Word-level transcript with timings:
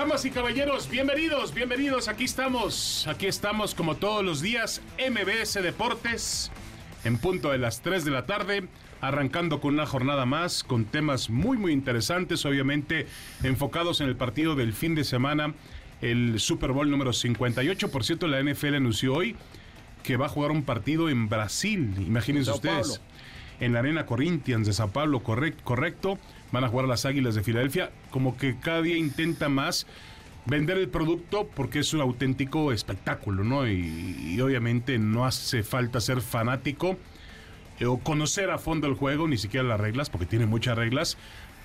Damas 0.00 0.24
y 0.24 0.30
caballeros, 0.30 0.88
bienvenidos, 0.88 1.52
bienvenidos. 1.52 2.08
Aquí 2.08 2.24
estamos, 2.24 3.06
aquí 3.06 3.26
estamos 3.26 3.74
como 3.74 3.96
todos 3.96 4.24
los 4.24 4.40
días, 4.40 4.80
MBS 4.98 5.62
Deportes, 5.62 6.50
en 7.04 7.18
punto 7.18 7.50
de 7.50 7.58
las 7.58 7.82
3 7.82 8.06
de 8.06 8.10
la 8.10 8.24
tarde, 8.24 8.66
arrancando 9.02 9.60
con 9.60 9.74
una 9.74 9.84
jornada 9.84 10.24
más, 10.24 10.64
con 10.64 10.86
temas 10.86 11.28
muy, 11.28 11.58
muy 11.58 11.72
interesantes, 11.72 12.46
obviamente 12.46 13.08
enfocados 13.42 14.00
en 14.00 14.08
el 14.08 14.16
partido 14.16 14.54
del 14.54 14.72
fin 14.72 14.94
de 14.94 15.04
semana, 15.04 15.52
el 16.00 16.40
Super 16.40 16.72
Bowl 16.72 16.90
número 16.90 17.12
58. 17.12 17.90
Por 17.90 18.02
cierto, 18.02 18.26
la 18.26 18.42
NFL 18.42 18.76
anunció 18.76 19.12
hoy 19.12 19.36
que 20.02 20.16
va 20.16 20.24
a 20.26 20.30
jugar 20.30 20.50
un 20.50 20.62
partido 20.62 21.10
en 21.10 21.28
Brasil, 21.28 21.92
imagínense 21.98 22.50
ustedes. 22.52 23.02
En 23.60 23.74
la 23.74 23.80
Arena 23.80 24.06
Corinthians 24.06 24.66
de 24.66 24.72
Sao 24.72 24.88
Paulo, 24.90 25.22
correct- 25.22 25.60
correcto. 25.62 26.18
Van 26.52 26.64
a 26.64 26.68
jugar 26.68 26.88
las 26.88 27.04
Águilas 27.04 27.34
de 27.34 27.42
Filadelfia. 27.42 27.90
Como 28.10 28.36
que 28.36 28.58
cada 28.58 28.82
día 28.82 28.96
intenta 28.96 29.48
más 29.48 29.86
vender 30.46 30.78
el 30.78 30.88
producto 30.88 31.48
porque 31.54 31.80
es 31.80 31.92
un 31.94 32.00
auténtico 32.00 32.72
espectáculo, 32.72 33.44
¿no? 33.44 33.68
Y, 33.68 34.40
obviamente 34.40 34.98
no 34.98 35.26
hace 35.26 35.62
falta 35.62 36.00
ser 36.00 36.20
fanático 36.20 36.96
eh, 37.78 37.86
o 37.86 37.98
conocer 37.98 38.50
a 38.50 38.58
fondo 38.58 38.86
el 38.86 38.94
juego, 38.94 39.28
ni 39.28 39.38
siquiera 39.38 39.66
las 39.66 39.80
reglas, 39.80 40.10
porque 40.10 40.26
tiene 40.26 40.46
muchas 40.46 40.76
reglas, 40.76 41.18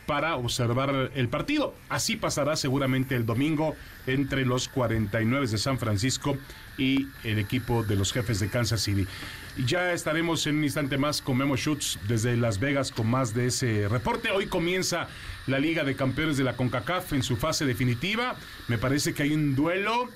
para 0.06 0.36
observar 0.36 1.12
el 1.16 1.30
partido. 1.30 1.74
Así 1.90 2.16
pasará 2.16 2.56
seguramente 2.56 3.16
el 3.16 3.26
domingo 3.26 3.76
entre 4.08 4.46
los 4.46 4.68
49 4.70 5.48
de 5.48 5.58
San 5.58 5.80
Francisco 5.80 6.38
y 6.78 7.08
el 7.24 7.40
equipo 7.40 7.84
de 7.84 7.96
los 7.96 8.12
jefes 8.12 8.40
de 8.40 8.50
Kansas 8.50 8.82
City. 8.82 9.08
Ya 9.66 9.94
estaremos 9.94 10.46
en 10.48 10.58
un 10.58 10.64
instante 10.66 10.98
más 10.98 11.22
con 11.22 11.38
Memo 11.38 11.56
Schutz 11.56 11.98
desde 12.08 12.36
Las 12.36 12.60
Vegas 12.60 12.92
con 12.92 13.08
más 13.08 13.34
de 13.34 13.48
ese 13.48 13.88
reporte. 13.88 14.32
Hoy 14.32 14.48
comienza 14.48 15.08
la 15.48 15.60
Liga 15.60 15.84
de 15.84 15.96
Campeones 15.96 16.38
de 16.38 16.44
la 16.44 16.58
CONCACAF 16.58 17.14
en 17.14 17.24
su 17.24 17.38
fase 17.38 17.66
definitiva. 17.66 18.36
Me 18.68 18.78
parece 18.78 19.14
que 19.14 19.24
hay 19.24 19.34
un 19.34 19.56
duelo 19.56 20.10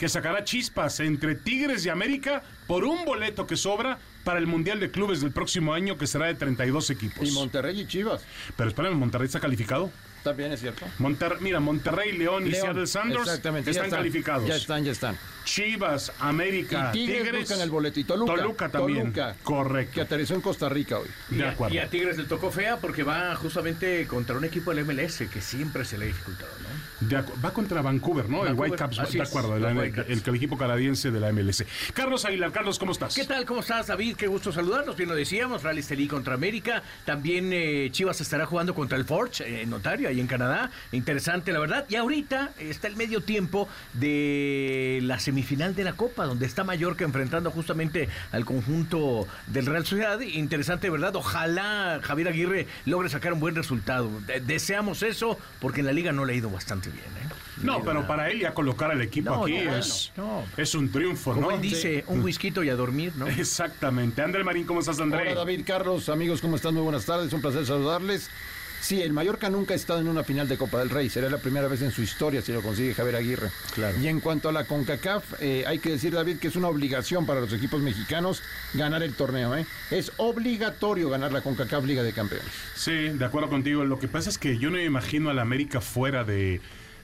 que 0.00 0.08
sacará 0.08 0.42
chispas 0.44 0.98
entre 1.00 1.34
Tigres 1.34 1.84
y 1.84 1.90
América 1.90 2.42
por 2.66 2.84
un 2.84 3.04
boleto 3.04 3.46
que 3.46 3.54
sobra 3.54 3.98
para 4.24 4.38
el 4.38 4.46
Mundial 4.46 4.80
de 4.80 4.90
Clubes 4.90 5.20
del 5.20 5.30
próximo 5.30 5.74
año 5.74 5.98
que 5.98 6.06
será 6.06 6.26
de 6.26 6.34
32 6.36 6.88
equipos. 6.88 7.28
Y 7.28 7.32
Monterrey 7.32 7.78
y 7.78 7.86
Chivas. 7.86 8.24
Pero 8.56 8.70
espérame, 8.70 8.94
Monterrey 8.94 9.26
está 9.26 9.40
calificado. 9.40 9.90
También 10.22 10.52
es 10.52 10.60
cierto. 10.60 10.86
Monter- 10.98 11.38
mira, 11.40 11.60
Monterrey, 11.60 12.12
León 12.12 12.46
y 12.46 12.52
Seattle 12.52 12.86
Sanders 12.86 13.22
exactamente, 13.22 13.72
ya 13.72 13.82
están 13.84 13.98
calificados. 13.98 14.46
Ya 14.48 14.56
están, 14.56 14.84
ya 14.84 14.92
están. 14.92 15.16
Chivas, 15.44 16.12
América, 16.20 16.90
y 16.92 17.06
Tigres, 17.06 17.22
Tigres, 17.24 17.40
buscan 17.40 17.60
el 17.62 17.70
boleto. 17.70 17.98
Y 17.98 18.04
Toluca. 18.04 18.34
Toluca 18.36 18.68
también. 18.68 19.12
Toluca, 19.12 19.34
Correcto. 19.42 19.94
Que 19.94 20.00
aterrizó 20.02 20.34
en 20.34 20.42
Costa 20.42 20.68
Rica 20.68 20.98
hoy. 20.98 21.08
De 21.30 21.38
Y 21.38 21.42
a- 21.42 21.50
acuerdo. 21.50 21.74
Y 21.74 21.78
a 21.78 21.88
Tigres 21.88 22.18
le 22.18 22.24
tocó 22.24 22.50
fea 22.50 22.76
porque 22.76 23.02
va 23.02 23.34
justamente 23.36 24.06
contra 24.06 24.36
un 24.36 24.44
equipo 24.44 24.72
del 24.72 24.84
MLS 24.84 25.26
que 25.28 25.40
siempre 25.40 25.84
se 25.86 25.96
le 25.98 26.04
ha 26.04 26.08
dificultado, 26.08 26.52
¿no? 26.60 27.08
De 27.08 27.16
va 27.42 27.52
contra 27.54 27.80
Vancouver, 27.80 28.28
¿no? 28.28 28.46
el 28.46 28.52
Whitecaps, 28.52 28.98
de 29.10 29.22
es, 29.22 29.28
acuerdo, 29.28 29.56
el, 29.56 29.64
Whitecaps. 29.76 30.10
el- 30.10 30.22
el 30.24 30.34
equipo 30.34 30.58
canadiense 30.58 31.10
de 31.10 31.18
la 31.18 31.30
MLS. 31.32 31.64
Carlos 31.94 32.24
Aguilar, 32.26 32.52
Carlos, 32.52 32.78
¿cómo 32.78 32.92
estás? 32.92 33.14
¿Qué 33.14 33.24
tal? 33.24 33.46
¿Cómo 33.46 33.60
estás, 33.60 33.86
David? 33.86 34.16
Qué 34.16 34.26
gusto 34.26 34.52
saludarnos. 34.52 34.94
Bien 34.96 35.08
lo 35.08 35.14
decíamos, 35.14 35.62
Rally 35.62 35.80
Estelí 35.80 36.06
contra 36.06 36.34
América. 36.34 36.82
También 37.06 37.50
eh, 37.54 37.88
Chivas 37.90 38.20
estará 38.20 38.44
jugando 38.44 38.74
contra 38.74 38.98
el 38.98 39.06
Forge 39.06 39.44
eh, 39.44 39.62
en 39.62 39.72
Ontario, 39.72 40.09
ahí 40.10 40.20
en 40.20 40.26
Canadá. 40.26 40.70
Interesante, 40.92 41.52
la 41.52 41.58
verdad. 41.60 41.86
Y 41.88 41.96
ahorita 41.96 42.50
está 42.58 42.86
el 42.88 42.96
medio 42.96 43.20
tiempo 43.22 43.68
de 43.94 45.00
la 45.02 45.18
semifinal 45.18 45.74
de 45.74 45.84
la 45.84 45.92
Copa, 45.94 46.26
donde 46.26 46.46
está 46.46 46.64
Mallorca 46.64 47.04
enfrentando 47.04 47.50
justamente 47.50 48.08
al 48.32 48.44
conjunto 48.44 49.26
del 49.46 49.66
Real 49.66 49.84
Sociedad. 49.86 50.20
Interesante, 50.20 50.90
¿verdad? 50.90 51.16
Ojalá 51.16 52.00
Javier 52.02 52.28
Aguirre 52.28 52.66
logre 52.86 53.08
sacar 53.08 53.32
un 53.32 53.40
buen 53.40 53.54
resultado. 53.54 54.10
De- 54.26 54.40
deseamos 54.40 55.02
eso, 55.02 55.38
porque 55.60 55.80
en 55.80 55.86
la 55.86 55.92
liga 55.92 56.12
no 56.12 56.24
le 56.24 56.32
ha 56.32 56.36
ido 56.36 56.50
bastante 56.50 56.90
bien, 56.90 57.04
¿eh? 57.04 57.34
No, 57.62 57.80
pero 57.80 57.94
nada. 57.96 58.06
para 58.06 58.30
él 58.30 58.40
ya 58.40 58.54
colocar 58.54 58.90
al 58.90 59.02
equipo 59.02 59.30
No, 59.34 59.42
aquí 59.44 59.58
no, 59.58 59.76
es, 59.76 60.12
no. 60.16 60.44
es 60.56 60.74
un 60.74 60.90
triunfo, 60.90 61.34
Como 61.34 61.50
¿no? 61.50 61.56
él 61.56 61.60
dice, 61.60 62.04
un 62.06 62.22
whisky 62.22 62.50
y 62.64 62.68
a 62.70 62.74
dormir, 62.74 63.12
¿no? 63.16 63.26
Exactamente. 63.28 64.22
André 64.22 64.42
Marín, 64.44 64.64
¿cómo 64.64 64.80
estás, 64.80 64.98
André? 64.98 65.20
Hola 65.22 65.34
David, 65.34 65.62
Carlos, 65.66 66.08
amigos, 66.08 66.40
¿cómo 66.40 66.56
están? 66.56 66.72
Muy 66.72 66.82
buenas 66.82 67.04
tardes, 67.04 67.30
un 67.34 67.42
placer 67.42 67.66
saludarles. 67.66 68.30
Sí, 68.80 69.02
el 69.02 69.12
Mallorca 69.12 69.50
nunca 69.50 69.74
ha 69.74 69.76
estado 69.76 70.00
en 70.00 70.08
una 70.08 70.24
final 70.24 70.48
de 70.48 70.56
Copa 70.56 70.78
del 70.78 70.90
Rey. 70.90 71.10
Será 71.10 71.28
la 71.28 71.38
primera 71.38 71.68
vez 71.68 71.82
en 71.82 71.90
su 71.90 72.02
historia 72.02 72.40
si 72.42 72.52
lo 72.52 72.62
consigue 72.62 72.94
Javier 72.94 73.16
Aguirre. 73.16 73.50
Claro. 73.74 73.98
Y 74.00 74.08
en 74.08 74.20
cuanto 74.20 74.48
a 74.48 74.52
la 74.52 74.64
CONCACAF, 74.64 75.34
eh, 75.40 75.64
hay 75.66 75.78
que 75.78 75.90
decir, 75.90 76.12
David, 76.12 76.38
que 76.38 76.48
es 76.48 76.56
una 76.56 76.68
obligación 76.68 77.26
para 77.26 77.40
los 77.40 77.52
equipos 77.52 77.80
mexicanos 77.82 78.42
ganar 78.74 79.02
el 79.02 79.14
torneo. 79.14 79.54
¿eh? 79.56 79.66
Es 79.90 80.12
obligatorio 80.16 81.10
ganar 81.10 81.30
la 81.32 81.42
CONCACAF 81.42 81.84
Liga 81.84 82.02
de 82.02 82.12
Campeones. 82.12 82.48
Sí, 82.74 82.92
de 83.10 83.24
acuerdo 83.24 83.48
contigo. 83.50 83.84
Lo 83.84 83.98
que 83.98 84.08
pasa 84.08 84.30
es 84.30 84.38
que 84.38 84.58
yo 84.58 84.70
no 84.70 84.76
me 84.76 84.84
imagino 84.84 85.30
al 85.30 85.38
América 85.38 85.80
fuera 85.80 86.24
de, 86.24 86.60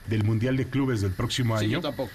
del 0.07 0.23
Mundial 0.23 0.57
de 0.57 0.65
Clubes 0.65 1.01
del 1.01 1.11
próximo 1.11 1.57
Sí, 1.59 1.65
año. 1.65 1.73
yo 1.73 1.81
tampoco. 1.81 2.11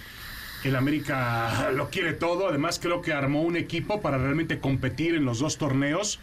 El 0.64 0.76
América 0.76 1.70
lo 1.72 1.88
quiere 1.90 2.12
todo. 2.12 2.48
Además, 2.48 2.78
creo 2.82 3.00
que 3.02 3.12
armó 3.12 3.42
un 3.42 3.56
equipo 3.56 4.00
para 4.00 4.18
realmente 4.18 4.58
competir 4.60 5.14
en 5.14 5.24
los 5.24 5.38
dos 5.38 5.56
torneos. 5.58 6.18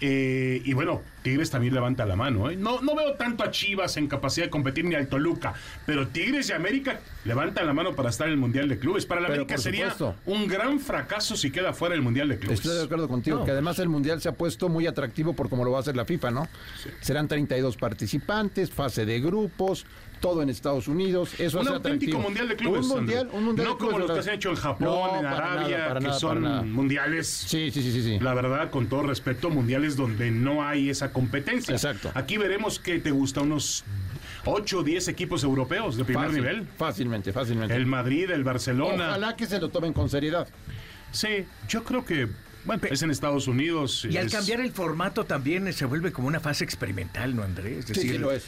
Eh, 0.00 0.62
y 0.64 0.72
bueno, 0.72 1.02
Tigres 1.22 1.50
también 1.50 1.74
levanta 1.74 2.06
la 2.06 2.16
mano. 2.16 2.50
¿eh? 2.50 2.56
No, 2.56 2.80
no 2.80 2.94
veo 2.96 3.14
tanto 3.14 3.44
a 3.44 3.50
Chivas 3.50 3.96
en 3.98 4.06
capacidad 4.08 4.46
de 4.46 4.50
competir 4.50 4.84
ni 4.84 4.94
al 4.94 5.08
Toluca. 5.08 5.52
Pero 5.86 6.08
Tigres 6.08 6.48
y 6.48 6.52
América 6.52 7.00
levantan 7.24 7.66
la 7.66 7.72
mano 7.74 7.94
para 7.94 8.08
estar 8.10 8.26
en 8.26 8.32
el 8.34 8.38
Mundial 8.38 8.68
de 8.68 8.78
Clubes. 8.78 9.04
Para 9.04 9.20
la 9.20 9.28
Pero 9.28 9.42
América 9.42 9.58
sería 9.58 9.90
supuesto. 9.90 10.16
un 10.26 10.46
gran 10.48 10.80
fracaso 10.80 11.36
si 11.36 11.50
queda 11.50 11.72
fuera 11.72 11.94
del 11.94 12.02
Mundial 12.02 12.28
de 12.28 12.38
Clubes. 12.38 12.60
Estoy 12.60 12.76
de 12.78 12.84
acuerdo 12.84 13.08
contigo, 13.08 13.38
No, 13.40 13.44
que 13.44 13.50
además 13.50 13.78
el 13.78 13.88
Mundial 13.88 14.20
se 14.22 14.28
ha 14.28 14.32
puesto 14.32 14.68
muy 14.68 14.86
atractivo 14.86 15.34
por 15.34 15.48
cómo 15.50 15.64
lo 15.64 15.72
va 15.72 15.78
a 15.78 15.80
hacer 15.80 15.96
la 15.96 16.04
FIFA, 16.06 16.30
¿no? 16.30 16.48
Serán 17.00 17.28
32 17.28 17.76
participantes, 17.76 18.70
fase 18.70 19.04
de 19.04 19.20
grupos, 19.20 19.84
todo 20.20 20.42
en 20.42 20.48
Estados 20.50 20.86
Unidos. 20.88 21.32
Eso 21.38 21.58
un 21.58 21.66
hace 21.66 21.74
auténtico 21.76 22.18
atractivo. 22.18 22.20
mundial 22.22 22.48
de 22.48 22.56
clubes. 22.56 22.86
Un 22.86 22.88
mundial, 22.88 23.28
un 23.32 23.44
mundial 23.44 23.66
no 23.66 23.72
de 23.74 23.78
como 23.78 23.90
clubes, 23.92 24.08
los 24.08 24.16
que 24.18 24.22
se 24.22 24.30
han 24.30 24.36
hecho 24.36 24.50
en 24.50 24.56
Japón, 24.56 24.86
No, 24.88 25.16
en 25.16 25.22
nada, 25.24 25.36
Arabia, 25.36 25.94
que 25.94 26.00
nada, 26.00 26.18
son 26.18 26.72
mundiales. 26.72 27.26
Sí, 27.26 27.70
sí, 27.70 27.82
sí, 27.82 27.92
sí. 27.92 28.02
sí. 28.02 28.18
La 28.20 28.34
verdad, 28.34 28.70
con 28.70 28.86
todo 28.88 29.02
respeto, 29.02 29.50
mundiales 29.50 29.96
donde 29.96 30.30
no 30.30 30.62
hay 30.64 30.90
esa 30.90 31.12
competencia. 31.12 31.74
Exacto. 31.74 32.10
Aquí 32.14 32.36
veremos 32.36 32.78
que 32.78 32.98
te 33.00 33.10
gusta 33.10 33.40
unos 33.40 33.84
8 34.44 34.78
o 34.78 34.82
10 34.82 35.08
equipos 35.08 35.42
europeos 35.44 35.96
de 35.96 36.04
primer 36.04 36.26
Fácil, 36.28 36.42
nivel. 36.42 36.66
Fácilmente, 36.76 37.32
fácilmente. 37.32 37.74
El 37.74 37.86
Madrid, 37.86 38.30
el 38.30 38.44
Barcelona. 38.44 39.08
Ojalá 39.08 39.36
que 39.36 39.46
se 39.46 39.60
lo 39.60 39.68
tomen 39.70 39.92
con 39.92 40.08
seriedad. 40.08 40.48
Sí, 41.12 41.44
yo 41.68 41.82
creo 41.82 42.04
que, 42.04 42.28
bueno, 42.64 42.82
es 42.90 43.02
en 43.02 43.10
Estados 43.10 43.48
Unidos. 43.48 44.04
Y 44.08 44.16
al 44.16 44.30
cambiar 44.30 44.60
el 44.60 44.70
formato 44.70 45.24
también 45.24 45.72
se 45.72 45.84
vuelve 45.84 46.12
como 46.12 46.28
una 46.28 46.40
fase 46.40 46.62
experimental, 46.64 47.34
¿no, 47.34 47.42
Andrés? 47.42 47.78
Es 47.78 47.84
Sí, 47.86 47.92
decir, 47.94 48.12
sí 48.12 48.18
lo 48.18 48.30
es. 48.32 48.44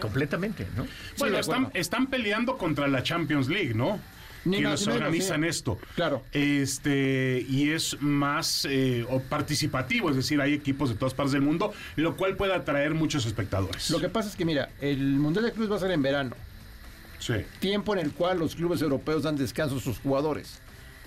Completamente, 0.00 0.66
¿no? 0.76 0.86
Bueno, 1.18 1.38
están, 1.38 1.70
están 1.74 2.06
peleando 2.08 2.56
contra 2.58 2.86
la 2.88 3.02
Champions 3.02 3.48
League, 3.48 3.74
¿no? 3.74 3.98
Ni 4.44 4.58
Quienes 4.58 4.72
más 4.72 4.80
ni 4.80 4.86
menos, 4.86 5.02
organizan 5.02 5.42
sí. 5.42 5.48
esto. 5.48 5.78
Claro. 5.96 6.22
Este, 6.32 7.44
y 7.48 7.70
es 7.70 8.00
más 8.00 8.64
eh, 8.70 9.04
o 9.10 9.20
participativo, 9.20 10.08
es 10.10 10.16
decir, 10.16 10.40
hay 10.40 10.54
equipos 10.54 10.88
de 10.88 10.94
todas 10.94 11.14
partes 11.14 11.32
del 11.32 11.42
mundo, 11.42 11.72
lo 11.96 12.16
cual 12.16 12.36
puede 12.36 12.54
atraer 12.54 12.94
muchos 12.94 13.26
espectadores. 13.26 13.90
Lo 13.90 13.98
que 13.98 14.08
pasa 14.08 14.28
es 14.28 14.36
que, 14.36 14.44
mira, 14.44 14.70
el 14.80 15.00
Mundial 15.16 15.46
de 15.46 15.52
Clubes 15.52 15.72
va 15.72 15.76
a 15.76 15.80
ser 15.80 15.90
en 15.90 16.02
verano. 16.02 16.36
Sí. 17.18 17.34
Tiempo 17.58 17.92
en 17.94 18.00
el 18.00 18.12
cual 18.12 18.38
los 18.38 18.54
clubes 18.54 18.82
europeos 18.82 19.24
dan 19.24 19.36
descanso 19.36 19.78
a 19.78 19.80
sus 19.80 19.98
jugadores. 19.98 20.60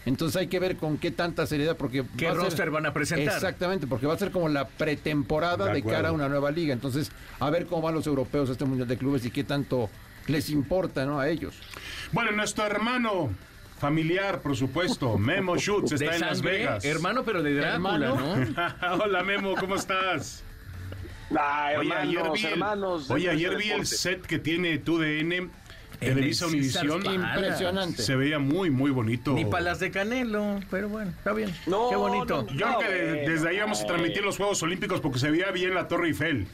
Entonces 0.06 0.36
hay 0.38 0.48
que 0.48 0.60
ver 0.60 0.78
con 0.78 0.98
qué 0.98 1.12
tanta 1.12 1.46
seriedad, 1.46 1.76
porque... 1.78 2.04
¿Qué 2.18 2.26
va 2.26 2.32
a 2.32 2.36
ser- 2.36 2.44
roster 2.44 2.72
van 2.72 2.86
a 2.86 2.94
presentar? 2.94 3.36
Exactamente, 3.36 3.86
porque 3.88 4.08
va 4.08 4.14
a 4.14 4.18
ser 4.18 4.32
como 4.32 4.50
la 4.50 4.68
pretemporada 4.68 5.72
De 5.72 5.84
cara 5.84 6.10
a 6.10 6.12
una 6.12 6.30
nueva 6.30 6.52
liga. 6.52 6.74
Entonces, 6.74 7.12
a 7.40 7.50
ver 7.50 7.66
cómo 7.66 7.82
van 7.84 7.94
los 7.96 8.08
europeos 8.08 8.50
a 8.50 8.54
este 8.54 8.66
Mundial 8.66 8.88
de 8.88 8.98
Clubes 8.98 9.26
y 9.26 9.32
qué 9.32 9.44
tanto 9.44 9.90
les 10.28 10.50
importa 10.50 11.06
¿no? 11.06 11.20
a 11.20 11.28
ellos. 11.30 11.56
Bueno, 12.12 12.32
nuestro 12.32 12.66
hermano 12.66 13.30
familiar, 13.80 14.42
por 14.42 14.56
supuesto, 14.56 15.18
Memo 15.20 15.58
Schutz, 15.58 15.92
está 15.94 16.10
de 16.12 16.16
en 16.16 16.22
Las 16.22 16.42
Vegas. 16.42 16.86
hermano, 16.86 17.24
pero 17.24 17.42
de 17.44 17.56
Drácula, 17.56 18.08
Hermano. 18.08 18.16
¿no? 18.48 19.04
Hola 19.04 19.24
Memo, 19.24 19.56
¿cómo 19.56 19.76
estás? 19.76 20.44
Ah, 21.38 21.70
Oye, 21.78 21.90
hermanos, 21.92 22.08
ayer 22.08 22.32
vi 22.34 22.46
el, 22.46 22.52
hermanos. 22.54 23.08
de 23.08 23.14
oye, 23.14 23.30
ayer 23.30 23.56
vi 23.58 23.70
el 23.72 23.86
set 23.86 24.26
que 24.26 24.40
tiene 24.40 24.80
TUDN, 24.80 25.52
Televisa 26.00 26.46
el 26.46 26.52
Univisión. 26.52 27.06
Impresionante. 27.06 28.02
Se 28.02 28.16
veía 28.16 28.40
muy, 28.40 28.70
muy 28.70 28.92
bonito. 28.92 29.34
Ni 29.34 29.46
palas 29.46 29.80
de 29.80 29.92
Canelo, 29.92 30.60
pero 30.72 30.90
bueno, 30.90 31.12
está 31.12 31.34
bien. 31.34 31.54
No, 31.68 31.90
Qué 31.90 31.96
bonito. 31.96 32.44
no, 32.44 32.54
Yo 32.54 32.66
creo 32.78 32.80
que 32.80 33.30
desde 33.30 33.50
ahí 33.50 33.60
vamos 33.60 33.82
a 33.82 33.86
transmitir 33.86 34.24
los 34.24 34.38
Juegos 34.38 34.62
Olímpicos 34.64 35.02
porque 35.02 35.20
se 35.20 35.30
veía 35.32 35.52
bien 35.52 35.74
la 35.74 35.88
Torre 35.88 36.08
Eiffel. 36.08 36.48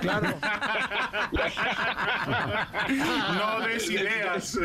Claro. 0.00 0.28
no 3.34 3.66
des 3.66 3.90
ideas. 3.90 4.58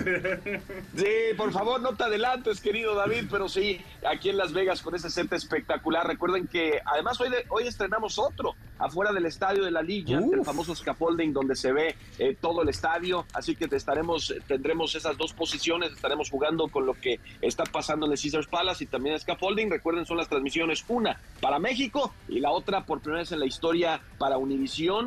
Sí, 0.96 1.34
por 1.36 1.52
favor, 1.52 1.82
no 1.82 1.96
te 1.96 2.04
adelantes, 2.06 2.62
querido 2.62 2.96
David, 2.96 3.26
pero 3.30 3.50
sí, 3.50 3.82
aquí 4.10 4.30
en 4.30 4.38
Las 4.38 4.54
Vegas 4.54 4.82
con 4.82 4.96
ese 4.96 5.10
set 5.10 5.32
espectacular. 5.34 6.08
Recuerden 6.08 6.48
que 6.48 6.80
además 6.86 7.20
hoy, 7.20 7.30
hoy 7.50 7.68
estrenamos 7.68 8.18
otro 8.20 8.56
afuera 8.80 9.12
del 9.12 9.26
estadio 9.26 9.64
de 9.64 9.72
la 9.72 9.82
Liga, 9.82 10.20
el 10.20 10.44
famoso 10.44 10.76
scaffolding 10.76 11.34
donde 11.34 11.56
se 11.56 11.72
ve 11.72 11.96
eh, 12.20 12.38
todo 12.40 12.62
el 12.62 12.70
estadio. 12.70 13.26
Así 13.34 13.56
que 13.56 13.68
te 13.68 13.76
estaremos, 13.76 14.34
tendremos 14.48 14.96
esas 14.96 15.18
dos 15.18 15.34
posiciones, 15.34 15.92
estaremos 15.92 16.30
jugando 16.30 16.68
con 16.68 16.86
lo 16.86 16.94
que 16.94 17.20
está 17.42 17.64
pasando 17.64 18.06
en 18.06 18.12
el 18.12 18.20
Caesars 18.20 18.48
Palace 18.48 18.84
y 18.84 18.88
también 18.88 19.16
el 19.16 19.22
scaffolding. 19.22 19.70
Recuerden, 19.70 20.06
son 20.06 20.18
las 20.18 20.30
transmisiones, 20.30 20.84
una 20.88 21.20
para 21.42 21.60
México 21.60 22.14
y 22.28 22.40
la 22.40 22.52
otra 22.52 22.86
por 22.86 23.00
primera 23.00 23.22
vez 23.22 23.32
en 23.32 23.40
la 23.40 23.46
historia 23.46 24.02
para 24.18 24.38
Univisión 24.38 25.07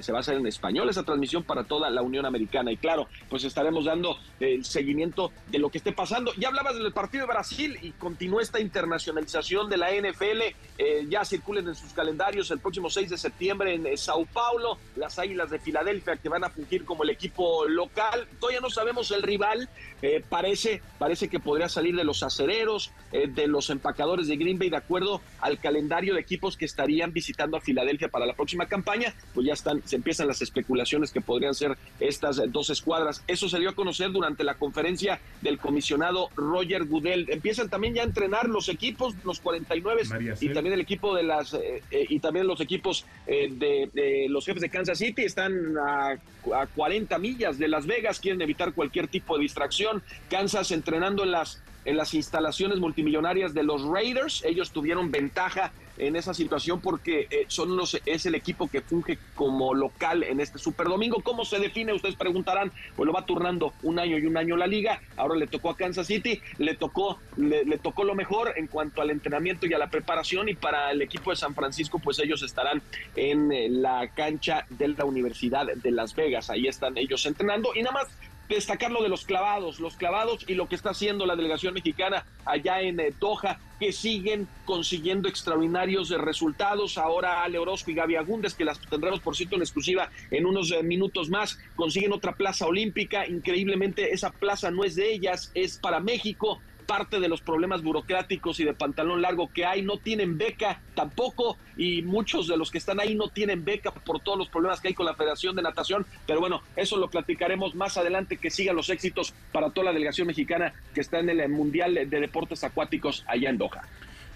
se 0.00 0.12
va 0.12 0.18
a 0.18 0.20
hacer 0.20 0.36
en 0.36 0.46
español 0.46 0.88
esa 0.88 1.02
transmisión 1.02 1.42
para 1.42 1.64
toda 1.64 1.90
la 1.90 2.02
Unión 2.02 2.26
Americana. 2.26 2.70
Y 2.72 2.76
claro, 2.76 3.08
pues 3.28 3.44
estaremos 3.44 3.84
dando 3.84 4.18
el 4.40 4.64
seguimiento 4.64 5.32
de 5.50 5.58
lo 5.58 5.70
que 5.70 5.78
esté 5.78 5.92
pasando. 5.92 6.32
Ya 6.36 6.48
hablabas 6.48 6.74
del 6.74 6.92
partido 6.92 7.26
de 7.26 7.32
Brasil 7.32 7.78
y 7.82 7.92
continúa 7.92 8.42
esta 8.42 8.60
internacionalización 8.60 9.70
de 9.70 9.76
la 9.76 9.90
NFL. 9.90 10.42
Eh, 10.78 11.06
ya 11.08 11.24
circulen 11.24 11.68
en 11.68 11.74
sus 11.74 11.92
calendarios 11.92 12.50
el 12.50 12.58
próximo 12.58 12.90
6 12.90 13.10
de 13.10 13.18
septiembre 13.18 13.74
en 13.74 13.86
eh, 13.86 13.96
Sao 13.96 14.26
Paulo, 14.26 14.78
las 14.96 15.18
Águilas 15.18 15.50
de 15.50 15.58
Filadelfia 15.58 16.16
que 16.16 16.28
van 16.28 16.44
a 16.44 16.50
fungir 16.50 16.84
como 16.84 17.04
el 17.04 17.10
equipo 17.10 17.66
local. 17.66 18.26
Todavía 18.40 18.60
no 18.60 18.70
sabemos 18.70 19.10
el 19.10 19.22
rival. 19.22 19.68
Eh, 20.02 20.22
parece, 20.28 20.82
parece 20.98 21.28
que 21.28 21.40
podría 21.40 21.68
salir 21.68 21.96
de 21.96 22.04
los 22.04 22.22
acereros, 22.22 22.92
de 23.10 23.46
los 23.46 23.70
empacadores 23.70 24.28
de 24.28 24.36
Green 24.36 24.58
Bay, 24.58 24.68
de 24.68 24.76
acuerdo 24.76 25.22
al 25.40 25.58
calendario 25.58 26.14
de 26.14 26.20
equipos 26.20 26.56
que 26.56 26.64
estarían 26.64 27.12
visitando 27.12 27.56
a 27.56 27.60
Filadelfia 27.60 28.08
para 28.08 28.26
la 28.26 28.34
próxima 28.34 28.66
campaña. 28.66 29.14
Pues 29.32 29.46
ya 29.46 29.53
están, 29.54 29.82
se 29.84 29.96
empiezan 29.96 30.28
las 30.28 30.42
especulaciones 30.42 31.10
que 31.10 31.20
podrían 31.20 31.54
ser 31.54 31.76
estas 32.00 32.40
dos 32.52 32.70
escuadras. 32.70 33.22
Eso 33.26 33.48
se 33.48 33.58
dio 33.58 33.70
a 33.70 33.74
conocer 33.74 34.12
durante 34.12 34.44
la 34.44 34.54
conferencia 34.54 35.20
del 35.40 35.58
comisionado 35.58 36.28
Roger 36.36 36.84
Goodell. 36.84 37.26
Empiezan 37.30 37.68
también 37.68 37.94
ya 37.94 38.02
a 38.02 38.04
entrenar 38.04 38.48
los 38.48 38.68
equipos, 38.68 39.14
los 39.24 39.40
49 39.40 40.02
y 40.40 40.48
también 40.50 40.74
el 40.74 40.80
equipo 40.80 41.14
de 41.14 41.22
las 41.22 41.54
eh, 41.54 41.82
eh, 41.90 42.06
y 42.08 42.18
también 42.20 42.46
los 42.46 42.60
equipos 42.60 43.06
eh, 43.26 43.48
de, 43.50 44.26
los 44.28 44.44
jefes 44.44 44.62
de 44.62 44.68
Kansas 44.68 44.98
City 44.98 45.22
están 45.22 45.76
a, 45.78 46.10
a 46.10 46.66
40 46.74 47.18
millas 47.18 47.58
de 47.58 47.68
Las 47.68 47.86
Vegas, 47.86 48.20
quieren 48.20 48.42
evitar 48.42 48.72
cualquier 48.72 49.08
tipo 49.08 49.36
de 49.36 49.42
distracción. 49.42 50.02
Kansas 50.28 50.70
entrenando 50.70 51.24
en 51.24 51.30
las 51.32 51.62
en 51.84 51.96
las 51.96 52.14
instalaciones 52.14 52.78
multimillonarias 52.78 53.54
de 53.54 53.62
los 53.62 53.84
Raiders. 53.84 54.44
Ellos 54.44 54.70
tuvieron 54.70 55.10
ventaja 55.10 55.72
en 55.96 56.16
esa 56.16 56.34
situación 56.34 56.80
porque 56.80 57.26
eh, 57.30 57.44
son 57.48 57.76
los, 57.76 57.96
es 58.04 58.26
el 58.26 58.34
equipo 58.34 58.68
que 58.68 58.80
funge 58.80 59.18
como 59.34 59.74
local 59.74 60.22
en 60.22 60.40
este 60.40 60.58
Super 60.58 60.88
Domingo. 60.88 61.20
¿Cómo 61.22 61.44
se 61.44 61.58
define? 61.58 61.92
Ustedes 61.92 62.16
preguntarán. 62.16 62.72
Pues 62.96 63.06
lo 63.06 63.12
va 63.12 63.24
turnando 63.24 63.72
un 63.82 63.98
año 63.98 64.18
y 64.18 64.26
un 64.26 64.36
año 64.36 64.56
la 64.56 64.66
liga. 64.66 65.00
Ahora 65.16 65.36
le 65.36 65.46
tocó 65.46 65.70
a 65.70 65.76
Kansas 65.76 66.06
City, 66.06 66.40
le 66.58 66.74
tocó, 66.74 67.18
le, 67.36 67.78
tocó 67.78 68.04
lo 68.04 68.14
mejor 68.14 68.54
en 68.56 68.66
cuanto 68.66 69.02
al 69.02 69.10
entrenamiento 69.10 69.66
y 69.66 69.74
a 69.74 69.78
la 69.78 69.88
preparación. 69.88 70.48
Y 70.48 70.54
para 70.54 70.90
el 70.90 71.02
equipo 71.02 71.30
de 71.30 71.36
San 71.36 71.54
Francisco, 71.54 71.98
pues 71.98 72.18
ellos 72.18 72.42
estarán 72.42 72.82
en 73.16 73.52
eh, 73.52 73.68
la 73.68 74.08
cancha 74.08 74.66
de 74.70 74.88
la 74.88 75.04
Universidad 75.04 75.66
de 75.66 75.90
Las 75.90 76.14
Vegas. 76.14 76.50
Ahí 76.50 76.66
están 76.66 76.96
ellos 76.98 77.24
entrenando. 77.26 77.70
Y 77.74 77.82
nada 77.82 77.92
más 77.92 78.08
destacar 78.48 78.90
lo 78.90 79.02
de 79.02 79.08
los 79.08 79.24
clavados, 79.24 79.80
los 79.80 79.96
clavados 79.96 80.44
y 80.48 80.54
lo 80.54 80.68
que 80.68 80.74
está 80.74 80.90
haciendo 80.90 81.26
la 81.26 81.36
delegación 81.36 81.74
mexicana 81.74 82.24
allá 82.44 82.80
en 82.80 83.00
eh, 83.00 83.12
Doha, 83.18 83.58
que 83.80 83.92
siguen 83.92 84.48
consiguiendo 84.64 85.28
extraordinarios 85.28 86.10
resultados. 86.10 86.98
Ahora 86.98 87.42
Ale 87.42 87.58
Orozco 87.58 87.90
y 87.90 87.94
Gaby 87.94 88.16
Agúndez, 88.16 88.54
que 88.54 88.64
las 88.64 88.80
tendremos 88.80 89.20
por 89.20 89.36
cierto 89.36 89.56
en 89.56 89.62
exclusiva 89.62 90.10
en 90.30 90.46
unos 90.46 90.70
eh, 90.70 90.82
minutos 90.82 91.30
más, 91.30 91.58
consiguen 91.76 92.12
otra 92.12 92.32
plaza 92.32 92.66
olímpica. 92.66 93.26
Increíblemente 93.26 94.12
esa 94.12 94.30
plaza 94.30 94.70
no 94.70 94.84
es 94.84 94.94
de 94.94 95.12
ellas, 95.12 95.50
es 95.54 95.78
para 95.78 96.00
México 96.00 96.60
parte 96.84 97.20
de 97.20 97.28
los 97.28 97.40
problemas 97.40 97.82
burocráticos 97.82 98.60
y 98.60 98.64
de 98.64 98.74
pantalón 98.74 99.22
largo 99.22 99.50
que 99.52 99.64
hay, 99.64 99.82
no 99.82 99.98
tienen 99.98 100.38
beca 100.38 100.80
tampoco 100.94 101.56
y 101.76 102.02
muchos 102.02 102.46
de 102.46 102.56
los 102.56 102.70
que 102.70 102.78
están 102.78 103.00
ahí 103.00 103.14
no 103.14 103.28
tienen 103.28 103.64
beca 103.64 103.90
por 103.90 104.20
todos 104.20 104.38
los 104.38 104.48
problemas 104.48 104.80
que 104.80 104.88
hay 104.88 104.94
con 104.94 105.06
la 105.06 105.14
Federación 105.14 105.56
de 105.56 105.62
Natación, 105.62 106.06
pero 106.26 106.40
bueno, 106.40 106.62
eso 106.76 106.96
lo 106.96 107.08
platicaremos 107.08 107.74
más 107.74 107.96
adelante, 107.96 108.36
que 108.36 108.50
sigan 108.50 108.76
los 108.76 108.90
éxitos 108.90 109.34
para 109.52 109.70
toda 109.70 109.86
la 109.86 109.92
delegación 109.92 110.26
mexicana 110.26 110.72
que 110.94 111.00
está 111.00 111.18
en 111.18 111.30
el 111.30 111.48
Mundial 111.48 111.94
de 111.94 112.06
Deportes 112.20 112.64
Acuáticos 112.64 113.24
allá 113.26 113.50
en 113.50 113.58
Doha. 113.58 113.82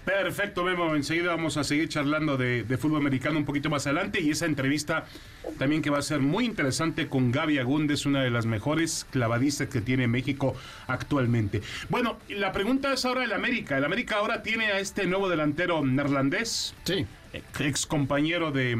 Perfecto, 0.05 0.63
Memo. 0.63 0.95
Enseguida 0.95 1.29
vamos 1.29 1.57
a 1.57 1.63
seguir 1.63 1.89
charlando 1.89 2.37
de, 2.37 2.65
fútbol 2.77 3.01
americano 3.01 3.37
un 3.37 3.45
poquito 3.45 3.69
más 3.69 3.85
adelante 3.85 4.21
y 4.21 4.31
esa 4.31 4.45
entrevista 4.45 5.05
también 5.57 5.81
que 5.81 5.89
va 5.89 5.99
a 5.99 6.01
ser 6.01 6.19
muy 6.19 6.45
interesante 6.45 7.07
con 7.07 7.31
Gaby 7.31 7.59
Agúndez, 7.59 8.05
una 8.05 8.23
de 8.23 8.29
las 8.29 8.45
mejores 8.45 9.05
clavadistas 9.11 9.67
que 9.67 9.81
tiene 9.81 10.07
México 10.07 10.55
actualmente. 10.87 11.61
Bueno, 11.89 12.17
la 12.29 12.51
pregunta 12.51 12.93
es 12.93 13.05
ahora 13.05 13.23
el 13.23 13.33
América. 13.33 13.77
El 13.77 13.85
América 13.85 14.17
ahora 14.17 14.41
tiene 14.41 14.67
a 14.67 14.79
este 14.79 15.05
nuevo 15.05 15.29
delantero 15.29 15.85
neerlandés. 15.85 16.73
Sí. 16.83 17.05
Ex 17.59 17.85
compañero 17.85 18.51
de, 18.51 18.75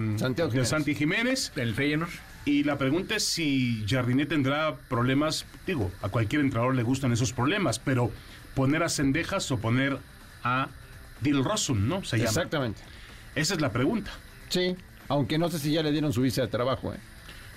de 0.51 0.65
Santi 0.65 0.95
Jiménez. 0.95 1.51
El 1.55 1.75
Feyenoord. 1.75 2.09
Y 2.45 2.63
la 2.63 2.77
pregunta 2.77 3.15
es 3.15 3.25
si 3.25 3.85
Jardinet 3.87 4.29
tendrá 4.29 4.75
problemas. 4.87 5.45
Digo, 5.67 5.91
a 6.01 6.09
cualquier 6.09 6.41
entrenador 6.41 6.73
le 6.73 6.83
gustan 6.83 7.11
esos 7.11 7.33
problemas, 7.33 7.77
pero 7.77 8.11
poner 8.55 8.81
a 8.81 8.89
Cendejas 8.89 9.51
o 9.51 9.59
poner 9.59 9.99
a 10.43 10.69
Dilrosun, 11.21 11.87
¿no? 11.87 12.03
Se 12.03 12.17
Exactamente. 12.17 12.81
Esa 13.35 13.53
es 13.53 13.61
la 13.61 13.71
pregunta. 13.71 14.11
Sí, 14.49 14.75
aunque 15.07 15.37
no 15.37 15.49
sé 15.49 15.59
si 15.59 15.71
ya 15.71 15.83
le 15.83 15.91
dieron 15.91 16.13
su 16.13 16.21
visa 16.21 16.41
de 16.41 16.47
trabajo. 16.47 16.93
¿eh? 16.93 16.97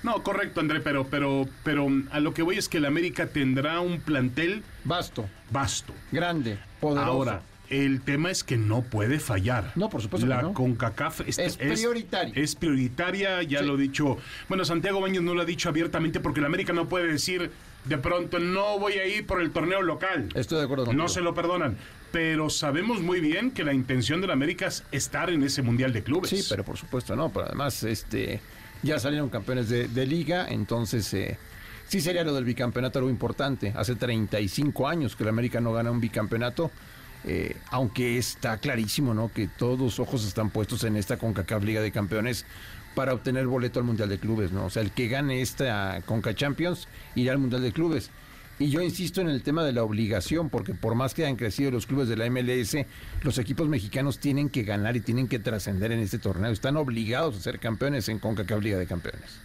No, 0.02 0.22
correcto, 0.22 0.60
André, 0.60 0.80
pero, 0.80 1.06
pero, 1.06 1.48
pero 1.62 1.86
a 2.10 2.20
lo 2.20 2.34
que 2.34 2.42
voy 2.42 2.58
es 2.58 2.68
que 2.68 2.78
el 2.78 2.86
América 2.86 3.28
tendrá 3.28 3.80
un 3.80 4.00
plantel 4.00 4.62
vasto, 4.84 5.28
vasto, 5.50 5.94
grande, 6.10 6.58
poderoso. 6.80 7.10
Ahora, 7.10 7.42
el 7.70 8.02
tema 8.02 8.30
es 8.30 8.42
que 8.44 8.56
no 8.56 8.82
puede 8.82 9.20
fallar. 9.20 9.72
No, 9.76 9.88
por 9.88 10.02
supuesto. 10.02 10.26
La 10.26 10.38
que 10.38 10.42
no. 10.42 10.54
CONCACAF 10.54 11.20
es, 11.22 11.38
es, 11.38 11.56
prioritaria. 11.56 12.34
Es, 12.36 12.54
prioritaria, 12.56 13.42
ya 13.42 13.62
lo 13.62 13.76
he 13.76 13.82
dicho. 13.82 14.18
Bueno, 14.48 14.64
Santiago 14.64 15.00
Baños 15.00 15.22
no 15.22 15.34
lo 15.34 15.42
ha 15.42 15.46
dicho 15.46 15.68
abiertamente 15.68 16.20
porque 16.20 16.40
el 16.40 16.46
América 16.46 16.72
no 16.72 16.88
puede 16.88 17.06
decir 17.06 17.50
de 17.84 17.98
pronto 17.98 18.38
no 18.38 18.78
voy 18.78 18.94
a 18.94 19.06
ir 19.06 19.26
por 19.26 19.40
el 19.40 19.50
torneo 19.50 19.82
local. 19.82 20.28
Estoy 20.34 20.58
de 20.58 20.64
acuerdo. 20.64 20.92
No 20.92 21.08
se 21.08 21.20
lo 21.20 21.34
perdonan 21.34 21.76
pero 22.12 22.50
sabemos 22.50 23.00
muy 23.00 23.20
bien 23.20 23.50
que 23.50 23.64
la 23.64 23.72
intención 23.72 24.20
del 24.20 24.30
América 24.30 24.66
es 24.66 24.84
estar 24.92 25.30
en 25.30 25.42
ese 25.42 25.62
Mundial 25.62 25.92
de 25.92 26.02
Clubes. 26.02 26.30
Sí, 26.30 26.44
pero 26.48 26.62
por 26.62 26.76
supuesto 26.76 27.16
no, 27.16 27.30
pero 27.30 27.46
además 27.46 27.82
este 27.82 28.40
ya 28.82 28.98
salieron 28.98 29.30
campeones 29.30 29.68
de, 29.68 30.06
liga, 30.06 30.46
entonces 30.48 31.12
eh, 31.14 31.38
sí 31.88 32.00
sería 32.00 32.22
lo 32.24 32.34
del 32.34 32.44
bicampeonato 32.44 32.98
algo 32.98 33.10
importante. 33.10 33.72
Hace 33.74 33.94
35 33.94 34.86
años 34.86 35.16
que 35.16 35.22
el 35.22 35.30
América 35.30 35.60
no 35.60 35.72
gana 35.72 35.90
un 35.90 36.00
bicampeonato, 36.00 36.70
eh, 37.24 37.56
aunque 37.70 38.18
está 38.18 38.58
clarísimo 38.58 39.14
¿no? 39.14 39.32
que 39.32 39.48
todos 39.48 39.78
los 39.78 40.00
ojos 40.00 40.26
están 40.26 40.50
puestos 40.50 40.84
en 40.84 40.96
esta 40.96 41.16
CONCACAF 41.16 41.64
Liga 41.64 41.80
de 41.80 41.92
Campeones 41.92 42.44
para 42.94 43.14
obtener 43.14 43.46
boleto 43.46 43.80
al 43.80 43.86
Mundial 43.86 44.08
de 44.08 44.18
Clubes, 44.18 44.52
¿no? 44.52 44.66
O 44.66 44.70
sea, 44.70 44.82
el 44.82 44.90
que 44.90 45.08
gane 45.08 45.40
esta 45.42 46.02
CONCA 46.06 46.34
Champions 46.34 46.88
irá 47.14 47.32
al 47.32 47.38
Mundial 47.38 47.62
de 47.62 47.72
Clubes. 47.72 48.10
Y 48.58 48.68
yo 48.70 48.80
insisto 48.80 49.20
en 49.20 49.28
el 49.28 49.42
tema 49.42 49.64
de 49.64 49.72
la 49.72 49.82
obligación, 49.82 50.48
porque 50.50 50.74
por 50.74 50.94
más 50.94 51.14
que 51.14 51.24
hayan 51.24 51.36
crecido 51.36 51.70
los 51.70 51.86
clubes 51.86 52.08
de 52.08 52.16
la 52.16 52.30
MLS, 52.30 52.76
los 53.22 53.38
equipos 53.38 53.68
mexicanos 53.68 54.18
tienen 54.18 54.50
que 54.50 54.62
ganar 54.62 54.96
y 54.96 55.00
tienen 55.00 55.26
que 55.26 55.38
trascender 55.38 55.90
en 55.90 56.00
este 56.00 56.18
torneo. 56.18 56.50
Están 56.50 56.76
obligados 56.76 57.36
a 57.36 57.40
ser 57.40 57.58
campeones 57.58 58.08
en 58.08 58.18
CONCACAF 58.18 58.62
Liga 58.62 58.78
de 58.78 58.86
Campeones. 58.86 59.40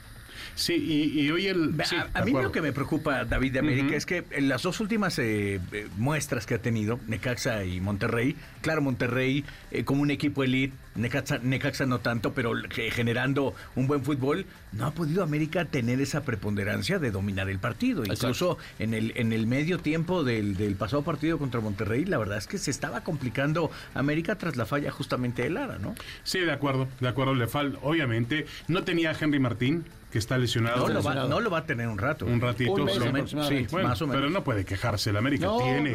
Sí, 0.58 0.74
y, 1.14 1.30
hoy 1.30 1.48
el... 1.48 1.76
a, 2.16 2.26
mí 2.26 2.32
lo 2.32 2.52
que 2.52 2.64
me 2.64 2.74
preocupa, 2.74 3.26
David 3.26 3.54
de 3.54 3.60
América, 3.60 3.96
es 3.96 4.08
que 4.08 4.24
en 4.32 4.50
las 4.50 4.64
dos 4.64 4.80
últimas 4.80 5.20
eh, 5.20 5.62
eh, 5.72 5.88
muestras 5.98 6.48
que 6.48 6.56
ha 6.56 6.58
tenido, 6.62 7.00
Necaxa 7.08 7.64
y 7.64 7.80
Monterrey, 7.80 8.36
claro, 8.62 8.82
Monterrey 8.82 9.46
eh, 9.70 9.84
como 9.84 10.02
un 10.02 10.10
equipo 10.10 10.44
elite, 10.44 10.74
Necaxa, 10.96 11.38
Necaxa 11.44 11.86
no 11.86 12.00
tanto, 12.00 12.34
pero 12.34 12.54
generando 12.72 13.54
un 13.76 13.86
buen 13.86 14.04
fútbol, 14.04 14.48
no 14.72 14.88
ha 14.88 14.92
podido 14.92 15.22
América 15.22 15.66
tener 15.66 16.02
esa 16.02 16.24
preponderancia 16.24 16.98
de 16.98 17.12
dominar 17.12 17.50
el 17.50 17.60
partido. 17.60 18.04
Incluso 18.04 18.58
en 18.80 18.96
el, 18.96 19.14
en 19.16 19.34
el 19.34 19.46
medio 19.46 19.78
tiempo 19.78 20.24
del, 20.24 20.58
del, 20.58 20.76
pasado 20.76 21.04
partido 21.04 21.38
contra 21.38 21.62
Monterrey, 21.62 22.04
la 22.06 22.18
verdad 22.18 22.40
es 22.40 22.48
que 22.48 22.58
se 22.58 22.72
estaba 22.72 23.02
complicando 23.02 23.70
América 23.94 24.40
tras 24.40 24.58
la 24.58 24.66
falla 24.66 24.90
justamente 24.90 25.44
de 25.44 25.52
Lara, 25.52 25.78
¿no? 25.78 25.94
Sí, 26.24 26.40
de 26.40 26.52
acuerdo, 26.52 26.88
de 27.00 27.08
acuerdo, 27.08 27.36
le 27.36 27.46
falta, 27.46 27.78
obviamente, 27.84 28.48
no 28.68 28.84
tenía 28.84 29.16
Henry 29.20 29.38
Martín, 29.40 29.86
que 30.18 30.20
está 30.20 30.38
lesionado. 30.40 30.88
No 30.90 31.40
lo, 31.40 31.52
va, 31.52 31.60
a 31.60 31.66
tener 31.66 31.88
un 31.88 32.00
rato. 32.00 32.26
Un 32.26 32.42
ratito. 32.42 32.88
sí, 32.88 33.68
más 33.72 34.02
o 34.02 34.08
menos. 34.08 34.22
Pero 34.22 34.30
no 34.32 34.44
puede 34.44 34.66
quejarse. 34.66 35.12
El 35.12 35.18
América 35.18 35.48
tiene, 35.62 35.94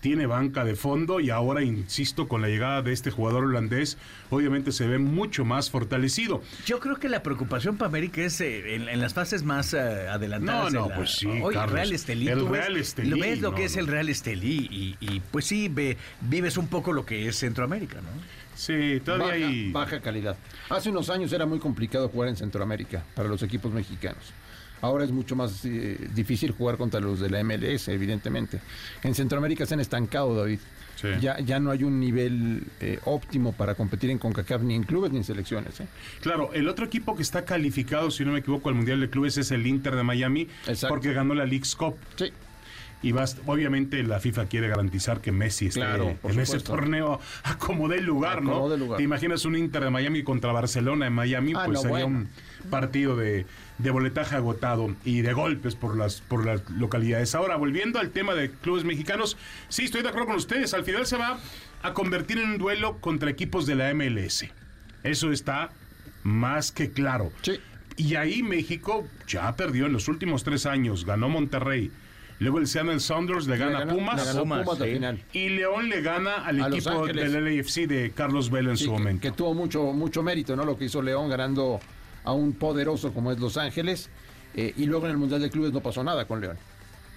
tiene 0.00 0.26
banca 0.26 0.64
de 0.64 0.76
fondo 0.76 1.20
y 1.20 1.28
ahora, 1.28 1.62
insisto, 1.62 2.26
con 2.26 2.40
la 2.40 2.48
llegada 2.48 2.80
de 2.80 2.92
este 2.92 3.10
jugador 3.10 3.44
holandés, 3.44 3.98
obviamente 4.30 4.72
se 4.72 4.86
ve 4.86 4.98
mucho 4.98 5.44
más 5.44 5.70
fortalecido. 5.70 6.42
Yo 6.64 6.80
creo 6.80 6.96
que 6.96 7.10
la 7.10 7.22
preocupación 7.22 7.76
para 7.76 7.88
América 7.88 8.22
es 8.22 8.40
eh, 8.40 8.76
en, 8.76 9.00
las 9.00 9.12
fases 9.12 9.42
más 9.42 9.74
eh, 9.74 10.08
adelantadas. 10.08 10.72
No, 10.72 10.88
no, 10.88 10.94
pues 10.94 11.16
sí, 11.16 11.26
Hoy, 11.26 11.54
Real 11.54 11.92
Estelí. 11.92 12.28
El 12.28 12.48
Real 12.48 12.76
Estelí. 12.78 13.10
Lo 13.10 13.18
ves 13.18 13.40
lo 13.40 13.54
que 13.54 13.64
es 13.66 13.76
el 13.76 13.86
Real 13.86 14.08
Estelí 14.08 14.68
y, 14.70 14.96
y, 15.00 15.20
pues 15.20 15.44
sí, 15.44 15.68
ve, 15.68 15.98
vives 16.22 16.56
un 16.56 16.68
poco 16.68 16.92
lo 16.92 17.04
que 17.04 17.28
es 17.28 17.36
Centroamérica, 17.36 18.00
¿no? 18.00 18.08
Sí, 18.60 19.00
todavía 19.02 19.26
baja, 19.26 19.36
hay... 19.36 19.72
baja 19.72 20.00
calidad. 20.00 20.36
Hace 20.68 20.90
unos 20.90 21.08
años 21.08 21.32
era 21.32 21.46
muy 21.46 21.58
complicado 21.58 22.10
jugar 22.10 22.28
en 22.28 22.36
Centroamérica 22.36 23.02
para 23.14 23.26
los 23.26 23.42
equipos 23.42 23.72
mexicanos. 23.72 24.34
Ahora 24.82 25.04
es 25.04 25.10
mucho 25.10 25.34
más 25.34 25.64
eh, 25.64 26.08
difícil 26.14 26.50
jugar 26.50 26.76
contra 26.76 27.00
los 27.00 27.20
de 27.20 27.30
la 27.30 27.42
MLS, 27.42 27.88
evidentemente. 27.88 28.60
En 29.02 29.14
Centroamérica 29.14 29.64
se 29.64 29.72
han 29.72 29.80
estancado, 29.80 30.34
David. 30.34 30.58
Sí. 30.96 31.08
Ya, 31.22 31.40
ya 31.40 31.58
no 31.58 31.70
hay 31.70 31.84
un 31.84 31.98
nivel 31.98 32.64
eh, 32.80 32.98
óptimo 33.06 33.52
para 33.52 33.74
competir 33.74 34.10
en 34.10 34.18
CONCACAF 34.18 34.60
ni 34.60 34.74
en 34.74 34.82
clubes 34.82 35.10
ni 35.10 35.16
en 35.16 35.24
selecciones. 35.24 35.80
¿eh? 35.80 35.86
Claro, 36.20 36.50
el 36.52 36.68
otro 36.68 36.84
equipo 36.84 37.16
que 37.16 37.22
está 37.22 37.46
calificado, 37.46 38.10
si 38.10 38.26
no 38.26 38.32
me 38.32 38.40
equivoco, 38.40 38.68
al 38.68 38.74
Mundial 38.74 39.00
de 39.00 39.08
Clubes 39.08 39.38
es 39.38 39.50
el 39.52 39.66
Inter 39.66 39.96
de 39.96 40.02
Miami, 40.02 40.48
Exacto. 40.66 40.88
porque 40.88 41.14
ganó 41.14 41.32
la 41.32 41.46
League's 41.46 41.74
Cup. 41.74 41.96
Sí. 42.16 42.30
Y 43.02 43.12
bast- 43.12 43.38
obviamente 43.46 44.02
la 44.02 44.20
FIFA 44.20 44.44
quiere 44.46 44.68
garantizar 44.68 45.20
que 45.22 45.32
Messi 45.32 45.68
esté 45.68 45.80
Claro, 45.80 46.18
en 46.22 46.38
ese 46.38 46.60
torneo 46.60 47.18
acomode 47.44 47.96
el 47.96 48.04
lugar, 48.04 48.42
¿no? 48.42 48.50
Acomode 48.52 48.74
el 48.74 48.80
lugar. 48.80 48.96
¿Te 48.98 49.02
imaginas 49.04 49.44
un 49.46 49.56
Inter 49.56 49.84
de 49.84 49.90
Miami 49.90 50.22
contra 50.22 50.52
Barcelona 50.52 51.06
en 51.06 51.14
Miami? 51.14 51.52
Ah, 51.56 51.62
pues 51.64 51.76
no, 51.76 51.80
sería 51.82 52.04
bueno. 52.04 52.18
un 52.62 52.70
partido 52.70 53.16
de, 53.16 53.46
de 53.78 53.90
boletaje 53.90 54.36
agotado 54.36 54.94
y 55.04 55.22
de 55.22 55.32
golpes 55.32 55.76
por 55.76 55.96
las, 55.96 56.20
por 56.20 56.44
las 56.44 56.68
localidades. 56.68 57.34
Ahora, 57.34 57.56
volviendo 57.56 57.98
al 57.98 58.10
tema 58.10 58.34
de 58.34 58.50
clubes 58.50 58.84
mexicanos, 58.84 59.38
sí, 59.70 59.84
estoy 59.84 60.02
de 60.02 60.08
acuerdo 60.10 60.26
con 60.26 60.36
ustedes. 60.36 60.74
Al 60.74 60.84
final 60.84 61.06
se 61.06 61.16
va 61.16 61.38
a 61.82 61.94
convertir 61.94 62.36
en 62.38 62.50
un 62.50 62.58
duelo 62.58 62.98
contra 62.98 63.30
equipos 63.30 63.64
de 63.66 63.76
la 63.76 63.94
MLS. 63.94 64.44
Eso 65.04 65.32
está 65.32 65.70
más 66.22 66.70
que 66.70 66.90
claro. 66.90 67.32
Sí. 67.40 67.52
Y 67.96 68.16
ahí 68.16 68.42
México 68.42 69.06
ya 69.26 69.56
perdió 69.56 69.86
en 69.86 69.94
los 69.94 70.06
últimos 70.08 70.44
tres 70.44 70.66
años. 70.66 71.06
Ganó 71.06 71.30
Monterrey. 71.30 71.90
Luego 72.40 72.58
el 72.58 72.66
Seattle 72.66 72.98
Sounders 73.00 73.46
le 73.46 73.56
gana 73.56 73.76
a 73.76 73.80
Le 73.80 73.86
ganó- 73.86 73.94
Pumas. 73.98 74.16
le 74.16 74.24
ganó 74.26 74.40
Pumas, 74.40 74.64
Pumas 74.64 74.78
la 74.80 74.86
sí. 74.86 74.92
final. 74.92 75.24
Y 75.32 75.48
León 75.50 75.88
le 75.88 76.00
gana 76.00 76.36
al 76.44 76.60
A 76.62 76.68
equipo 76.68 77.06
del 77.06 77.32
LAFC 77.44 77.86
de 77.86 78.10
Carlos 78.12 78.50
Vela 78.50 78.70
en 78.70 78.76
Sí, 78.78 78.84
su 78.84 78.90
que- 78.90 78.98
momento. 78.98 79.20
Que, 79.22 79.30
tuvo 79.30 79.54
mucho, 79.54 79.92
mucho 79.92 80.22
mérito, 80.22 80.56
¿no? 80.56 80.64
Lo 80.64 80.76
que 80.76 80.86
hizo 80.86 81.00
León 81.02 81.28
ganando 81.28 81.78
a 82.24 82.32
un 82.32 82.52
poderoso 82.54 83.12
como 83.14 83.30
es 83.30 83.38
Los 83.38 83.56
Ángeles. 83.56 84.10
eh, 84.56 84.74
y 84.76 84.86
luego 84.86 85.04
en 85.06 85.12
el 85.12 85.16
Mundial 85.16 85.40
de 85.40 85.48
Clubes 85.48 85.72
no 85.72 85.78
pasó 85.80 86.02
nada 86.02 86.24
con 86.24 86.40
León. 86.40 86.58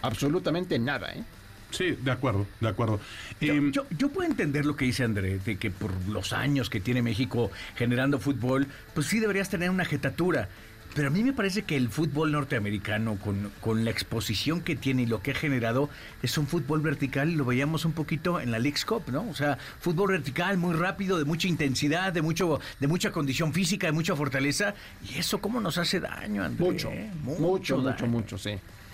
Absolutamente 0.03 0.77
nada, 0.77 1.11
¿eh? 1.13 1.23
Sí, 1.71 1.97
de 1.99 2.11
acuerdo, 2.11 2.45
de 2.61 2.67
acuerdo. 2.67 2.99
Yo, 3.41 3.53
Em, 3.53 3.71
yo- 3.71 3.87
yo 3.97 4.09
puedo 4.09 4.29
entender 4.29 4.65
lo 4.65 4.75
que 4.75 4.85
dice 4.85 5.03
André, 5.03 5.39
de 5.39 5.57
que 5.57 5.71
por 5.71 5.91
los 6.07 6.31
años 6.33 6.69
que 6.69 6.79
tiene 6.79 7.01
México 7.01 7.49
generando 7.75 8.19
fútbol, 8.19 8.67
pues 8.93 9.07
sí 9.07 9.19
deberías 9.19 9.49
tener 9.49 9.71
una 9.71 9.83
jetatura. 9.85 10.49
Pero 10.95 11.07
a 11.07 11.11
mí 11.11 11.23
me 11.23 11.33
parece 11.33 11.63
que 11.63 11.75
el 11.75 11.89
fútbol 11.89 12.31
norteamericano, 12.31 13.17
con, 13.17 13.51
con 13.61 13.83
la 13.83 13.89
exposición 13.89 14.61
que 14.61 14.75
tiene 14.75 15.03
y 15.03 15.05
lo 15.07 15.21
que 15.23 15.31
ha 15.31 15.33
generado, 15.33 15.89
es 16.21 16.37
un 16.37 16.45
fútbol 16.45 16.81
vertical 16.81 17.31
y 17.31 17.35
lo 17.35 17.45
veíamos 17.45 17.85
un 17.85 17.93
poquito 17.93 18.39
en 18.39 18.51
la 18.51 18.59
League's 18.59 18.85
Cup, 18.85 19.03
¿no? 19.07 19.27
O 19.27 19.33
sea, 19.33 19.57
fútbol 19.79 20.11
vertical, 20.11 20.57
muy 20.57 20.75
rápido, 20.75 21.17
de 21.17 21.25
mucha 21.25 21.47
intensidad, 21.47 22.13
de 22.13 22.21
mucho 22.21 22.59
de 22.79 22.87
mucha 22.87 23.11
condición 23.11 23.53
física, 23.53 23.87
de 23.87 23.93
mucha 23.93 24.15
fortaleza. 24.15 24.75
Y 25.09 25.17
eso, 25.17 25.39
¿cómo 25.39 25.59
nos 25.59 25.79
hace 25.79 25.99
daño, 25.99 26.43
André? 26.43 26.63
Mucho, 26.63 26.91
mucho, 27.23 27.41
mucho, 27.41 27.81
daño. 27.81 28.07
mucho, 28.07 28.37
sí. 28.37 28.51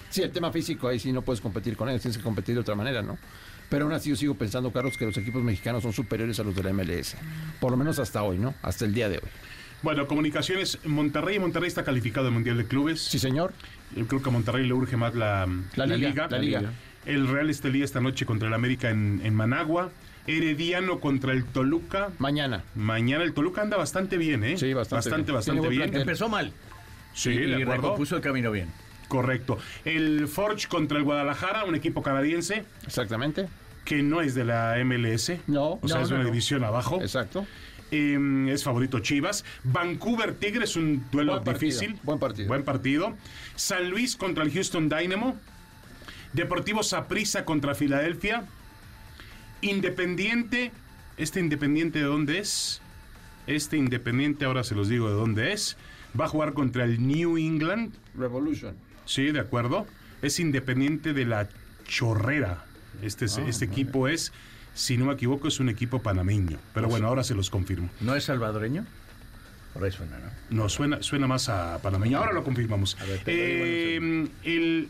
Sí, 0.09 0.21
el 0.21 0.31
tema 0.31 0.51
físico 0.51 0.87
ahí 0.87 0.99
sí 0.99 1.11
no 1.11 1.21
puedes 1.21 1.41
competir 1.41 1.75
con 1.75 1.89
él, 1.89 1.99
tienes 1.99 2.17
que 2.17 2.23
competir 2.23 2.55
de 2.55 2.61
otra 2.61 2.75
manera, 2.75 3.01
¿no? 3.01 3.17
Pero 3.69 3.85
aún 3.85 3.93
así 3.93 4.09
yo 4.09 4.15
sigo 4.15 4.35
pensando, 4.35 4.71
Carlos, 4.71 4.97
que 4.97 5.05
los 5.05 5.17
equipos 5.17 5.43
mexicanos 5.43 5.83
son 5.83 5.93
superiores 5.93 6.39
a 6.39 6.43
los 6.43 6.55
de 6.55 6.63
la 6.63 6.73
MLS. 6.73 7.15
Por 7.59 7.71
lo 7.71 7.77
menos 7.77 7.99
hasta 7.99 8.23
hoy, 8.23 8.39
¿no? 8.39 8.55
Hasta 8.63 8.85
el 8.85 8.93
día 8.93 9.09
de 9.09 9.17
hoy. 9.17 9.29
Bueno, 9.81 10.07
comunicaciones. 10.07 10.79
Monterrey, 10.85 11.39
Monterrey 11.39 11.67
está 11.67 11.83
calificado 11.83 12.27
al 12.27 12.33
Mundial 12.33 12.57
de 12.57 12.65
Clubes. 12.65 13.01
Sí, 13.01 13.19
señor. 13.19 13.53
Yo 13.95 14.05
creo 14.07 14.21
que 14.21 14.29
a 14.29 14.31
Monterrey 14.31 14.67
le 14.67 14.73
urge 14.73 14.97
más 14.97 15.15
la, 15.15 15.47
La 15.75 15.85
liga, 15.85 16.27
la 16.29 16.37
liga. 16.39 16.63
El 17.05 17.27
Real 17.27 17.49
Estelí 17.49 17.81
esta 17.81 18.01
noche 18.01 18.25
contra 18.25 18.47
el 18.47 18.53
América 18.53 18.89
en, 18.89 19.21
en 19.23 19.33
Managua. 19.33 19.89
Herediano 20.27 20.99
contra 20.99 21.31
el 21.33 21.43
Toluca. 21.45 22.09
Mañana. 22.19 22.63
Mañana 22.75 23.23
el 23.23 23.33
Toluca 23.33 23.61
anda 23.61 23.77
bastante 23.77 24.17
bien, 24.17 24.43
¿eh? 24.43 24.57
Sí, 24.57 24.73
bastante 24.73 24.95
Bastante, 25.09 25.23
bien. 25.31 25.35
bastante 25.35 25.67
bien. 25.69 25.81
plantel. 25.81 26.01
Empezó 26.01 26.29
mal. 26.29 26.51
Sí, 27.13 27.31
y, 27.31 27.37
de 27.37 27.47
y 27.47 27.53
acuerdo. 27.63 27.81
recompuso 27.81 28.15
el 28.17 28.21
camino 28.21 28.51
bien. 28.51 28.69
Correcto. 29.07 29.57
El 29.85 30.27
Forge 30.27 30.67
contra 30.67 30.99
el 30.99 31.03
Guadalajara, 31.03 31.63
un 31.65 31.73
equipo 31.73 32.03
canadiense 32.03 32.63
Exactamente. 32.85 33.47
que 33.85 34.03
no 34.03 34.21
es 34.21 34.35
de 34.35 34.45
la 34.45 34.75
MLS. 34.85 35.31
No, 35.47 35.79
O 35.81 35.87
sea, 35.87 35.97
no, 35.97 36.03
es 36.03 36.09
no, 36.11 36.15
una 36.17 36.23
no. 36.25 36.29
división 36.29 36.63
abajo. 36.63 37.01
Exacto. 37.01 37.47
Eh, 37.91 38.47
es 38.49 38.63
favorito 38.63 38.99
Chivas. 38.99 39.43
Vancouver 39.63 40.33
Tigres, 40.35 40.75
un 40.75 41.03
duelo 41.11 41.33
Buen 41.33 41.43
partido, 41.43 41.71
difícil. 41.79 41.99
buen 42.03 42.19
partido. 42.19 42.47
Buen 42.47 42.63
partido. 42.63 43.15
San 43.55 43.89
Luis 43.89 44.15
contra 44.15 44.43
el 44.43 44.51
Houston 44.53 44.89
Dynamo. 44.89 45.37
Deportivo 46.33 46.83
Saprissa 46.83 47.45
contra 47.45 47.73
Filadelfia. 47.75 48.45
Independiente. 49.61 50.71
¿Este 51.17 51.39
Independiente 51.39 51.99
de 51.99 52.05
dónde 52.05 52.39
es? 52.39 52.81
Este 53.47 53.77
Independiente, 53.77 54.45
ahora 54.45 54.63
se 54.63 54.75
los 54.75 54.87
digo 54.87 55.07
de 55.09 55.15
dónde 55.15 55.53
es. 55.53 55.75
Va 56.19 56.25
a 56.25 56.27
jugar 56.29 56.53
contra 56.53 56.85
el 56.85 57.05
New 57.05 57.37
England. 57.37 57.93
Revolution. 58.15 58.75
Sí, 59.05 59.31
de 59.31 59.39
acuerdo. 59.39 59.85
Es 60.21 60.39
Independiente 60.39 61.13
de 61.13 61.25
la 61.25 61.49
Chorrera. 61.85 62.63
Este, 63.01 63.25
es- 63.25 63.37
este 63.37 63.65
equipo 63.65 64.07
es, 64.07 64.31
si 64.79 64.97
no 64.97 65.05
me 65.05 65.13
equivoco, 65.13 65.47
es 65.49 65.59
un 65.59 65.67
equipo 65.69 66.01
panameño. 66.01 66.57
Pero 66.73 66.87
bueno, 66.87 67.07
ahora 67.07 67.23
se 67.23 67.35
los 67.35 67.49
confirmo. 67.49 67.89
¿No 67.99 68.15
es 68.15 68.23
salvadoreño? 68.23 68.85
Por 69.73 69.83
ahí 69.83 69.91
suena, 69.91 70.17
¿no? 70.17 70.29
No, 70.63 70.69
suena, 70.69 71.03
suena 71.03 71.27
más 71.27 71.49
a 71.49 71.79
panameño. 71.81 72.17
Ahora 72.17 72.31
lo 72.33 72.43
confirmamos. 72.43 72.97
A 72.99 73.05
ver, 73.05 73.21
Eh, 73.25 74.27
el, 74.45 74.87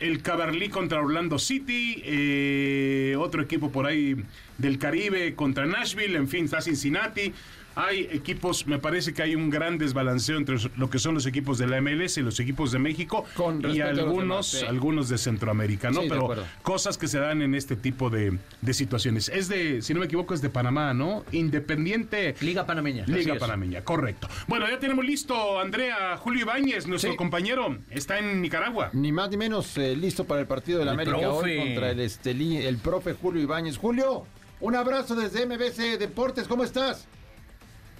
el 0.00 0.22
Caberlí 0.22 0.68
contra 0.68 1.00
Orlando 1.00 1.38
City. 1.38 2.02
eh, 2.04 3.16
otro 3.18 3.42
equipo 3.42 3.70
por 3.72 3.86
ahí 3.86 4.16
del 4.58 4.78
Caribe 4.78 5.34
contra 5.34 5.66
Nashville. 5.66 6.16
En 6.16 6.28
fin, 6.28 6.44
está 6.44 6.60
Cincinnati. 6.62 7.32
Hay 7.76 8.08
equipos, 8.10 8.66
me 8.66 8.78
parece 8.78 9.12
que 9.14 9.22
hay 9.22 9.34
un 9.34 9.50
gran 9.50 9.76
desbalanceo 9.78 10.38
entre 10.38 10.56
lo 10.76 10.88
que 10.90 10.98
son 10.98 11.14
los 11.14 11.26
equipos 11.26 11.58
de 11.58 11.66
la 11.66 11.80
MLS 11.80 12.16
y 12.16 12.22
los 12.22 12.40
equipos 12.40 12.72
de 12.72 12.78
México 12.78 13.24
Con 13.34 13.60
y 13.70 13.80
algunos, 13.82 14.16
demás, 14.20 14.46
sí. 14.46 14.64
algunos 14.66 15.08
de 15.10 15.18
Centroamérica, 15.18 15.90
¿no? 15.90 16.00
Sí, 16.00 16.08
de 16.08 16.14
Pero 16.18 16.34
cosas 16.62 16.96
que 16.96 17.06
se 17.06 17.18
dan 17.18 17.42
en 17.42 17.54
este 17.54 17.76
tipo 17.76 18.08
de, 18.10 18.38
de 18.62 18.74
situaciones. 18.74 19.28
Es 19.28 19.48
de, 19.48 19.82
si 19.82 19.92
no 19.94 20.00
me 20.00 20.06
equivoco, 20.06 20.32
es 20.32 20.40
de 20.42 20.48
Panamá, 20.48 20.94
¿no? 20.94 21.24
Independiente. 21.32 22.34
Liga 22.40 22.64
Panameña. 22.66 23.04
Liga. 23.06 23.36
Panameña, 23.38 23.82
correcto. 23.84 24.28
Bueno, 24.46 24.68
ya 24.68 24.78
tenemos 24.78 25.04
listo, 25.04 25.60
Andrea, 25.60 26.16
Julio 26.16 26.42
Ibáñez, 26.42 26.86
nuestro 26.86 27.10
Sí. 27.10 27.16
compañero, 27.16 27.78
está 27.90 28.18
en 28.18 28.40
Nicaragua. 28.40 28.90
Ni 28.94 29.12
más 29.12 29.28
ni 29.30 29.36
menos 29.36 29.76
eh, 29.76 29.94
listo 29.94 30.24
para 30.24 30.40
el 30.40 30.46
partido 30.46 30.78
del 30.78 30.88
El 30.88 30.94
América 30.94 31.18
profe. 31.18 31.58
hoy 31.58 31.58
contra 31.58 31.90
el 31.90 32.00
Estelí, 32.00 32.56
el 32.56 32.78
profe 32.78 33.12
Julio 33.12 33.42
Ibáñez. 33.42 33.76
Julio, 33.76 34.24
un 34.60 34.74
abrazo 34.74 35.14
desde 35.14 35.44
MBC 35.44 35.98
Deportes, 35.98 36.48
¿cómo 36.48 36.64
estás? 36.64 37.06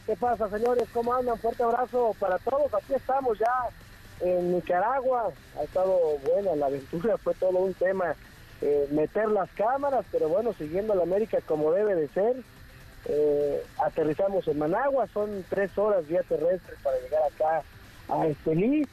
¿Qué 0.07 0.15
pasa, 0.15 0.49
señores? 0.49 0.89
¿Cómo 0.95 1.13
andan? 1.13 1.37
Fuerte 1.37 1.65
abrazo 1.65 2.15
para 2.21 2.39
todos. 2.39 2.73
Aquí 2.75 2.95
estamos 2.95 3.37
ya 3.41 3.69
en 4.21 4.53
Nicaragua. 4.53 5.33
Ha 5.59 5.65
estado 5.65 5.99
buena 6.25 6.55
la 6.55 6.67
aventura, 6.67 7.19
fue 7.19 7.35
todo 7.35 7.59
un 7.59 7.75
tema 7.75 8.15
eh, 8.63 8.87
meter 8.93 9.29
las 9.29 9.51
cámaras, 9.51 10.07
pero 10.13 10.29
bueno, 10.29 10.53
siguiendo 10.53 10.95
la 10.95 11.03
América 11.03 11.39
como 11.45 11.73
debe 11.73 11.97
de 11.97 12.09
ser. 12.09 12.37
Eh, 13.07 13.63
aterrizamos 13.85 14.47
en 14.47 14.59
Managua, 14.59 15.09
son 15.13 15.45
tres 15.49 15.77
horas 15.77 16.07
vía 16.07 16.23
terrestre 16.23 16.77
para 16.85 16.99
llegar 17.01 17.23
acá 17.25 17.63
a 18.09 18.27
Estelí. 18.29 18.87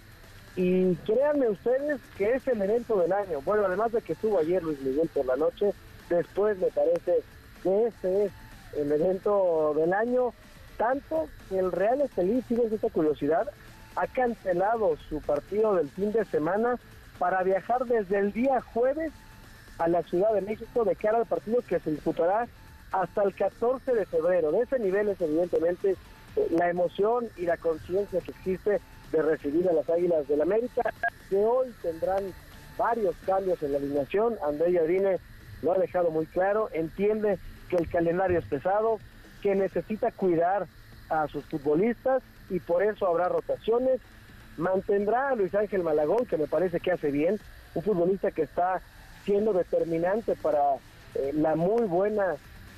Y 0.56 0.96
créanme 0.96 1.50
ustedes 1.50 2.02
que 2.18 2.34
es 2.34 2.48
el 2.48 2.60
evento 2.60 3.00
del 3.00 3.14
año. 3.14 3.40
Bueno, 3.42 3.66
además 3.66 3.92
de 3.92 4.02
que 4.02 4.14
estuvo 4.14 4.40
ayer 4.40 4.64
Luis 4.64 4.82
Miguel 4.82 5.10
por 5.14 5.28
la 5.28 5.36
noche, 5.36 5.74
después 6.10 6.58
me 6.58 6.68
parece 6.68 7.20
que 7.62 7.86
este 7.86 8.26
es 8.26 8.32
el 8.78 8.92
evento 8.92 9.74
del 9.76 9.94
año. 9.94 10.34
Tanto 10.78 11.30
que 11.50 11.60
el 11.60 11.72
Real 11.72 12.02
Estelí, 12.02 12.42
fíjense 12.42 12.76
esta 12.76 12.90
curiosidad, 12.90 13.50
ha 13.96 14.08
cancelado 14.08 14.98
su 15.10 15.22
partido 15.22 15.76
del 15.76 15.90
fin 15.90 16.12
de 16.12 16.26
semana 16.26 16.80
para 17.20 17.44
viajar 17.44 17.86
desde 17.86 18.18
el 18.20 18.34
día 18.34 18.62
jueves 18.62 19.12
a 19.78 19.88
la 19.88 20.04
Ciudad 20.04 20.34
de 20.34 20.42
México 20.42 20.84
de 20.84 20.96
cara 20.96 21.20
al 21.20 21.26
partido 21.26 21.62
que 21.68 21.80
se 21.80 21.92
disputará 21.92 22.48
hasta 22.92 23.24
el 23.24 23.34
14 23.36 23.94
de 23.94 24.06
febrero. 24.06 24.52
De 24.52 24.62
ese 24.62 24.80
nivel 24.80 25.10
es 25.10 25.22
evidentemente 25.22 25.96
eh, 26.36 26.48
la 26.52 26.70
emoción 26.70 27.28
y 27.38 27.46
la 27.46 27.58
conciencia 27.58 28.20
que 28.22 28.32
existe 28.32 28.80
de 29.12 29.22
recibir 29.22 29.68
a 29.70 29.74
las 29.74 29.90
Águilas 29.90 30.28
del 30.28 30.42
América, 30.42 30.82
que 31.30 31.38
hoy 31.38 31.74
tendrán 31.82 32.24
varios 32.78 33.16
cambios 33.26 33.62
en 33.62 33.74
la 33.74 33.78
alineación. 33.78 34.36
André 34.46 34.74
Jardine 34.74 35.20
lo 35.62 35.74
ha 35.74 35.78
dejado 35.78 36.12
muy 36.12 36.26
claro, 36.26 36.70
entiende 36.74 37.38
que 37.70 37.78
el 37.78 37.90
calendario 37.90 38.40
es 38.40 38.46
pesado, 38.46 39.00
que 39.44 39.54
necesita 39.56 40.10
cuidar 40.12 40.68
a 41.10 41.28
sus 41.28 41.44
futbolistas 41.46 42.24
y 42.50 42.62
por 42.62 42.82
eso 42.82 43.06
habrá 43.06 43.28
rotaciones. 43.28 44.00
Mantendrá 44.56 45.30
a 45.30 45.36
Luis 45.36 45.54
Ángel 45.54 45.84
Malagón, 45.84 46.26
que 46.26 46.38
me 46.38 46.48
parece 46.48 46.80
que 46.80 46.94
hace 46.94 47.12
bien, 47.12 47.40
un 47.76 47.84
futbolista 47.84 48.32
que 48.32 48.44
está 48.44 48.82
siendo 49.26 49.52
determinante 49.52 50.36
para 50.36 50.60
eh, 51.16 51.32
la 51.34 51.56
muy 51.56 51.84
buena 51.84 52.36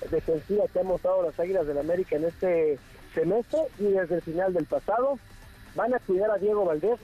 defensiva 0.10 0.66
que 0.74 0.80
han 0.80 0.88
mostrado 0.88 1.22
las 1.22 1.40
Águilas 1.40 1.68
del 1.68 1.78
América 1.78 2.16
en 2.16 2.26
este 2.26 2.80
semestre 3.14 3.60
y 3.78 3.86
desde 3.86 4.16
el 4.16 4.22
final 4.24 4.54
del 4.54 4.66
pasado. 4.66 5.20
Van 5.76 5.94
a 5.94 6.00
cuidar 6.00 6.32
a 6.32 6.38
Diego 6.38 6.66
Valdés. 6.66 7.00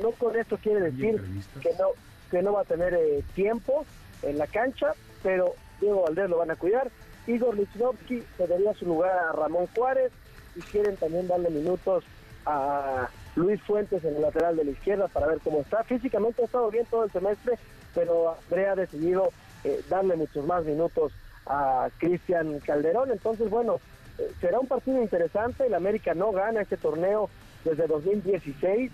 No 0.00 0.12
con 0.12 0.36
esto 0.36 0.56
quiere 0.56 0.80
decir 0.80 1.20
que 1.60 1.70
no, 1.78 1.88
que 2.30 2.40
no 2.40 2.52
va 2.52 2.62
a 2.62 2.64
tener 2.64 2.94
eh, 2.94 3.22
tiempo 3.34 3.84
en 4.22 4.38
la 4.38 4.46
cancha, 4.46 4.92
pero 5.22 5.54
Diego 5.80 6.02
Valdés 6.02 6.30
lo 6.30 6.38
van 6.38 6.50
a 6.50 6.56
cuidar. 6.56 6.90
Igor 7.26 7.56
Lichnowsky 7.56 8.22
daría 8.38 8.74
su 8.74 8.86
lugar 8.86 9.16
a 9.16 9.32
Ramón 9.32 9.66
Juárez 9.74 10.12
y 10.56 10.60
quieren 10.60 10.96
también 10.96 11.28
darle 11.28 11.50
minutos 11.50 12.04
a 12.44 13.08
Luis 13.36 13.62
Fuentes 13.62 14.04
en 14.04 14.16
el 14.16 14.22
lateral 14.22 14.56
de 14.56 14.64
la 14.64 14.70
izquierda 14.72 15.08
para 15.08 15.26
ver 15.26 15.38
cómo 15.42 15.60
está. 15.60 15.84
Físicamente 15.84 16.42
ha 16.42 16.46
estado 16.46 16.70
bien 16.70 16.86
todo 16.90 17.04
el 17.04 17.12
semestre, 17.12 17.58
pero 17.94 18.36
Andrea 18.44 18.72
ha 18.72 18.76
decidido 18.76 19.30
eh, 19.64 19.80
darle 19.88 20.16
muchos 20.16 20.44
más 20.46 20.64
minutos 20.64 21.12
a 21.46 21.88
Cristian 21.98 22.58
Calderón. 22.60 23.10
Entonces, 23.10 23.48
bueno, 23.48 23.80
eh, 24.18 24.30
será 24.40 24.58
un 24.58 24.66
partido 24.66 25.00
interesante. 25.00 25.66
El 25.66 25.74
América 25.74 26.14
no 26.14 26.32
gana 26.32 26.62
este 26.62 26.76
torneo 26.76 27.30
desde 27.64 27.86
2016. 27.86 28.90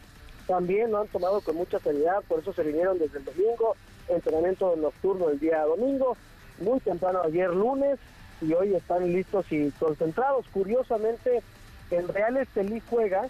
También 0.47 0.90
lo 0.90 1.00
han 1.00 1.08
tomado 1.08 1.40
con 1.40 1.56
mucha 1.56 1.78
seriedad, 1.78 2.23
por 2.26 2.40
eso 2.40 2.52
se 2.54 2.62
vinieron 2.62 2.99
desde 2.99 3.18
el 3.18 3.25
domingo, 3.26 3.76
entrenamiento 4.08 4.75
nocturno 4.76 5.28
el 5.28 5.38
día 5.38 5.62
domingo, 5.64 6.16
muy 6.58 6.80
temprano 6.80 7.20
ayer 7.23 7.50
lunes, 7.52 7.99
y 8.40 8.52
hoy 8.52 8.75
están 8.75 9.12
listos 9.12 9.47
y 9.50 9.71
concentrados. 9.73 10.47
Curiosamente, 10.52 11.42
en 11.90 12.09
Real 12.09 12.37
Estelí 12.37 12.83
juega 12.88 13.28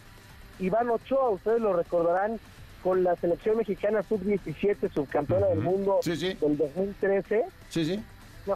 Iván 0.59 0.91
Ochoa, 0.91 1.31
ustedes 1.31 1.61
lo 1.61 1.75
recordarán, 1.75 2.39
con 2.83 3.03
la 3.03 3.17
selección 3.17 3.57
mexicana 3.57 4.03
sub-17, 4.03 4.93
subcampeona 4.93 5.47
del 5.49 5.61
mundo 5.61 6.01
del 6.05 6.57
2013. 6.57 7.45
Sí, 7.69 7.85
sí. 7.85 8.03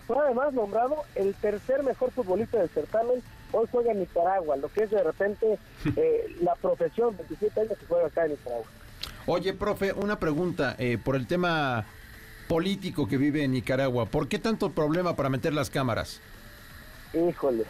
Fue 0.06 0.16
además 0.24 0.54
nombrado 0.54 1.02
el 1.16 1.34
tercer 1.34 1.82
mejor 1.82 2.12
futbolista 2.12 2.58
del 2.58 2.68
certamen. 2.70 3.22
Hoy 3.50 3.66
juega 3.70 3.92
en 3.92 4.00
Nicaragua, 4.00 4.56
lo 4.56 4.68
que 4.72 4.84
es 4.84 4.90
de 4.90 5.02
repente 5.02 5.58
eh, 5.96 6.36
la 6.40 6.54
profesión, 6.54 7.16
27 7.16 7.60
años 7.60 7.78
que 7.78 7.86
juega 7.86 8.06
acá 8.06 8.24
en 8.24 8.32
Nicaragua. 8.32 8.66
Oye, 9.26 9.52
profe, 9.52 9.92
una 9.92 10.18
pregunta 10.18 10.74
eh, 10.78 10.98
por 11.02 11.16
el 11.16 11.26
tema 11.26 11.84
político 12.48 13.06
que 13.06 13.16
vive 13.16 13.44
en 13.44 13.52
Nicaragua. 13.52 14.06
¿Por 14.06 14.28
qué 14.28 14.38
tanto 14.38 14.70
problema 14.70 15.14
para 15.16 15.28
meter 15.28 15.52
las 15.52 15.70
cámaras? 15.70 16.20
Híjole, 17.14 17.64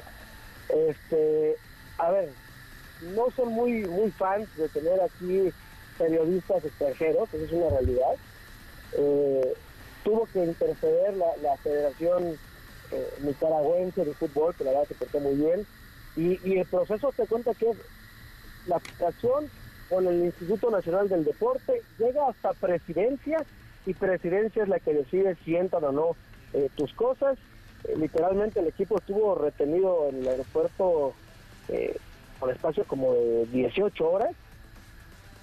este, 0.69 1.57
a 1.99 2.11
ver, 2.13 2.29
no 3.15 3.31
son 3.33 3.53
muy 3.53 3.85
muy 3.85 4.11
fans 4.13 4.49
de 4.57 4.69
tener 4.69 5.01
aquí 5.01 5.53
periodistas 5.99 6.65
extranjeros, 6.65 7.29
eso 7.33 7.45
es 7.45 7.53
una 7.53 7.71
realidad. 7.71 8.17
Eh, 8.93 9.55
tuvo 10.05 10.27
que 10.27 10.45
interceder 10.45 11.15
la, 11.17 11.57
Federación 11.63 12.39
eh, 12.93 13.09
Nicaragüense 13.21 14.05
de 14.05 14.15
Fútbol, 14.15 14.55
que 14.55 14.65
la 14.65 14.73
verdad 14.73 14.89
se 14.89 14.95
portó 14.95 15.21
muy 15.21 15.35
bien, 15.35 15.67
y, 16.17 16.59
el 16.59 16.67
proceso 16.67 17.13
se 17.17 17.27
cuenta 17.27 17.55
que 17.55 17.71
es 17.71 17.77
la 18.67 18.77
aplicación 18.77 19.51
con 19.89 20.07
el 20.07 20.25
Instituto 20.25 20.71
Nacional 20.71 21.09
del 21.09 21.25
Deporte, 21.25 21.83
llega 21.99 22.29
hasta 22.29 22.53
presidencia, 22.55 23.45
y 23.85 23.95
presidencia 23.95 24.63
es 24.63 24.69
la 24.69 24.79
que 24.79 24.95
decide 24.95 25.37
si 25.45 25.57
entran 25.57 25.85
o 25.85 25.93
no 25.93 26.17
eh, 26.53 26.69
tus 26.77 26.93
cosas. 26.95 27.39
Literalmente 27.97 28.61
el 28.61 28.69
equipo 28.69 28.99
estuvo 28.99 29.35
retenido 29.35 30.09
en 30.09 30.21
el 30.21 30.29
aeropuerto 30.29 31.15
por 32.43 32.51
espacio 32.51 32.85
como 32.85 33.13
de 33.15 33.47
18 33.53 34.11
horas, 34.11 34.35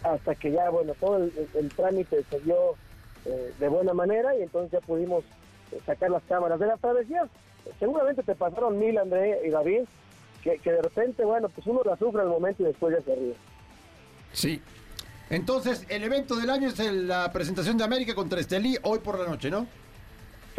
hasta 0.04 0.36
que 0.36 0.52
ya, 0.52 0.70
bueno, 0.70 0.94
todo 1.00 1.16
el, 1.18 1.70
trámite 1.74 2.26
se 2.30 2.40
dio 2.42 2.76
eh, 3.26 3.54
de 3.58 3.68
buena 3.70 3.94
manera 3.94 4.36
y 4.36 4.42
entonces 4.42 4.72
ya 4.72 4.86
pudimos 4.86 5.24
eh, 5.72 5.80
sacar 5.86 6.10
las 6.10 6.24
cámaras 6.24 6.60
de 6.60 6.68
las 6.68 6.80
travesías. 6.82 7.30
Seguramente 7.80 8.22
te 8.24 8.36
pasaron 8.36 8.78
mil, 8.78 8.98
André 8.98 9.40
y 9.46 9.50
David, 9.50 9.84
que, 10.44 10.60
de 10.62 10.82
repente, 10.82 11.24
bueno, 11.24 11.48
pues 11.48 11.66
uno 11.68 11.82
la 11.86 11.96
sufre 11.96 12.22
al 12.22 12.28
momento 12.28 12.64
y 12.64 12.66
después 12.66 12.94
ya 12.98 13.02
se 13.04 13.16
ríe. 13.16 13.36
Sí. 14.34 14.62
Entonces, 15.30 15.86
el 15.88 16.04
evento 16.04 16.36
del 16.36 16.50
año 16.50 16.68
es 16.68 16.80
la 16.80 17.32
presentación 17.32 17.78
de 17.78 17.86
América 17.86 18.14
contra 18.14 18.42
Estelí 18.42 18.78
hoy 18.84 19.00
por 19.00 19.20
la 19.20 19.26
noche, 19.26 19.50
¿no? 19.50 19.68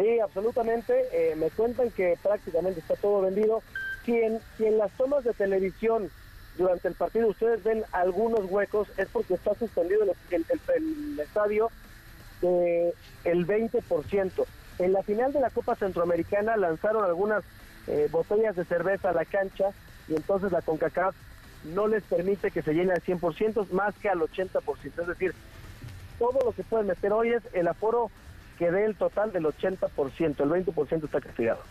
Sí, 0.01 0.19
absolutamente. 0.19 0.95
Eh, 1.13 1.37
me 1.37 1.51
cuentan 1.51 1.91
que 1.91 2.17
prácticamente 2.23 2.81
está 2.81 2.97
todo 2.97 3.21
vendido. 3.21 3.63
Si 4.07 4.19
si 4.57 4.65
en 4.65 4.79
las 4.79 4.91
tomas 4.93 5.25
de 5.25 5.35
televisión 5.35 6.11
durante 6.57 6.89
el 6.89 6.95
partido 6.95 7.29
ustedes 7.29 7.63
ven 7.63 7.85
algunos 7.93 8.51
huecos, 8.51 8.89
es 8.97 9.09
porque 9.09 9.35
está 9.35 9.55
suspendido 9.55 10.05
el, 10.05 10.13
el, 10.31 11.21
estadio 11.21 11.71
de 12.41 12.95
el 13.25 13.47
20%. 13.47 14.47
En 14.79 14.93
la 14.95 15.03
final 15.03 15.35
de 15.35 15.41
la 15.41 15.51
Copa 15.51 15.77
Centroamericana 15.77 16.57
lanzaron 16.57 17.05
algunas 17.05 17.45
eh, 17.87 18.09
botellas 18.11 18.57
de 18.57 18.65
cerveza 18.65 19.11
a 19.11 19.13
la 19.13 19.27
cancha 19.27 19.71
y 20.09 20.15
entonces 20.15 20.51
la 20.51 20.63
CONCACAF 20.63 21.15
no 21.65 21.89
les 21.89 22.03
permite 22.05 22.51
que 22.51 22.63
se 22.63 22.73
llene 22.73 22.93
al 22.93 23.03
100% 23.03 23.69
más 23.73 23.95
que 23.97 24.09
al 24.09 24.21
80%. 24.21 24.63
Es 24.99 25.07
decir, 25.07 25.35
todo 26.19 26.41
lo 26.43 26.53
que 26.53 26.65
pueden 26.65 26.87
meter 26.87 27.13
hoy 27.13 27.35
es 27.35 27.43
el 27.53 27.69
aforo 27.69 28.11
que 28.61 28.71
dé 28.71 28.85
el 28.85 28.95
total 28.95 29.33
del 29.33 29.45
80%, 29.45 30.21
el 30.21 30.67
20% 30.67 31.05
está 31.05 31.19
castigado. 31.19 31.63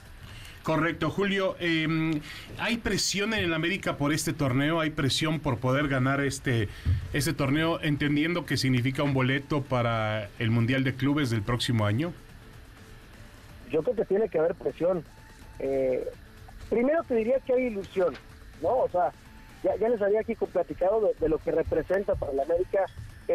Correcto, 0.64 1.12
Julio. 1.12 1.56
Em, 1.60 2.20
¿Hay 2.58 2.78
presión 2.78 3.36
en 3.36 3.44
el 3.44 3.54
América 3.54 3.96
por 3.96 4.12
este 4.12 4.34
torneo? 4.34 4.80
¿Hay 4.80 4.90
presión 4.90 5.40
por 5.40 5.60
poder 5.60 5.88
ganar 5.88 6.20
este, 6.20 6.68
este 7.14 7.34
torneo, 7.34 7.80
entendiendo 7.82 8.44
que 8.44 8.58
significa 8.58 9.04
un 9.04 9.14
boleto 9.14 9.62
para 9.62 10.30
el 10.40 10.50
Mundial 10.50 10.84
de 10.84 10.96
Clubes 10.96 11.30
del 11.30 11.44
próximo 11.44 11.86
año? 11.86 12.12
Yo 13.72 13.84
creo 13.84 13.96
que 13.96 14.06
tiene 14.06 14.28
que 14.28 14.40
haber 14.40 14.56
presión. 14.56 15.04
Eh, 15.60 16.10
primero 16.72 17.04
te 17.04 17.16
diría 17.16 17.40
que 17.42 17.54
hay 17.54 17.66
ilusión, 17.66 18.16
¿no? 18.64 18.70
O 18.70 18.90
sea, 18.90 19.12
ya, 19.64 19.76
les 19.88 20.02
había 20.02 20.22
aquí 20.22 20.34
platicado 20.34 21.14
de, 21.20 21.30
lo 21.30 21.38
que 21.38 21.52
representa 21.52 22.16
para 22.16 22.32
el 22.32 22.40
América 22.40 22.84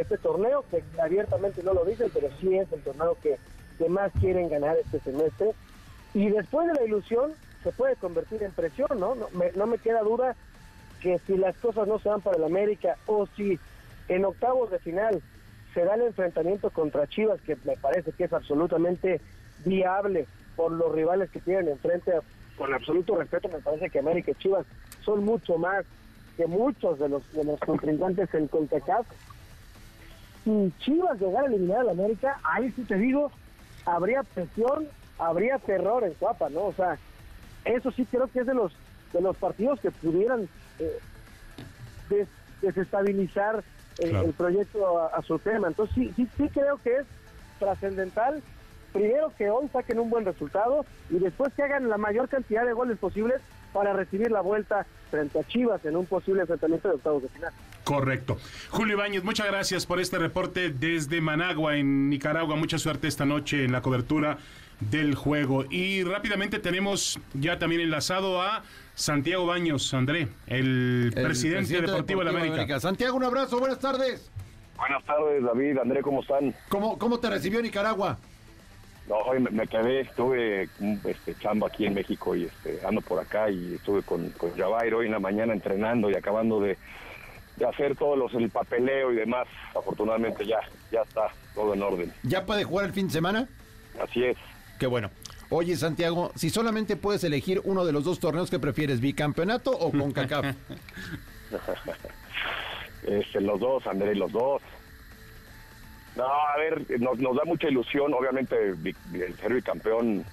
este 0.01 0.19
torneo, 0.19 0.65
que 0.71 0.83
abiertamente 1.01 1.63
no 1.63 1.75
lo 1.75 1.85
dicen, 1.85 2.11
pero 2.13 2.29
sí 2.41 2.57
es 2.57 2.71
el 2.73 2.83
torneo 2.83 3.17
que, 3.23 3.37
que 3.79 3.89
más 3.89 4.13
quieren 4.21 4.49
ganar 4.49 4.77
este 4.77 5.01
semestre 5.01 5.53
y 6.15 6.29
después 6.31 6.69
de 6.69 6.75
la 6.75 6.85
ilusión 6.85 7.33
se 7.63 7.73
puede 7.73 7.97
convertir 7.97 8.43
en 8.43 8.53
presión, 8.53 8.89
¿no? 8.99 9.15
No 9.15 9.29
me, 9.33 9.51
no 9.53 9.67
me 9.67 9.79
queda 9.79 10.03
duda 10.03 10.37
que 11.01 11.19
si 11.27 11.37
las 11.37 11.57
cosas 11.57 11.89
no 11.89 11.99
se 11.99 12.09
dan 12.09 12.21
para 12.21 12.37
el 12.37 12.45
América 12.45 12.97
o 13.07 13.27
si 13.37 13.59
en 14.09 14.25
octavos 14.25 14.71
de 14.71 14.79
final 14.79 15.23
se 15.73 15.85
da 15.85 15.95
el 15.95 16.03
enfrentamiento 16.03 16.71
contra 16.71 17.07
Chivas, 17.07 17.41
que 17.43 17.57
me 17.65 17.77
parece 17.77 18.13
que 18.13 18.25
es 18.25 18.33
absolutamente 18.33 19.21
viable 19.65 20.27
por 20.57 20.71
los 20.71 20.93
rivales 20.93 21.31
que 21.31 21.41
tienen 21.41 21.69
enfrente, 21.69 22.13
con 22.57 22.73
absoluto 22.73 23.17
respeto, 23.17 23.49
me 23.49 23.59
parece 23.59 23.91
que 23.91 23.99
América 23.99 24.31
y 24.31 24.35
Chivas 24.37 24.67
son 25.05 25.25
mucho 25.25 25.59
más 25.59 25.85
que 26.37 26.47
muchos 26.47 26.99
de 26.99 27.09
los, 27.09 27.33
de 27.33 27.45
los 27.45 27.59
contrincantes 27.61 28.33
en 28.35 28.49
CONCACAF. 28.49 29.07
Si 30.45 30.73
Chivas 30.81 31.21
llegara 31.21 31.47
a 31.47 31.51
eliminar 31.51 31.81
a 31.81 31.85
la 31.85 31.93
América, 31.93 32.39
ahí 32.45 32.71
sí 32.73 32.83
te 32.85 32.97
digo, 32.97 33.33
habría 33.87 34.23
presión 34.23 34.89
habría 35.19 35.59
terror 35.59 36.05
en 36.05 36.15
Cuapa, 36.15 36.49
¿no? 36.51 36.65
O 36.65 36.73
sea, 36.73 36.99
eso 37.65 37.91
sí 37.93 38.07
creo 38.11 38.27
que 38.29 38.41
es 38.41 38.47
de 38.47 38.55
los 38.55 38.73
de 39.13 39.21
los 39.21 39.37
partidos 39.37 39.79
que 39.81 39.93
pudieran 39.93 40.49
eh, 40.81 42.27
desestabilizar 42.61 43.63
el, 43.99 44.33
proyecto 44.33 45.01
a, 45.01 45.23
su 45.23 45.39
tema. 45.39 45.69
Entonces 45.69 45.95
sí, 45.95 46.13
sí, 46.17 46.29
sí 46.37 46.49
creo 46.49 46.79
que 46.79 46.97
es 46.97 47.07
trascendental. 47.61 48.43
Primero 48.93 49.33
que 49.39 49.51
hoy 49.51 49.69
saquen 49.69 50.01
un 50.01 50.11
buen 50.11 50.25
resultado 50.25 50.85
y 51.11 51.21
después 51.21 51.53
que 51.55 51.63
hagan 51.63 51.89
la 51.89 51.97
mayor 51.97 52.29
cantidad 52.29 52.65
de 52.65 52.73
goles 52.73 52.99
posibles 52.99 53.41
para 53.75 53.93
recibir 53.93 54.31
la 54.31 54.41
vuelta 54.41 54.87
frente 55.11 55.41
a 55.41 55.45
Chivas 55.49 55.85
en 55.85 55.97
un 55.97 56.07
posible 56.07 56.43
enfrentamiento 56.43 56.89
de 56.89 56.95
octavos 56.95 57.23
de 57.25 57.29
final. 57.29 57.53
Correcto. 57.83 58.39
Julio 58.71 58.95
Ibáñez, 58.95 59.25
muchas 59.25 59.49
gracias 59.49 59.85
por 59.85 60.01
este 60.01 60.17
reporte 60.17 60.71
desde 60.71 61.21
Managua, 61.21 61.77
en 61.77 62.09
Nicaragua. 62.09 62.57
Mucha 62.57 62.79
suerte 62.79 63.09
esta 63.09 63.27
noche 63.27 63.65
en 63.65 63.73
la 63.73 63.83
cobertura 63.83 64.39
del 64.79 65.17
juego. 65.17 65.65
Y 65.69 66.05
rápidamente 66.05 66.61
tenemos 66.61 67.19
ya 67.35 67.59
también 67.59 67.83
enlazado 67.83 68.41
a 68.41 68.63
Santiago 68.95 69.45
Baños, 69.45 69.93
André, 69.93 70.29
el, 70.47 71.11
presidente, 71.13 71.81
deportivo, 71.81 72.25
de, 72.25 72.33
la 72.33 72.41
América. 72.41 72.81
Santiago, 72.81 73.17
un 73.17 73.25
abrazo, 73.25 73.59
buenas 73.59 73.81
tardes. 73.81 74.31
Buenas 74.77 75.05
tardes, 75.05 75.43
David, 75.43 75.79
André, 75.79 76.01
¿cómo 76.01 76.23
están? 76.23 76.55
¿Cómo, 76.69 76.99
cómo 76.99 77.19
te 77.19 77.29
recibió 77.29 77.61
Nicaragua? 77.61 78.19
No, 79.09 79.17
hoy 79.17 79.39
me, 79.39 79.67
quedé, 79.67 80.01
estuve 80.01 80.69
este, 81.05 81.35
chamba 81.35 81.67
aquí 81.67 81.85
en 81.85 81.95
México 81.95 82.35
y 82.35 82.45
este, 82.45 82.81
ando 82.87 83.03
por 83.03 83.19
acá 83.19 83.51
y 83.51 83.75
estuve 83.75 84.03
con, 84.03 84.31
con 84.31 84.51
hoy 84.61 85.07
en 85.07 85.13
la 85.13 85.19
mañana 85.19 85.53
entrenando 85.53 86.11
y 86.11 86.15
acabando 86.15 86.59
de, 86.59 86.79
de 87.57 87.67
hacer 87.67 87.97
todos 87.97 88.19
los 88.19 88.33
el 88.35 88.49
papeleo 88.49 89.13
y 89.13 89.17
demás. 89.17 89.47
Afortunadamente 89.77 90.47
ya, 90.47 90.61
ya 90.91 91.03
está 91.03 91.29
todo 91.55 91.75
en 91.75 91.83
orden. 91.83 92.13
¿Ya 92.23 92.47
puede 92.47 92.65
jugar 92.65 92.87
el 92.87 92.93
fin 92.93 93.09
de 93.09 93.13
semana? 93.13 93.49
Así 94.03 94.25
es. 94.25 94.39
Qué 94.79 94.87
bueno. 94.87 95.11
Oye, 95.51 95.77
Santiago, 95.77 96.33
si 96.35 96.49
solamente 96.49 96.97
puedes 96.97 97.23
elegir 97.25 97.61
uno 97.65 97.85
de 97.85 97.93
los 97.93 98.05
dos 98.05 98.19
torneos 98.19 98.51
que 98.51 98.59
prefieres, 98.59 99.01
bicampeonato 99.01 99.71
o 99.71 99.93
CONCACAF. 99.93 100.47
este, 103.07 103.41
los 103.43 103.61
dos, 103.61 103.87
André, 103.87 104.15
los 104.15 104.33
dos. 104.33 104.63
No, 106.17 106.25
a 106.25 106.57
ver, 106.57 107.01
nos, 107.01 107.19
da 107.19 107.45
mucha 107.45 107.69
ilusión, 107.69 108.15
obviamente 108.15 108.57
el 108.69 109.35
ser 109.37 109.53
bicampeón 109.53 110.25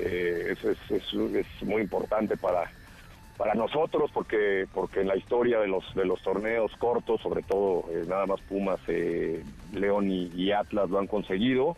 eh, 0.00 0.54
es, 0.54 1.62
muy 1.62 1.82
importante 1.82 2.36
para, 2.36 2.70
para 3.36 3.54
nosotros 3.54 4.10
porque 4.14 4.66
porque 4.72 5.00
en 5.00 5.08
la 5.08 5.16
historia 5.16 5.58
de 5.58 5.66
los 5.66 5.92
de 5.94 6.04
los 6.04 6.22
torneos 6.22 6.70
cortos 6.78 7.20
sobre 7.20 7.42
todo 7.42 7.84
eh, 7.90 8.04
nada 8.06 8.26
más 8.26 8.40
Pumas 8.42 8.78
eh, 8.86 9.42
León 9.74 10.08
y, 10.10 10.52
Atlas 10.52 10.88
lo 10.88 10.98
han 10.98 11.06
conseguido. 11.06 11.76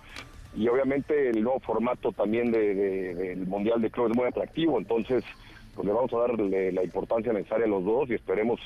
Y 0.55 0.69
obviamente 0.69 1.31
el 1.31 1.43
nuevo 1.43 1.61
formato 1.61 2.13
también 2.13 2.51
de, 2.51 2.75
del 3.15 3.47
Mundial 3.47 3.81
de 3.81 3.91
Clubes 3.91 4.11
es 4.11 4.17
muy 4.17 4.27
atractivo, 4.27 4.79
entonces 4.79 5.25
pues 5.75 5.87
le 5.87 5.93
vamos 5.93 6.13
a 6.13 6.19
dar 6.19 6.39
la 6.39 6.83
importancia 6.83 7.33
necesaria 7.33 7.67
a 7.67 7.69
los 7.69 7.85
dos 7.85 8.11
y 8.11 8.15
esperemos 8.15 8.61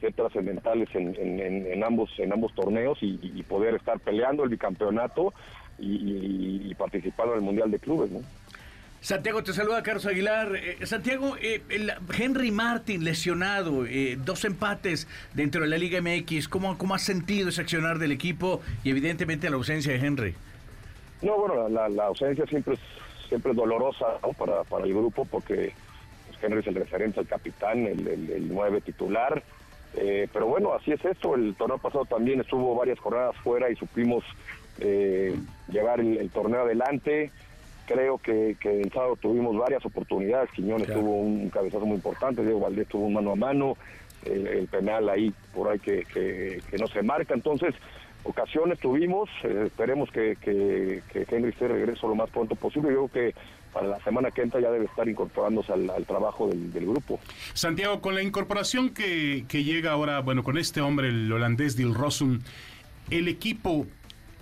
ser 0.00 0.12
trascendentales 0.12 0.88
en, 0.94 1.14
en, 1.18 1.84
ambos 1.84 2.10
en 2.18 2.32
ambos 2.32 2.54
torneos 2.54 2.98
y, 3.00 3.42
poder 3.44 3.74
estar 3.74 3.98
peleando 4.00 4.44
el 4.44 4.50
bicampeonato 4.50 5.32
y, 5.78 6.74
participando 6.74 7.32
en 7.32 7.38
el 7.38 7.44
Mundial 7.44 7.70
de 7.70 7.78
Clubes. 7.78 8.10
¿no? 8.10 8.20
Santiago, 9.00 9.42
te 9.42 9.52
saluda 9.52 9.82
Carlos 9.82 10.06
Aguilar. 10.06 10.56
Eh, 10.56 10.84
Santiago, 10.84 11.36
eh, 11.40 11.62
Henry 12.18 12.50
Martin 12.50 13.04
lesionado, 13.04 13.86
eh, 13.86 14.18
dos 14.18 14.44
empates 14.44 15.06
dentro 15.32 15.62
de 15.62 15.68
la 15.68 15.78
Liga 15.78 16.00
MX. 16.00 16.48
¿Cómo, 16.48 16.76
¿Cómo 16.76 16.94
has 16.94 17.02
sentido 17.02 17.50
ese 17.50 17.60
accionar 17.60 17.98
del 17.98 18.12
equipo 18.12 18.60
y 18.82 18.90
evidentemente 18.90 19.48
la 19.48 19.56
ausencia 19.56 19.92
de 19.92 20.04
Henry? 20.04 20.34
No, 21.22 21.38
bueno, 21.38 21.68
la, 21.68 22.04
ausencia 22.04 22.44
siempre 22.46 22.74
es, 22.74 22.80
siempre 23.28 23.52
es 23.52 23.56
dolorosa 23.56 24.18
para, 24.36 24.64
para 24.64 24.84
el 24.84 24.92
grupo 24.92 25.24
porque 25.24 25.72
pues, 26.26 26.42
Henry 26.42 26.60
es 26.60 26.66
el 26.66 26.74
referente, 26.74 27.20
el 27.20 27.26
capitán, 27.26 27.86
el, 27.86 28.08
el, 28.08 28.48
nueve 28.48 28.80
titular. 28.80 29.42
Eh, 29.96 30.28
pero 30.32 30.46
bueno, 30.46 30.72
así 30.74 30.92
es 30.92 31.04
esto. 31.04 31.34
El 31.34 31.54
torneo 31.54 31.78
pasado 31.78 32.04
también 32.04 32.40
estuvo 32.40 32.74
varias 32.74 32.98
jornadas 32.98 33.36
fuera 33.42 33.70
y 33.70 33.76
supimos 33.76 34.24
eh, 34.78 35.34
llevar 35.68 36.00
el, 36.00 36.30
torneo 36.30 36.62
adelante. 36.62 37.30
Creo 37.86 38.18
que, 38.18 38.56
que 38.60 38.80
el 38.82 38.92
sábado 38.92 39.16
tuvimos 39.16 39.56
varias 39.56 39.84
oportunidades. 39.86 40.50
Quiñones 40.50 40.88
tuvo 40.88 41.20
un 41.20 41.48
cabezazo 41.50 41.86
muy 41.86 41.96
importante, 41.96 42.42
Diego 42.42 42.60
Valdés 42.60 42.88
tuvo 42.88 43.06
un 43.06 43.14
mano 43.14 43.32
a 43.32 43.36
mano, 43.36 43.76
el, 44.24 44.66
penal 44.66 45.08
ahí 45.08 45.32
por 45.54 45.68
ahí 45.68 45.78
que, 45.78 46.04
que 46.04 46.78
no 46.78 46.88
se 46.88 47.02
marca. 47.02 47.32
Entonces, 47.32 47.74
ocasiones 48.26 48.78
tuvimos. 48.78 49.28
Eh, 49.44 49.64
esperemos 49.66 50.10
que, 50.10 50.36
que, 50.36 51.02
Henry 51.30 51.50
esté 51.50 51.68
regreso 51.68 52.08
lo 52.08 52.14
más 52.14 52.30
pronto 52.30 52.54
posible. 52.54 52.92
Yo 52.92 53.06
creo 53.08 53.32
que 53.32 53.34
para 53.76 53.88
la 53.88 54.00
semana 54.00 54.30
que 54.30 54.40
entra 54.40 54.58
ya 54.58 54.70
debe 54.70 54.86
estar 54.86 55.06
incorporándose 55.06 55.70
al, 55.70 56.06
trabajo 56.06 56.48
del, 56.48 56.86
grupo. 56.86 57.20
Santiago, 57.52 58.00
con 58.00 58.14
la 58.14 58.22
incorporación 58.22 58.88
que, 58.88 59.44
llega 59.50 59.92
ahora, 59.92 60.20
bueno, 60.20 60.42
con 60.42 60.56
este 60.56 60.80
hombre, 60.80 61.08
el 61.08 61.30
holandés 61.30 61.76
Dil 61.76 61.92
Rossum, 61.92 62.40
el 63.10 63.28
equipo 63.28 63.86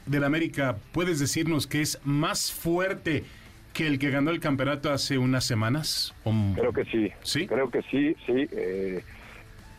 del 0.07 0.23
América, 0.23 0.77
¿puedes 0.92 1.18
decirnos 1.18 1.66
que 1.66 1.81
es 1.81 1.99
más 2.05 2.53
fuerte 2.53 3.25
que 3.73 3.88
el 3.88 3.99
que 3.99 4.11
ganó 4.11 4.31
el 4.31 4.38
campeonato 4.38 4.92
hace 4.92 5.18
unas 5.18 5.44
semanas? 5.44 6.14
Creo 6.55 6.73
que 6.73 6.85
sí. 6.85 7.11
¿Sí? 7.25 7.49
Creo 7.49 7.68
que 7.73 7.83
sí, 7.90 8.14
sí. 8.27 8.49
Eh, 8.53 9.03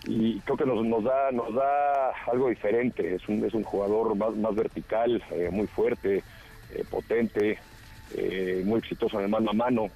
y 0.05 0.39
creo 0.41 0.57
que 0.57 0.65
nos, 0.65 0.85
nos 0.85 1.01
da 1.01 1.31
nos 1.31 1.55
da 1.55 2.11
algo 2.29 2.49
diferente 2.49 3.15
es 3.15 3.27
un 3.27 3.43
es 3.43 3.55
un 3.55 3.63
jugador 3.63 4.15
más 4.15 4.35
más 4.35 4.53
vertical 4.53 5.23
eh, 5.31 5.49
muy 5.51 5.65
fuerte 5.65 6.21
eh, 6.75 6.83
potente 6.91 7.57
eh, 8.13 8.61
muy 8.65 8.79
exitoso 8.79 9.17
en 9.17 9.25
el 9.25 9.29
mano 9.29 9.51
a 9.51 9.53
mano 9.53 9.89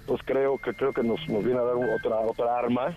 entonces 0.00 0.26
creo 0.26 0.58
que 0.58 0.74
creo 0.74 0.92
que 0.92 1.02
nos, 1.02 1.26
nos 1.28 1.44
viene 1.44 1.60
a 1.60 1.62
dar 1.62 1.76
otra 1.76 2.16
otra 2.20 2.58
arma 2.58 2.94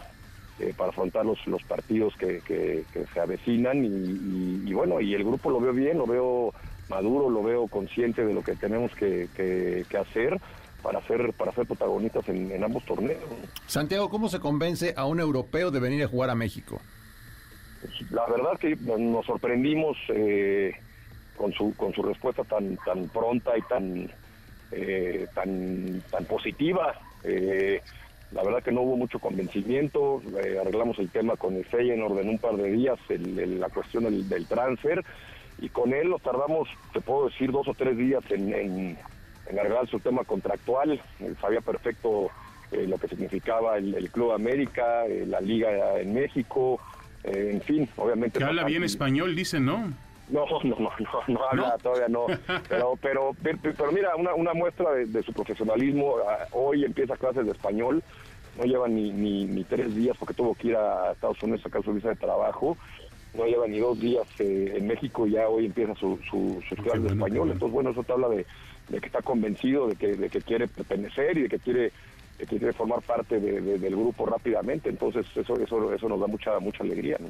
para 0.78 0.90
afrontar 0.90 1.26
los, 1.26 1.46
los 1.48 1.62
partidos 1.64 2.16
que, 2.16 2.42
que, 2.46 2.86
se 3.14 3.20
avecinan 3.20 3.84
y, 3.84 4.72
bueno 4.74 5.02
y 5.02 5.14
el 5.14 5.26
grupo 5.26 5.50
lo 5.50 5.60
veo 5.60 5.74
bien 5.74 5.98
lo 5.98 6.08
veo 6.08 6.54
maduro 6.90 7.30
lo 7.30 7.44
veo 7.44 7.68
consciente 7.68 8.26
de 8.26 8.34
lo 8.34 8.42
que 8.42 8.56
tenemos 8.56 8.96
que, 8.96 9.28
que 9.36 9.98
hacer 9.98 10.40
para 10.86 11.02
ser, 11.02 11.34
para 11.34 11.52
ser 11.52 11.66
protagonistas 11.66 12.30
en, 12.30 12.64
ambos 12.64 12.86
torneos. 12.86 13.20
Santiago, 13.66 14.08
¿cómo 14.12 14.30
se 14.30 14.40
convence 14.40 14.94
a 14.96 15.06
un 15.06 15.20
europeo 15.20 15.72
de 15.72 15.80
venir 15.80 16.04
a 16.04 16.08
jugar 16.08 16.30
a 16.30 16.36
México? 16.36 16.80
Pues, 17.82 18.12
la 18.12 18.28
verdad 18.28 18.60
que 18.60 18.76
nos 18.76 19.26
sorprendimos 19.26 19.98
eh, 20.10 20.74
con 21.36 21.52
su 21.54 21.76
con 21.76 21.92
su 21.92 22.04
respuesta 22.04 22.44
tan 22.44 22.78
tan 22.86 23.08
pronta 23.10 23.58
y 23.58 23.62
tan 23.64 24.12
eh, 24.76 25.28
tan 25.34 26.02
tan 26.12 26.26
positiva. 26.26 26.94
Eh, 27.24 27.82
la 28.32 28.44
verdad 28.44 28.64
que 28.64 28.72
no 28.72 28.82
hubo 28.82 28.98
mucho 28.98 29.20
convencimiento, 29.20 30.22
arreglamos 30.60 31.00
el 31.00 31.10
tema 31.10 31.36
con 31.38 31.56
el 31.56 31.64
Feyenoord 31.64 32.20
en 32.20 32.30
un 32.30 32.38
par 32.38 32.56
de 32.56 32.72
días, 32.72 33.00
la 33.08 33.70
cuestión 33.70 34.04
del, 34.04 34.28
del 34.28 34.46
transfer, 34.46 35.06
y 35.60 35.70
con 35.70 35.94
él 35.94 36.10
nos 36.10 36.22
tardamos, 36.22 36.68
te 36.92 37.00
puedo 37.00 37.30
decir, 37.30 37.52
dos 37.52 37.68
o 37.68 37.74
tres 37.74 37.98
días 37.98 38.24
en 38.32 38.98
en 39.48 39.88
su 39.90 40.00
tema 40.00 40.24
contractual, 40.24 41.00
sabía 41.40 41.62
perfecto 41.62 42.30
eh, 42.72 42.86
lo 42.88 42.98
que 42.98 43.08
significaba 43.08 43.78
el, 43.78 44.10
Club 44.12 44.32
América, 44.32 45.06
eh, 45.06 45.26
la 45.28 45.40
Liga 45.40 46.00
en 46.00 46.14
México, 46.14 46.80
eh, 47.24 47.52
en 47.54 47.62
fin, 47.62 47.90
obviamente... 47.98 48.40
Que 48.40 48.46
habla 48.46 48.64
bien 48.64 48.84
español, 48.84 49.36
dicen, 49.36 49.66
¿no? 49.66 49.94
No, 50.30 50.46
no, 50.46 50.76
no, 50.80 50.92
no, 51.28 51.46
habla 51.50 51.78
todavía 51.82 52.08
no. 52.08 52.26
Pero, 52.70 52.98
pero, 53.02 53.32
pero, 53.42 53.92
mira, 53.92 54.16
una, 54.16 54.34
una 54.34 54.54
muestra 54.54 54.92
de, 54.92 55.24
su 55.24 55.32
profesionalismo, 55.34 56.16
ah, 56.28 56.48
hoy 56.52 56.84
empieza 56.84 57.16
clases 57.16 57.46
de 57.46 57.52
español, 57.52 58.04
no 58.58 58.64
lleva 58.64 58.88
ni, 58.88 59.12
ni, 59.12 59.46
ni, 59.46 59.64
tres 59.64 59.94
días 59.96 60.18
porque 60.18 60.34
tuvo 60.34 60.56
que 60.56 60.70
ir 60.70 60.76
a 60.76 61.12
Estados 61.12 61.42
Unidos 61.44 61.62
a 61.62 61.64
sacar 61.66 61.84
su 61.84 61.94
visa 61.94 62.10
de 62.10 62.16
trabajo, 62.16 62.78
no 63.36 63.46
lleva 63.46 63.68
ni 63.68 63.80
dos 63.80 64.00
días 64.00 64.28
en 64.40 64.88
México, 64.88 65.28
ya 65.28 65.48
hoy 65.48 65.66
empieza 65.66 65.94
su, 65.96 66.18
su, 66.30 66.64
sus 66.68 66.80
clases 66.80 67.04
de 67.04 67.10
español, 67.10 67.52
entonces 67.52 67.74
bueno, 67.74 67.92
eso 67.92 68.04
te 68.04 68.14
habla 68.14 68.30
de, 68.30 68.46
de 68.90 69.00
que 69.00 69.08
está 69.08 69.22
convencido 69.22 69.88
de 69.88 69.96
que, 69.96 70.16
de 70.16 70.30
que 70.30 70.42
quiere 70.42 70.68
pertenecer 70.68 71.38
y 71.38 71.44
de 71.44 71.50
que 71.50 71.60
quiere 71.60 71.92
que 72.38 72.46
quiere 72.46 72.74
formar 72.74 73.02
parte 73.02 73.40
del 73.40 73.96
grupo 73.96 74.26
rápidamente. 74.26 74.90
Entonces 74.90 75.26
eso 75.36 75.58
eso 75.58 75.94
eso 75.94 76.10
nos 76.10 76.20
da 76.20 76.28
mucha 76.28 76.60
mucha 76.60 76.84
alegría. 76.84 77.18
¿no? 77.20 77.30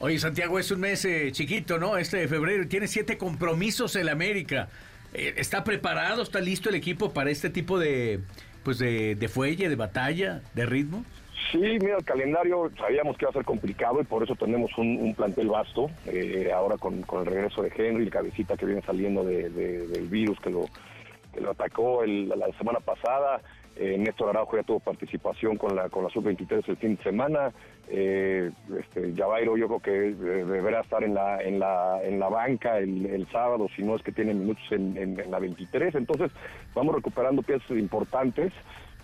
Oye, 0.00 0.18
Santiago, 0.20 0.60
es 0.60 0.70
un 0.70 0.78
mes 0.78 1.04
eh, 1.04 1.32
chiquito, 1.32 1.78
¿no? 1.78 1.96
Este 1.96 2.18
de 2.18 2.28
febrero 2.28 2.68
tiene 2.68 2.86
siete 2.86 3.18
compromisos 3.18 3.96
en 3.96 4.08
América. 4.08 4.68
Eh, 5.12 5.34
¿Está 5.36 5.64
preparado, 5.64 6.22
está 6.22 6.40
listo 6.40 6.68
el 6.68 6.76
equipo 6.76 7.12
para 7.12 7.30
este 7.30 7.50
tipo 7.50 7.80
de, 7.80 8.20
pues 8.62 8.78
de, 8.78 9.16
de 9.16 9.28
fuelle, 9.28 9.68
de 9.68 9.74
batalla, 9.74 10.40
de 10.54 10.66
ritmo? 10.66 11.04
Sí, 11.50 11.58
mira, 11.58 11.96
el 11.96 12.04
calendario 12.04 12.70
sabíamos 12.78 13.16
que 13.16 13.24
iba 13.24 13.30
a 13.30 13.32
ser 13.32 13.44
complicado 13.44 14.00
y 14.00 14.04
por 14.04 14.22
eso 14.22 14.36
tenemos 14.36 14.70
un, 14.78 15.14
plantel 15.16 15.48
vasto. 15.48 15.90
Eh, 16.06 16.52
ahora 16.54 16.76
con, 16.76 17.04
el 17.10 17.26
regreso 17.26 17.62
de 17.62 17.72
Henry, 17.74 18.04
el 18.04 18.10
cabecita 18.10 18.56
que 18.56 18.66
viene 18.66 18.82
saliendo 18.82 19.24
del 19.24 20.08
virus 20.08 20.38
que 20.38 20.50
lo, 20.50 20.66
que 21.34 21.40
lo 21.40 21.50
atacó 21.50 22.04
la 22.06 22.46
semana 22.56 22.78
pasada. 22.78 23.40
Eh, 23.80 23.96
Néstor 23.96 24.30
Araujo 24.30 24.56
ya 24.56 24.64
tuvo 24.64 24.80
participación 24.80 25.56
con 25.56 25.76
la 25.76 25.88
con 25.88 26.02
la 26.02 26.10
sub-23 26.10 26.68
el 26.68 26.76
fin 26.78 26.96
de 26.96 27.02
semana. 27.04 27.52
Eh, 27.88 28.50
este, 28.76 29.14
Yavairo 29.14 29.56
yo 29.56 29.68
creo 29.68 29.80
que 29.80 30.08
eh, 30.08 30.44
deberá 30.44 30.80
estar 30.80 31.04
en 31.04 31.14
la 31.14 31.40
en 31.40 31.60
la 31.60 32.00
en 32.02 32.18
la 32.18 32.28
banca 32.28 32.78
el, 32.78 33.26
sábado, 33.30 33.68
si 33.76 33.84
no 33.84 33.94
es 33.94 34.02
que 34.02 34.10
tiene 34.10 34.34
minutos 34.34 34.64
en, 34.72 34.96
en, 34.96 35.30
la 35.30 35.38
23. 35.38 35.94
Entonces 35.94 36.32
vamos 36.74 36.92
recuperando 36.92 37.42
piezas 37.42 37.70
importantes 37.70 38.52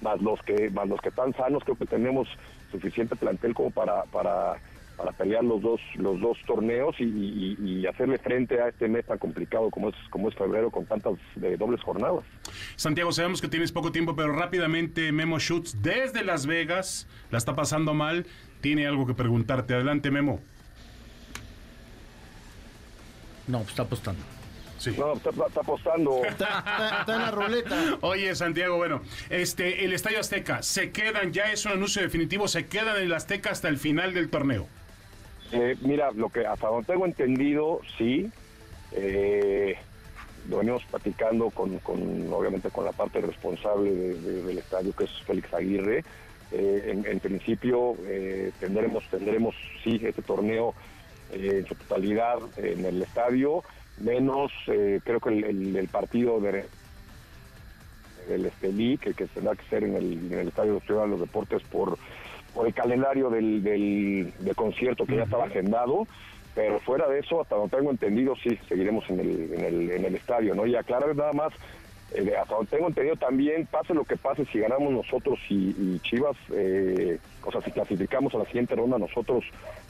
más 0.01 0.21
los 0.21 0.43
que 0.43 0.69
más 0.71 0.89
los 0.89 1.01
que 1.01 1.11
están 1.11 1.33
sanos 1.35 1.63
creo 1.63 1.77
que 1.77 1.87
tenemos 1.87 2.27
suficiente 2.73 3.15
plantel 3.15 3.55
como 3.55 3.71
para 3.71 4.03
para 4.05 4.57
para 4.97 5.13
pelear 5.13 5.45
los 5.45 5.61
dos 5.61 5.81
los 5.97 6.21
dos 6.21 6.39
torneos 6.47 6.95
y, 6.99 7.85
hacerle 7.87 8.19
frente 8.19 8.61
a 8.61 8.69
este 8.69 8.89
mes 8.89 9.05
tan 9.05 9.19
complicado 9.19 9.71
como 9.71 9.91
es 9.91 9.95
como 10.11 10.29
es 10.29 10.35
febrero 10.35 10.71
con 10.71 10.87
tantas 10.87 11.15
de 11.37 11.57
dobles 11.57 11.83
jornadas. 11.83 12.25
Santiago, 12.77 13.13
sabemos 13.13 13.41
que 13.41 13.49
tienes 13.49 13.73
poco 13.73 13.93
tiempo, 13.93 14.17
pero 14.17 14.33
rápidamente 14.33 15.13
Memo 15.13 15.39
Schutz 15.39 15.83
desde 15.83 16.25
Las 16.25 16.47
Vegas 16.47 17.07
la 17.31 17.39
está 17.39 17.55
pasando 17.55 17.93
mal, 17.93 18.27
tiene 18.61 18.87
algo 18.87 19.07
que 19.07 19.15
preguntarte. 19.15 19.75
Adelante, 19.75 20.11
Memo. 20.11 20.41
No, 23.47 23.59
pues 23.59 23.71
está 23.71 23.83
apostando. 23.83 24.23
No, 24.97 25.15
está, 25.15 25.61
apostando. 25.61 26.23
Está, 26.29 27.05
en 27.07 27.19
la 27.19 27.31
ruleta. 27.31 27.99
Oye, 28.03 28.35
Santiago, 28.35 28.77
bueno, 28.77 29.01
este, 29.31 29.85
el 29.85 29.93
Estadio 29.93 30.21
Azteca, 30.21 30.63
¿se 30.63 30.91
quedan, 30.91 31.33
ya 31.33 31.45
es 31.53 31.65
un 31.65 31.73
anuncio 31.73 32.03
definitivo, 32.03 32.49
se 32.49 32.67
quedan 32.67 32.97
en 32.97 33.05
el 33.05 33.13
Azteca 33.15 33.51
hasta 33.51 33.69
el 33.69 33.79
final 33.79 34.13
del 34.13 34.29
torneo? 34.29 34.69
Eh, 35.53 35.77
mira, 35.83 36.11
lo 36.13 36.29
que 36.29 36.47
hasta 36.47 36.69
donde 36.69 36.87
tengo 36.87 37.07
entendido, 37.07 37.81
sí. 37.99 38.31
Eh, 38.93 39.77
lo 40.49 40.59
venimos 40.59 40.85
platicando 40.85 41.51
con, 41.51 41.81
obviamente, 42.31 42.71
con 42.71 42.85
la 42.85 42.93
parte 42.93 43.21
responsable 43.21 43.91
del 43.91 44.59
estadio, 44.59 44.95
que 44.95 45.05
es 45.05 45.11
Félix 45.27 45.53
Aguirre. 45.55 46.05
Eh, 46.53 47.03
en, 47.07 47.21
principio 47.21 47.97
tendremos, 48.61 49.09
tendremos, 49.11 49.55
sí, 49.83 49.99
este 50.03 50.23
torneo 50.23 50.75
en 51.33 51.67
su 51.67 51.75
totalidad 51.75 52.39
en 52.59 52.85
el 52.85 53.03
estadio 53.03 53.65
menos 53.99 54.53
eh, 54.67 55.01
creo 55.05 55.21
que 55.21 55.31
el, 55.31 55.89
partido 55.91 56.41
de 56.41 56.67
el 58.29 58.47
Estelí, 58.47 58.99
que, 58.99 59.15
que 59.15 59.27
tendrá 59.27 59.55
que 59.55 59.65
ser 59.69 59.85
en 59.85 59.97
el, 59.97 60.33
en 60.33 60.39
el 60.39 60.49
Estadio 60.49 60.81
de 60.81 61.09
los 61.09 61.21
Deportes 61.21 61.63
por, 61.65 61.99
por 62.55 62.67
el 62.67 62.75
calendario 62.75 63.29
del, 63.31 63.63
del, 63.63 64.33
concierto 64.55 65.05
que 65.05 65.17
ya 65.17 65.25
estaba 65.25 65.45
agendado, 65.47 66.07
pero 66.55 66.79
fuera 66.81 67.09
de 67.09 67.19
eso, 67.19 67.41
hasta 67.41 67.57
donde 67.57 67.77
tengo 67.77 67.91
entendido, 67.91 68.35
sí, 68.43 68.57
seguiremos 68.69 69.09
en 69.11 69.21
el, 69.21 69.55
en 69.55 69.65
el, 69.65 69.91
en 69.91 70.05
el 70.05 70.15
estadio, 70.15 70.55
¿no? 70.55 70.65
Y 70.65 70.77
aclarar 70.77 71.15
nada 71.17 71.33
más, 71.33 71.53
eh, 72.15 72.33
hasta 72.41 72.55
donde 72.55 72.71
tengo 72.71 72.87
entendido 72.87 73.17
también, 73.17 73.67
pase 73.67 73.93
lo 73.93 74.05
que 74.05 74.17
pase, 74.17 74.45
si 74.47 74.61
ganamos 74.61 74.93
nosotros 74.93 75.39
y, 75.49 75.99
Chivas, 76.01 76.37
eh, 76.53 77.19
o 77.43 77.51
sea, 77.51 77.61
si 77.61 77.73
clasificamos 77.73 78.33
a 78.35 78.39
la 78.39 78.47
siguiente 78.47 78.77
ronda, 78.77 78.99
nosotros 78.99 79.45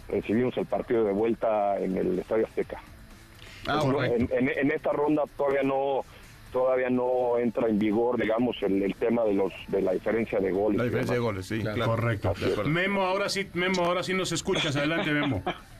recibimos 0.09 0.57
el 0.57 0.67
partido 0.67 1.05
de 1.05 1.13
vuelta 1.13 1.79
en 1.79 1.97
el 1.99 2.19
Estadio 2.19 2.47
Azteca. 2.47 2.81
Ah, 3.67 3.83
en, 3.87 4.71
esta 4.71 4.93
ronda 4.93 5.23
todavía 5.37 5.63
no 5.63 6.05
todavía 6.55 6.89
no 6.89 7.37
entra 7.37 7.69
en 7.69 7.81
vigor, 7.81 8.19
digamos, 8.19 8.57
el, 8.63 8.81
el 8.81 8.95
tema 8.95 9.25
de 9.25 9.35
los 9.35 9.53
de 9.67 9.83
la 9.83 9.93
diferencia 9.93 10.39
de 10.39 10.53
goles. 10.53 10.79
La 10.79 10.85
diferencia 10.85 11.15
de 11.15 11.21
goles, 11.21 11.47
sí. 11.47 11.59
Claro. 11.59 11.75
claro. 11.75 11.91
Correcto. 11.91 12.35
Memo, 12.65 13.03
ahora 13.03 13.29
sí, 13.29 13.49
Memo, 13.55 13.85
ahora 13.85 14.05
sí 14.05 14.15
nos 14.15 14.31
escuchas. 14.31 14.77
Adelante, 14.77 15.11
Memo. 15.11 15.43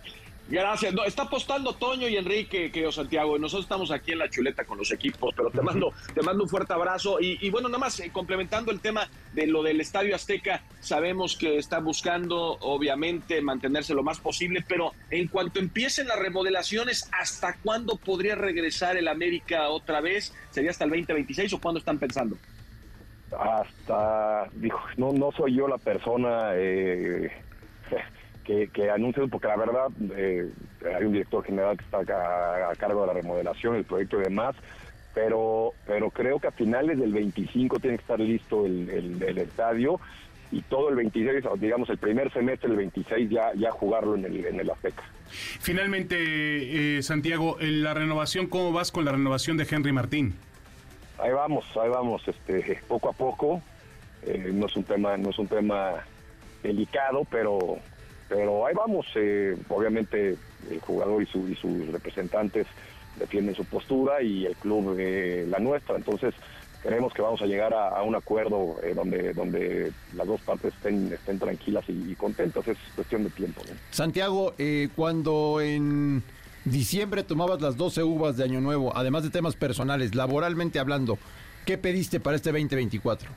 Gracias. 0.49 0.93
No, 0.93 1.05
está 1.05 1.23
apostando 1.23 1.73
Toño 1.73 2.07
y 2.07 2.17
Enrique, 2.17 2.71
querido 2.71 2.93
Santiago. 2.93 3.39
Nosotros 3.39 3.65
estamos 3.65 3.91
aquí 3.91 4.13
en 4.13 4.19
la 4.19 4.29
chuleta 4.29 4.65
con 4.65 4.77
los 4.77 4.91
equipos, 4.93 5.33
pero 5.35 5.51
te 5.51 5.63
mando, 5.63 5.93
te 6.15 6.23
mando 6.23 6.45
un 6.45 6.49
fuerte 6.49 6.75
abrazo. 6.75 7.19
Y, 7.19 7.39
y 7.41 7.51
bueno, 7.51 7.69
nada 7.69 7.79
más 7.79 7.99
eh, 8.01 8.11
complementando 8.13 8.71
el 8.71 8.81
tema 8.81 9.09
de 9.33 9.47
lo 9.47 9.63
del 9.63 9.81
Estadio 9.81 10.15
Azteca, 10.15 10.63
sabemos 10.81 11.37
que 11.37 11.57
está 11.57 11.81
buscando, 11.81 12.59
obviamente, 12.61 13.41
mantenerse 13.41 13.95
lo 13.95 14.03
más 14.03 14.21
posible, 14.21 14.63
pero 14.69 14.93
en 15.11 15.29
cuanto 15.29 15.61
empiecen 15.61 16.09
las 16.09 16.19
remodelaciones, 16.19 17.09
¿hasta 17.19 17.57
cuándo 17.63 17.97
podría 17.97 18.35
regresar 18.35 18.99
el 18.99 19.09
América 19.09 19.71
otra 19.71 20.03
vez? 20.03 20.35
¿Sería 20.51 20.71
hasta 20.71 20.85
el 20.85 20.91
2026 20.91 21.55
o 21.55 21.61
cuándo 21.61 21.79
están 21.79 21.99
pensando? 21.99 22.37
hasta 23.37 24.49
dijo 24.53 24.79
no 24.97 25.13
no 25.13 25.33
soy 25.33 25.57
yo 25.57 25.67
la 25.67 25.79
persona 25.79 26.51
eh, 26.55 27.33
que, 28.45 28.69
que 28.69 28.91
anuncia 28.91 29.23
porque 29.31 29.49
la 29.49 29.57
verdad 29.57 29.87
eh, 30.17 30.49
hay 30.97 31.05
un 31.05 31.13
director 31.13 31.45
general 31.45 31.77
que 31.79 31.85
está 31.85 31.99
a, 31.99 32.71
a 32.71 32.75
cargo 32.77 33.01
de 33.03 33.07
la 33.09 33.13
remodelación 33.15 33.77
el 33.77 33.85
proyecto 33.85 34.21
y 34.21 34.25
demás 34.25 34.55
pero 35.15 35.73
pero 35.87 36.11
creo 36.11 36.39
que 36.41 36.49
a 36.49 36.51
finales 36.53 36.99
del 36.99 37.13
25 37.13 37.79
tiene 37.81 37.97
que 37.97 38.03
estar 38.03 38.21
listo 38.21 38.67
el, 38.67 38.89
el- 38.91 39.23
el 39.23 39.39
estadio 39.39 39.99
y 40.53 40.61
todo 40.63 40.89
el 40.91 40.97
26 40.97 41.47
o 41.47 41.57
digamos 41.57 41.89
el 41.91 41.99
primer 41.99 42.33
semestre 42.33 42.69
del 42.69 42.77
26 42.79 43.31
ya 43.31 43.53
ya 43.55 43.71
jugarlo 43.71 44.15
en 44.17 44.25
el 44.27 44.45
en 44.47 44.61
el 44.61 44.71
Azteca 44.71 45.03
Finalmente, 45.61 46.17
eh, 46.99 47.03
Santiago, 47.03 47.57
la 47.61 47.95
renovación, 47.95 48.47
¿cómo 48.47 48.73
vas 48.73 48.93
con 48.93 49.05
la 49.05 49.13
renovación 49.13 49.57
de 49.57 49.67
Henry 49.69 49.91
Martín? 49.93 50.35
ahí 51.19 51.33
vamos, 51.33 51.65
ahí 51.83 51.89
vamos, 51.89 52.23
este, 52.29 52.79
poco 52.87 53.09
a 53.09 53.13
poco. 53.15 53.63
Eh, 54.23 54.51
no 54.53 54.67
es 54.67 54.77
un 54.77 54.85
tema, 54.85 55.17
no 55.17 55.31
es 55.31 55.39
un 55.39 55.49
tema 55.49 56.05
delicado, 56.63 57.27
pero, 57.31 57.79
pero 58.29 58.67
ahí 58.67 58.75
vamos. 58.75 59.07
Eh, 59.15 59.57
obviamente 59.69 60.37
el 60.71 60.81
jugador 60.81 61.23
y, 61.23 61.27
su- 61.27 61.49
y 61.49 61.55
sus 61.57 61.89
representantes 61.89 62.67
defienden 63.19 63.55
su 63.55 63.65
postura 63.65 64.23
y 64.23 64.47
el 64.47 64.57
club 64.57 64.97
eh, 64.99 65.47
la 65.49 65.59
nuestra. 65.59 65.97
Entonces 65.97 66.35
creemos 66.83 67.13
que 67.15 67.23
vamos 67.23 67.41
a 67.43 67.47
llegar 67.47 67.73
a, 67.73 68.03
un 68.03 68.15
acuerdo 68.15 68.77
eh, 68.83 68.93
donde, 68.95 69.33
donde 69.33 69.93
las 70.15 70.27
dos 70.27 70.41
partes 70.43 70.75
estén, 70.75 71.13
estén 71.13 71.39
tranquilas 71.39 71.85
y, 71.89 72.11
y 72.11 72.15
contentas. 72.15 72.67
Es 72.69 72.77
cuestión 72.95 73.25
de 73.25 73.31
tiempo. 73.31 73.63
¿no? 73.69 73.75
Santiago, 73.91 74.53
eh, 74.59 74.89
cuando 74.97 75.61
en 75.61 76.23
diciembre 76.65 77.23
tomabas 77.25 77.61
las 77.61 77.77
12 77.77 78.03
uvas 78.03 78.37
de 78.37 78.45
Año 78.45 78.61
Nuevo, 78.61 78.97
además 78.97 79.23
de 79.23 79.31
temas 79.31 79.55
personales, 79.57 80.15
laboralmente 80.15 80.79
hablando, 80.79 81.19
¿qué 81.67 81.79
pediste 81.79 82.21
para 82.21 82.37
este 82.37 82.51
2024? 82.53 83.31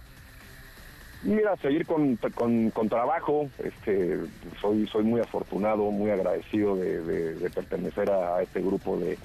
Mira, 1.23 1.55
seguir 1.57 1.85
con, 1.85 2.15
con, 2.35 2.69
con 2.69 2.89
trabajo, 2.89 3.49
este, 3.57 4.19
soy, 4.61 4.87
soy 4.87 5.03
muy 5.03 5.19
afortunado, 5.19 5.89
muy 5.89 6.11
agradecido 6.11 6.75
de, 6.75 7.49
pertenecer 7.53 8.11
a, 8.11 8.41
este 8.43 8.61
grupo 8.61 8.99
de, 8.99 9.17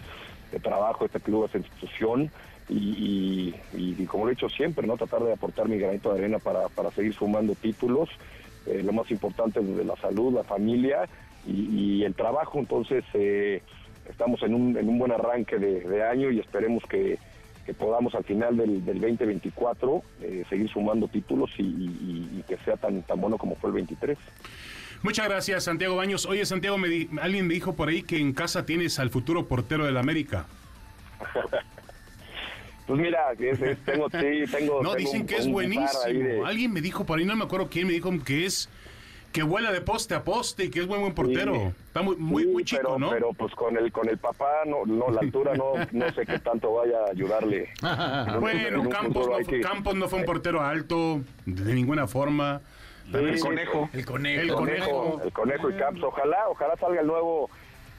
trabajo, 0.62 1.04
este 1.04 1.20
club, 1.20 1.44
esta 1.44 1.58
institución, 1.58 2.30
y, 2.68 3.52
como 4.06 4.24
lo 4.24 4.30
he 4.30 4.34
dicho 4.34 4.48
siempre, 4.48 4.86
no 4.86 4.96
tratar 4.96 5.22
de 5.22 5.32
aportar 5.34 5.68
mi 5.68 5.78
granito 5.78 6.12
de 6.12 6.20
arena 6.20 6.38
para, 6.38 6.68
para 6.68 6.90
seguir 6.92 7.14
sumando 7.14 7.54
títulos. 7.54 8.08
Eh, 8.66 8.82
lo 8.82 8.92
más 8.92 9.10
importante 9.10 9.60
es 9.60 9.76
de 9.76 9.84
la 9.84 9.96
salud, 9.96 10.32
la 10.32 10.44
familia 10.44 11.08
y, 11.46 12.04
el 12.04 12.14
trabajo, 12.14 12.58
entonces 12.58 13.04
eh, 13.12 13.62
estamos 14.08 14.42
en 14.42 14.54
un, 14.54 14.76
en 14.76 14.88
un 14.88 14.98
buen 14.98 15.12
arranque 15.12 15.58
de 15.58 16.02
año 16.02 16.30
y 16.30 16.38
esperemos 16.38 16.84
que, 16.84 17.18
que 17.64 17.74
podamos 17.74 18.14
al 18.14 18.24
final 18.24 18.56
del, 18.56 18.84
del 18.84 19.00
2024 19.00 20.02
eh, 20.22 20.44
seguir 20.48 20.68
sumando 20.70 21.08
títulos 21.08 21.50
y, 21.58 21.62
y- 21.62 22.28
y 22.38 22.44
que 22.48 22.56
sea 22.64 22.76
tan, 22.76 23.02
tan 23.02 23.20
bueno 23.20 23.38
como 23.38 23.54
fue 23.56 23.70
el 23.70 23.74
23. 23.74 24.18
Muchas 25.02 25.28
gracias, 25.28 25.64
Santiago 25.64 25.96
Baños. 25.96 26.26
Oye, 26.26 26.44
Santiago, 26.46 26.78
me 26.78 26.88
di- 26.88 27.08
alguien 27.20 27.46
me 27.46 27.54
dijo 27.54 27.74
por 27.74 27.88
ahí 27.88 28.02
que 28.02 28.18
en 28.18 28.32
casa 28.32 28.64
tienes 28.66 28.98
al 28.98 29.10
futuro 29.10 29.46
portero 29.48 29.84
del 29.84 29.96
América. 29.96 30.46
Pues 32.86 33.00
mira, 33.00 33.32
es- 33.38 33.62
es- 33.62 33.78
tengo, 33.84 34.08
sí, 34.10 34.44
tengo... 34.50 34.82
No, 34.82 34.90
tengo 34.90 34.94
dicen 34.96 35.20
un- 35.22 35.26
que 35.28 35.36
es 35.36 35.46
buenísimo. 35.48 36.02
de- 36.04 36.42
Alguien 36.44 36.72
me 36.72 36.80
dijo 36.80 37.06
por 37.06 37.18
ahí, 37.18 37.24
no 37.24 37.36
me 37.36 37.44
acuerdo 37.44 37.68
quién 37.70 37.86
me 37.86 37.92
dijo 37.92 38.10
que 38.24 38.44
es 38.44 38.68
que 39.32 39.42
vuela 39.42 39.72
de 39.72 39.80
poste 39.80 40.14
a 40.14 40.22
poste 40.24 40.64
y 40.64 40.70
que 40.70 40.80
es 40.80 40.86
buen 40.86 41.00
buen 41.00 41.14
portero. 41.14 41.54
Sí. 41.54 41.60
Está 41.88 42.02
muy 42.02 42.16
muy, 42.16 42.42
Sí, 42.44 42.48
muy 42.50 42.64
chico, 42.64 42.82
pero, 42.84 42.98
¿no? 42.98 43.10
Pero 43.10 43.32
pues 43.32 43.54
con 43.54 43.76
el 43.76 43.90
con 43.90 44.08
el 44.08 44.18
papá, 44.18 44.50
no, 44.66 44.84
no 44.86 45.10
la 45.10 45.20
altura 45.20 45.54
no, 45.54 45.72
no 45.90 46.12
sé 46.12 46.26
qué 46.26 46.38
tanto 46.38 46.74
vaya 46.74 46.98
a 47.06 47.10
ayudarle. 47.10 47.70
Un- 47.82 48.40
Bueno, 48.40 48.80
un 48.82 48.88
Campos 48.90 49.26
no, 49.28 49.36
que- 49.46 49.60
Campos 49.60 49.94
no 49.94 50.08
fue 50.08 50.20
un 50.20 50.24
portero 50.26 50.60
alto, 50.60 51.20
de 51.46 51.74
ninguna 51.74 52.06
forma. 52.06 52.60
Sí, 53.10 53.16
El 53.16 53.40
conejo. 53.40 53.90
El 53.92 54.06
conejo. 54.06 54.40
El 54.42 54.48
el 54.50 54.54
conejo. 54.54 54.86
conejo, 54.90 55.20
el 55.24 55.32
conejo 55.32 55.70
y 55.70 55.74
Caps. 55.74 56.02
Ojalá, 56.02 56.48
ojalá 56.48 56.76
salga 56.76 57.00
el 57.00 57.06
nuevo 57.06 57.50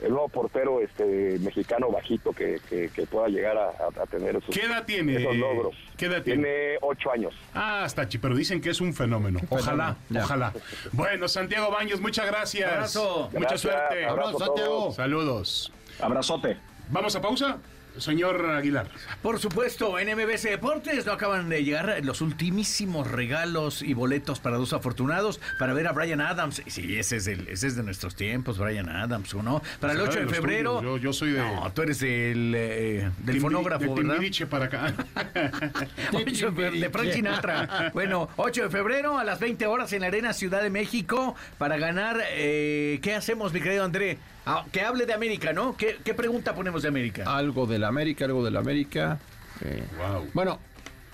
el 0.04 0.12
nuevo 0.12 0.28
portero 0.28 0.82
este 0.82 1.40
mexicano 1.40 1.90
bajito 1.90 2.34
que, 2.34 2.60
que, 2.70 2.90
que 2.90 3.08
pueda 3.08 3.30
llegar 3.30 3.58
a, 3.58 4.06
tener 4.08 4.36
esos, 4.36 4.54
¿Qué 4.54 4.66
edad 4.66 4.86
tiene? 4.86 5.16
esos 5.16 5.36
logros. 5.36 5.76
¿Qué 5.98 6.06
edad 6.08 6.22
tiene? 6.22 6.44
Tiene 6.44 6.78
ocho 6.82 7.12
años. 7.12 7.34
Ah, 7.54 7.84
está 7.86 8.08
chi, 8.08 8.18
pero 8.18 8.36
dicen 8.36 8.60
que 8.62 8.70
es 8.70 8.82
un 8.82 8.94
fenómeno. 8.94 9.40
Ojalá, 9.50 9.96
ojalá. 10.14 10.54
Bueno, 10.92 11.28
Santiago 11.28 11.72
Baños, 11.72 12.02
muchas 12.02 12.28
gracias. 12.28 12.72
Abrazo. 12.72 13.30
Mucha 13.32 13.40
Gracias, 13.40 13.62
suerte. 13.62 14.06
abrazo 14.06 14.30
Abrazo, 14.30 14.46
Santiago. 14.46 14.92
Saludos. 14.92 15.74
Abrazote. 16.02 16.58
Vamos 16.90 17.16
a 17.16 17.22
pausa, 17.22 17.58
señor 17.98 18.46
Aguilar. 18.50 18.88
Por 19.22 19.40
supuesto, 19.40 19.98
en 20.00 20.08
MBC 20.18 20.50
Deportes 20.50 21.06
no 21.06 21.12
acaban 21.14 21.50
de 21.50 21.64
llegar 21.64 22.00
los 22.04 22.22
ultimísimos 22.22 23.10
regalos 23.10 23.82
y 23.82 23.94
boletos 23.94 24.40
para 24.40 24.58
dos 24.58 24.74
afortunados 24.74 25.40
para 25.60 25.74
ver 25.74 25.88
a 25.88 25.92
Brian 25.92 26.22
Adams. 26.22 26.62
Sí, 26.68 26.98
ese 26.98 27.18
es, 27.18 27.28
el, 27.28 27.48
ese 27.48 27.68
es 27.68 27.76
de 27.76 27.84
nuestros 27.84 28.16
tiempos, 28.16 28.58
Brian 28.58 28.90
Adams, 28.90 29.34
¿o 29.34 29.44
no? 29.44 29.62
Para 29.80 29.94
el 29.94 30.00
Será 30.00 30.10
8 30.12 30.20
de 30.20 30.26
de 30.26 30.34
febrero. 30.34 30.82
yo- 30.82 30.98
yo 30.98 31.14
soy 31.14 31.32
de- 31.32 31.40
No, 31.40 31.72
tú 31.74 31.82
eres 31.84 32.00
del, 32.00 32.54
eh, 32.56 33.10
del 33.20 33.40
fonógrafo, 33.42 33.84
de 33.84 33.90
¿verdad? 33.90 34.14
Timbiriche 34.16 34.46
para 34.48 34.66
acá. 34.66 34.94
8 36.14 36.52
de 36.52 36.72
de 36.72 36.90
Frank 36.90 37.12
Sinatra. 37.12 37.92
Bueno, 37.94 38.30
8 38.38 38.64
de 38.64 38.70
febrero 38.70 39.18
a 39.18 39.24
las 39.24 39.40
20 39.40 39.66
horas 39.68 39.94
en 39.94 40.02
la 40.02 40.08
Arena 40.08 40.34
Ciudad 40.34 40.62
de 40.62 40.70
México 40.70 41.36
para 41.58 41.78
ganar. 41.78 42.22
eh, 42.32 43.00
¿Qué 43.02 43.14
hacemos, 43.16 43.54
mi 43.54 43.62
querido 43.62 43.84
André? 43.84 44.18
Ah, 44.46 44.66
que 44.72 44.82
hable 44.82 45.06
de 45.06 45.14
América, 45.14 45.54
¿no? 45.54 45.78
¿Qué, 45.78 45.98
qué 46.04 46.14
pregunta 46.14 46.54
ponemos 46.54 46.82
de 46.82 46.90
América? 46.90 47.24
Algo 47.26 47.66
del 47.66 47.84
América, 47.84 48.26
algo 48.26 48.44
del 48.44 48.58
América. 48.58 49.20
Eh, 49.62 49.84
wow. 49.98 50.28
Bueno, 50.34 50.60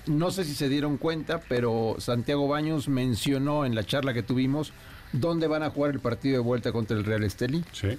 no 0.08 0.32
sé 0.32 0.44
si 0.44 0.56
se 0.56 0.70
dieron 0.70 0.98
cuenta, 0.98 1.40
pero 1.48 1.96
Santiago 2.00 2.48
Baños 2.48 2.88
mencionó 2.88 3.66
en 3.66 3.76
la 3.76 3.84
charla 3.84 4.14
que 4.14 4.24
tuvimos 4.24 4.74
dónde 5.12 5.48
van 5.48 5.64
a 5.64 5.70
jugar 5.70 5.92
el 5.92 6.00
partido 6.00 6.38
de 6.38 6.44
vuelta 6.44 6.72
contra 6.72 6.98
el 6.98 7.06
Real 7.06 7.24
Estelí. 7.24 7.64
Sí. 7.72 7.98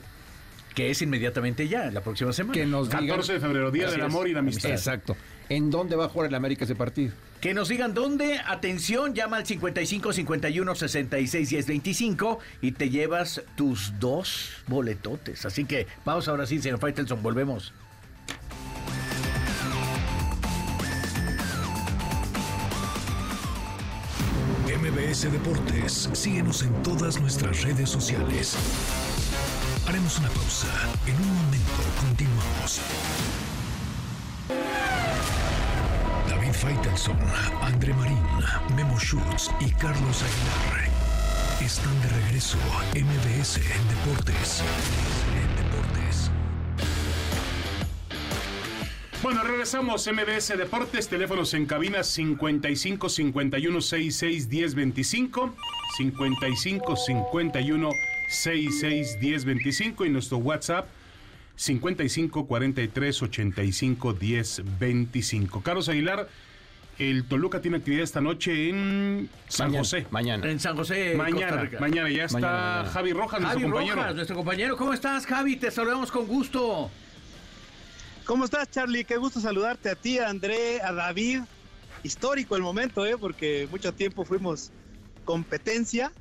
Que 0.75 0.91
es 0.91 1.03
inmediatamente 1.03 1.69
ya, 1.69 1.91
la 1.91 2.01
próxima 2.01 2.33
semana. 2.33 2.55
Que 2.55 2.67
nos 2.67 2.89
digan 2.89 3.07
14 3.07 3.33
de 3.35 3.41
febrero, 3.41 3.71
Día 3.71 3.91
del. 3.91 4.03
Amor 4.03 4.29
y 4.29 4.33
la 4.33 4.41
Amistad. 4.41 4.71
Exacto. 4.71 5.17
¿En 5.49 5.71
dónde 5.71 5.97
va 5.97 6.05
a 6.05 6.09
jugar 6.09 6.29
el 6.29 6.35
América 6.37 6.65
ese 6.65 6.77
partido? 6.77 7.13
Que 7.41 7.55
nos 7.55 7.69
digan 7.69 7.93
dónde. 7.93 8.39
Atención, 8.47 9.15
llama 9.15 9.39
al 9.39 9.47
55 9.47 10.13
51 10.13 10.75
66 10.75 11.51
10 11.51 11.67
25 11.67 12.39
y 12.63 12.73
te 12.73 12.89
llevas 12.89 13.43
tus 13.57 13.99
dos 13.99 14.51
boletotes. 14.69 15.45
Así 15.45 15.65
que 15.65 15.89
vamos 16.05 16.29
ahora 16.29 16.47
sí, 16.47 16.61
señor 16.61 16.79
Faitelson, 16.79 17.21
volvemos. 17.23 17.73
MBS 24.81 25.33
Deportes, 25.33 26.09
síguenos 26.13 26.63
en 26.63 26.73
todas 26.83 27.21
nuestras 27.21 27.63
redes 27.63 27.91
sociales. 27.91 28.57
Haremos 29.87 30.19
una 30.19 30.29
pausa. 30.29 30.69
En 31.07 31.17
un 31.17 31.35
momento 31.35 31.83
continuamos. 32.01 32.81
David 36.29 36.53
Faitelson, 36.53 37.19
André 37.63 37.95
Marín, 37.95 38.23
Memo 38.77 38.99
Schutz 38.99 39.51
y 39.61 39.71
Carlos 39.73 40.23
Aguilar 40.23 40.91
están 41.65 42.01
de 42.01 42.09
regreso. 42.09 42.59
MBS 42.95 43.59
en 43.59 43.89
Deportes. 43.89 44.63
En 45.37 45.57
Deportes. 45.57 46.31
Bueno, 49.23 49.43
regresamos 49.45 50.09
MBS 50.11 50.57
Deportes, 50.57 51.09
teléfonos 51.09 51.53
en 51.55 51.67
cabina 51.67 52.03
55 52.03 53.09
51 53.09 53.81
66 53.81 54.49
10 54.49 54.75
25, 54.75 55.55
55 55.99 56.97
51 56.97 57.91
66 58.31 59.19
10 59.19 59.45
25 59.45 60.05
y 60.07 60.09
nuestro 60.09 60.39
WhatsApp 60.39 60.87
55 61.57 62.47
43 62.47 63.23
85 63.23 64.13
10 64.13 64.63
25. 64.79 65.63
Carlos 65.63 65.89
Aguilar, 65.89 66.29
el 67.01 67.25
Toluca 67.25 67.61
tiene 67.61 67.79
actividad 67.79 68.05
esta 68.05 68.21
noche 68.21 68.69
en 68.69 69.29
San 69.49 69.67
Mañana, 69.67 69.79
José. 69.81 70.07
Mañana. 70.11 70.49
En 70.49 70.61
San 70.61 70.77
José, 70.77 71.15
Costa 71.17 71.31
Mañana, 71.31 71.63
Rica. 71.63 71.81
mañana 71.81 72.09
ya 72.09 72.25
está 72.25 72.39
Mañana, 72.39 72.63
mañana. 72.63 72.91
Javi 72.91 73.13
Rojas, 73.13 73.41
nuestro 73.41 73.61
Javi 73.61 73.71
compañero. 73.73 73.97
Rojas, 73.97 74.15
nuestro 74.15 74.37
compañero. 74.37 74.77
¿Cómo 74.77 74.93
estás, 74.95 75.27
Javi? 75.27 75.57
Te 75.57 75.71
saludamos 75.73 76.13
con 76.13 76.27
gusto. 76.27 76.89
¿Cómo 78.25 78.45
estás, 78.45 78.71
Charlie? 78.71 79.05
Qué 79.05 79.17
gusto 79.17 79.41
saludarte 79.41 79.91
a 79.91 79.97
ti, 79.97 80.19
a 80.19 80.29
André, 80.29 80.81
a 80.83 80.93
David. 80.93 81.41
Histórico 82.05 82.55
el 82.55 82.63
momento, 82.63 83.05
¿eh? 83.05 83.17
Porque 83.19 83.67
mucho 83.73 83.93
tiempo 83.93 84.25
fuimos 84.25 84.71
competencia 85.25 86.13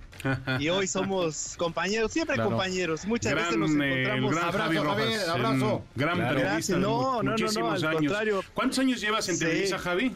y 0.60 0.70
hoy 0.70 0.88
somos 0.88 1.56
compañeros, 1.58 2.12
siempre 2.12 2.38
compañeros. 2.38 3.06
Muchas 3.06 3.34
veces 3.36 3.58
nos 3.58 3.72
eh, 3.72 4.04
encontramos. 4.04 4.38
abrazo, 4.38 4.58
Javi 4.60 4.78
abrazo. 5.28 5.84
Gran 5.96 6.18
periodista. 6.18 6.78
No, 6.78 7.24
no, 7.24 7.36
no, 7.36 7.52
no, 7.52 7.72
al 7.72 7.84
años. 7.86 8.00
contrario. 8.00 8.44
¿Cuántos 8.54 8.80
años 8.80 9.02
llevas 9.02 9.28
en 9.30 9.38
Sí. 9.38 9.46
Televisa, 9.46 9.78
Javi? 9.78 10.14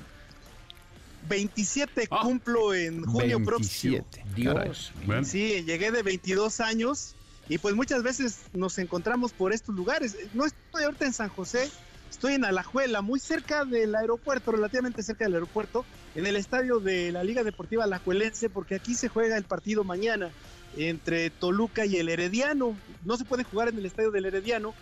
27 1.30 2.08
Ah. 2.12 2.20
cumplo 2.22 2.74
en 2.74 3.04
junio 3.06 3.38
27. 3.38 3.46
próximo. 3.46 4.06
Dios. 4.36 4.92
Bueno. 5.06 5.24
Sí, 5.26 5.64
llegué 5.66 5.92
de 5.92 6.04
22 6.04 6.60
años 6.60 7.16
y 7.48 7.58
pues 7.58 7.76
muchas 7.76 8.04
veces 8.04 8.40
nos 8.54 8.78
encontramos 8.78 9.32
por 9.32 9.54
estos 9.54 9.74
lugares. 9.76 10.18
No 10.34 10.46
estoy 10.46 10.84
ahorita 10.84 11.06
en 11.06 11.14
San 11.14 11.30
José, 11.30 11.70
estoy 12.10 12.34
en 12.34 12.44
Alajuela, 12.46 13.02
muy 13.02 13.20
cerca 13.20 13.64
del 13.64 13.96
aeropuerto, 13.96 14.52
relativamente 14.52 15.02
cerca 15.02 15.24
del 15.24 15.36
aeropuerto, 15.36 15.86
en 16.16 16.28
el 16.28 16.36
estadio 16.36 16.80
de 16.80 17.12
la 17.12 17.24
Liga 17.24 17.44
Deportiva 17.44 17.86
Alajuelense, 17.86 18.50
porque 18.50 18.76
aquí 18.76 18.94
se 18.94 19.08
juega 19.08 19.38
el 19.38 19.44
partido 19.44 19.84
mañana 19.84 20.30
entre 20.78 21.30
Toluca 21.30 21.86
y 21.86 21.98
el 21.98 22.10
Herediano. 22.10 22.76
No 23.04 23.18
se 23.18 23.26
puede 23.26 23.44
jugar 23.44 23.70
en 23.70 23.78
el 23.78 23.86
estadio 23.86 24.12
del 24.12 24.26
Herediano 24.26 24.74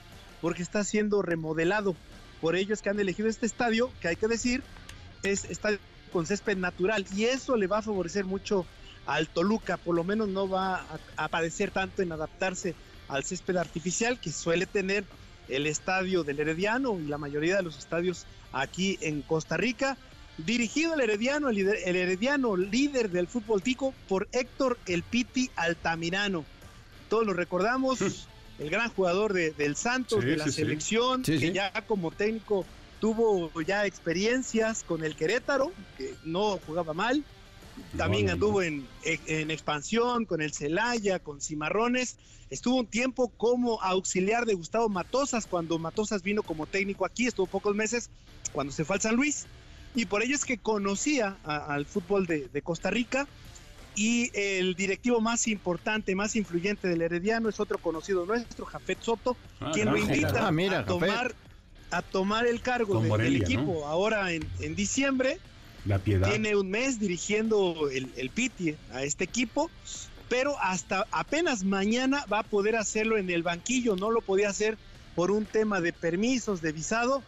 porque 0.41 0.62
está 0.62 0.84
siendo 0.84 1.22
remodelado. 1.22 1.96
Por 2.41 2.56
ello 2.56 2.74
es 2.74 2.82
que 2.82 2.89
han 2.89 3.00
elegido 3.00 3.30
este 3.30 3.46
estadio, 3.46 3.91
que 4.02 4.10
hay 4.10 4.15
que 4.15 4.28
decir, 4.28 4.63
es 5.24 5.46
estadio 5.46 5.80
con 6.12 6.26
césped 6.26 6.58
natural 6.58 7.06
y 7.15 7.26
eso 7.26 7.56
le 7.56 7.67
va 7.67 7.78
a 7.78 7.82
favorecer 7.82 8.26
mucho 8.26 8.65
al 9.06 9.28
Toluca, 9.28 9.78
por 9.78 9.96
lo 9.96 10.04
menos 10.04 10.28
no 10.28 10.50
va 10.50 10.76
a, 10.76 11.00
a 11.15 11.28
padecer 11.30 11.72
tanto 11.72 12.02
en 12.02 12.12
adaptarse 12.12 12.76
al 13.08 13.24
césped 13.24 13.56
artificial 13.56 14.20
que 14.20 14.32
suele 14.32 14.65
tener 14.65 15.06
el 15.48 15.67
estadio 15.67 16.24
del 16.24 16.39
Herediano 16.39 17.00
y 17.00 17.08
la 17.08 17.17
mayoría 17.17 17.58
de 17.58 17.63
los 17.63 17.78
estadios 17.78 18.26
aquí 18.52 18.98
en 19.02 19.22
Costa 19.22 19.58
Rica. 19.58 19.98
Dirigido 20.46 20.94
el 20.94 21.02
Herediano, 21.02 21.50
el, 21.50 21.56
líder- 21.58 21.80
el 21.86 21.96
Herediano 21.96 22.56
líder 22.58 23.10
del 23.10 23.28
fútbol 23.28 23.62
tico 23.62 23.94
por 24.08 24.28
Héctor 24.32 24.78
El 24.86 25.04
Piti 25.04 25.50
Altamirano. 25.56 26.46
Todos 27.10 27.26
lo 27.26 27.34
recordamos, 27.34 28.28
el 28.60 28.70
gran 28.70 28.90
jugador 28.90 29.34
de- 29.34 29.52
del 29.52 29.76
Santos, 29.76 30.22
Sí, 30.22 30.26
de 30.30 30.38
la 30.38 30.46
sí, 30.46 30.52
selección, 30.52 31.26
Sí, 31.26 31.34
que 31.40 31.48
sí. 31.48 31.52
ya 31.54 31.72
como 31.88 32.12
técnico 32.12 32.66
tuvo 33.00 33.52
ya 33.62 33.86
experiencias 33.86 34.84
con 34.84 35.04
el 35.04 35.16
Querétaro, 35.16 35.72
que 35.98 36.14
no 36.24 36.60
jugaba 36.66 36.94
mal. 36.94 37.24
También 37.98 38.26
No, 38.26 38.30
no, 38.30 38.34
anduvo 38.34 38.62
en, 38.62 38.86
en 39.04 39.50
expansión 39.50 40.26
con 40.26 40.42
el 40.42 40.54
Celaya, 40.54 41.20
con 41.20 41.42
Cimarrones. 41.42 42.18
Estuvo 42.50 42.76
un 42.76 42.86
tiempo 42.88 43.30
como 43.38 43.82
auxiliar 43.82 44.46
de 44.46 44.54
Gustavo 44.54 44.88
Matosas 44.90 45.48
cuando 45.48 45.80
Matosas 45.80 46.22
vino 46.22 46.44
como 46.44 46.68
técnico 46.68 47.06
aquí, 47.06 47.28
estuvo 47.28 47.48
pocos 47.48 47.74
meses 47.76 48.10
cuando 48.52 48.72
se 48.74 48.84
fue 48.86 48.98
al 48.98 49.02
San 49.02 49.16
Luis. 49.16 49.46
Y 49.94 50.06
por 50.06 50.24
ello 50.24 50.36
es 50.36 50.46
que 50.46 50.58
conocía 50.58 51.38
a- 51.44 51.74
al 51.74 51.86
fútbol 51.86 52.26
de, 52.28 52.48
de 52.48 52.62
Costa 52.62 52.90
Rica. 52.90 53.28
Y 53.94 54.32
el 54.34 54.76
directivo 54.76 55.20
más 55.20 55.48
importante, 55.50 56.16
más 56.16 56.38
influyente 56.38 56.88
del 56.88 57.02
Herediano 57.02 57.50
es 57.50 57.60
otro 57.60 57.78
conocido 57.78 58.26
nuestro, 58.26 58.66
Jafet 58.66 59.02
Soto, 59.02 59.36
Ah, 59.60 59.72
quien 59.74 59.90
lo 59.92 59.98
invita 59.98 60.48
Ah, 60.48 60.52
mira, 60.52 60.80
a 60.80 60.86
tomar 60.86 61.36
a 61.94 62.02
tomar 62.02 62.48
el 62.48 62.62
cargo 62.62 62.94
Con 62.94 63.04
de- 63.04 63.10
Morelia, 63.10 63.40
del 63.40 63.42
equipo 63.44 63.86
ahora 63.86 64.32
en, 64.32 64.48
en 64.62 64.76
diciembre. 64.76 65.40
La 65.84 66.00
piedad. 66.00 66.30
Tiene 66.30 66.56
un 66.56 66.70
mes 66.70 67.02
dirigiendo 67.02 67.90
el, 67.92 68.08
el 68.16 68.30
Piti 68.30 68.76
a 68.94 69.04
este 69.04 69.26
equipo, 69.26 69.70
pero 70.30 70.58
hasta 70.62 71.06
apenas 71.12 71.66
mañana 71.66 72.26
va 72.32 72.40
a 72.40 72.44
poder 72.44 72.78
hacerlo 72.78 73.18
en 73.18 73.30
el 73.30 73.44
banquillo. 73.44 73.98
No 73.98 74.10
lo 74.10 74.22
podía 74.22 74.48
hacer 74.50 74.78
por 75.16 75.32
un 75.32 75.44
tema 75.46 75.82
de 75.82 75.92
permisos, 75.92 76.62
de 76.62 76.72
visado, 76.72 77.24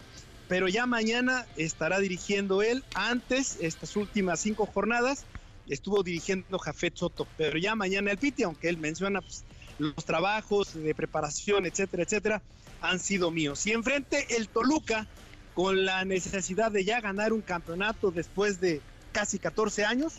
pero 0.47 0.67
ya 0.67 0.85
mañana 0.85 1.45
estará 1.57 1.99
dirigiendo 1.99 2.61
él. 2.61 2.83
Antes, 2.93 3.57
estas 3.61 3.95
últimas 3.95 4.39
cinco 4.41 4.65
jornadas, 4.65 5.25
estuvo 5.67 6.03
dirigiendo 6.03 6.59
Jafet 6.59 6.95
Soto, 6.95 7.27
pero 7.37 7.57
ya 7.57 7.75
mañana 7.75 8.11
el 8.11 8.17
Piti, 8.17 8.43
aunque 8.43 8.69
él 8.69 8.77
menciona 8.77 9.21
pues, 9.21 9.45
los 9.77 10.05
trabajos 10.05 10.73
de 10.73 10.93
preparación, 10.93 11.65
etcétera, 11.65 12.03
etcétera, 12.03 12.43
han 12.81 12.99
sido 12.99 13.31
míos. 13.31 13.65
Y 13.65 13.71
enfrente 13.71 14.35
el 14.35 14.49
Toluca, 14.49 15.07
con 15.53 15.85
la 15.85 16.03
necesidad 16.03 16.71
de 16.71 16.83
ya 16.83 16.99
ganar 16.99 17.31
un 17.31 17.41
campeonato 17.41 18.11
después 18.11 18.59
de 18.59 18.81
casi 19.11 19.37
14 19.37 19.85
años 19.85 20.15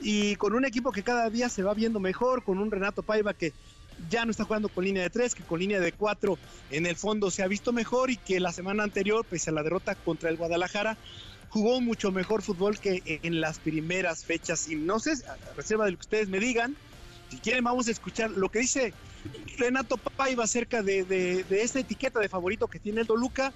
y 0.00 0.36
con 0.36 0.54
un 0.54 0.64
equipo 0.64 0.92
que 0.92 1.02
cada 1.02 1.28
día 1.30 1.48
se 1.48 1.62
va 1.62 1.74
viendo 1.74 1.98
mejor, 2.00 2.44
con 2.44 2.58
un 2.58 2.70
Renato 2.70 3.02
Paiva 3.02 3.34
que 3.34 3.52
ya 4.10 4.24
no 4.24 4.30
está 4.30 4.44
jugando 4.44 4.68
con 4.68 4.84
línea 4.84 5.02
de 5.02 5.10
3, 5.10 5.34
que 5.34 5.42
con 5.42 5.60
línea 5.60 5.80
de 5.80 5.92
4 5.92 6.38
en 6.70 6.86
el 6.86 6.96
fondo 6.96 7.30
se 7.30 7.42
ha 7.42 7.48
visto 7.48 7.72
mejor 7.72 8.10
y 8.10 8.16
que 8.16 8.40
la 8.40 8.52
semana 8.52 8.82
anterior, 8.84 9.24
pese 9.24 9.50
a 9.50 9.52
la 9.52 9.62
derrota 9.62 9.94
contra 9.94 10.30
el 10.30 10.36
Guadalajara, 10.36 10.96
jugó 11.50 11.80
mucho 11.80 12.12
mejor 12.12 12.42
fútbol 12.42 12.78
que 12.78 13.02
en 13.22 13.40
las 13.40 13.58
primeras 13.58 14.24
fechas. 14.24 14.68
Y 14.68 14.76
no 14.76 15.00
sé, 15.00 15.12
a 15.26 15.54
reserva 15.56 15.84
de 15.86 15.92
lo 15.92 15.96
que 15.96 16.02
ustedes 16.02 16.28
me 16.28 16.38
digan, 16.40 16.76
si 17.30 17.38
quieren 17.38 17.64
vamos 17.64 17.88
a 17.88 17.90
escuchar 17.90 18.30
lo 18.30 18.48
que 18.50 18.60
dice 18.60 18.94
Renato 19.58 19.96
Paiva 19.96 20.44
acerca 20.44 20.82
de, 20.82 21.04
de, 21.04 21.44
de 21.44 21.62
esta 21.62 21.80
etiqueta 21.80 22.20
de 22.20 22.28
favorito 22.28 22.68
que 22.68 22.78
tiene 22.78 23.02
el 23.02 23.06
Toluca 23.06 23.52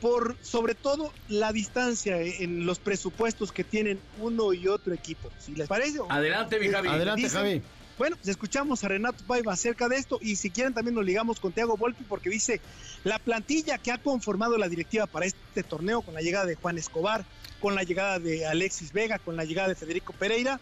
por 0.00 0.36
sobre 0.42 0.74
todo 0.74 1.12
la 1.28 1.52
distancia 1.52 2.20
en 2.20 2.64
los 2.66 2.78
presupuestos 2.78 3.52
que 3.52 3.64
tienen 3.64 4.00
uno 4.18 4.52
y 4.54 4.66
otro 4.66 4.94
equipo. 4.94 5.30
Si 5.38 5.54
les 5.54 5.68
parece. 5.68 5.98
Adelante, 6.08 6.58
mi 6.58 6.68
Javi. 6.68 6.88
Adelante, 6.88 7.22
Dicen- 7.22 7.38
Javi. 7.38 7.62
Bueno, 8.00 8.16
pues 8.16 8.28
escuchamos 8.28 8.82
a 8.82 8.88
Renato 8.88 9.22
Paiva 9.26 9.52
acerca 9.52 9.86
de 9.86 9.96
esto 9.96 10.18
y 10.22 10.36
si 10.36 10.48
quieren 10.48 10.72
también 10.72 10.94
nos 10.94 11.04
ligamos 11.04 11.38
con 11.38 11.52
Thiago 11.52 11.76
Volpi 11.76 12.02
porque 12.04 12.30
dice 12.30 12.62
la 13.04 13.18
plantilla 13.18 13.76
que 13.76 13.92
ha 13.92 13.98
conformado 13.98 14.56
la 14.56 14.70
directiva 14.70 15.06
para 15.06 15.26
este 15.26 15.62
torneo 15.62 16.00
con 16.00 16.14
la 16.14 16.22
llegada 16.22 16.46
de 16.46 16.54
Juan 16.54 16.78
Escobar, 16.78 17.26
con 17.60 17.74
la 17.74 17.82
llegada 17.82 18.18
de 18.18 18.46
Alexis 18.46 18.94
Vega, 18.94 19.18
con 19.18 19.36
la 19.36 19.44
llegada 19.44 19.68
de 19.68 19.74
Federico 19.74 20.14
Pereira, 20.14 20.60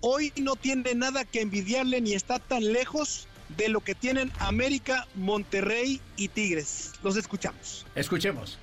hoy 0.00 0.32
no 0.40 0.56
tiene 0.56 0.94
nada 0.94 1.26
que 1.26 1.42
envidiarle 1.42 2.00
ni 2.00 2.14
está 2.14 2.38
tan 2.38 2.72
lejos 2.72 3.28
de 3.54 3.68
lo 3.68 3.82
que 3.82 3.94
tienen 3.94 4.32
América, 4.38 5.06
Monterrey 5.14 6.00
y 6.16 6.28
Tigres. 6.28 6.92
Los 7.02 7.18
escuchamos. 7.18 7.84
Escuchemos. 7.94 8.56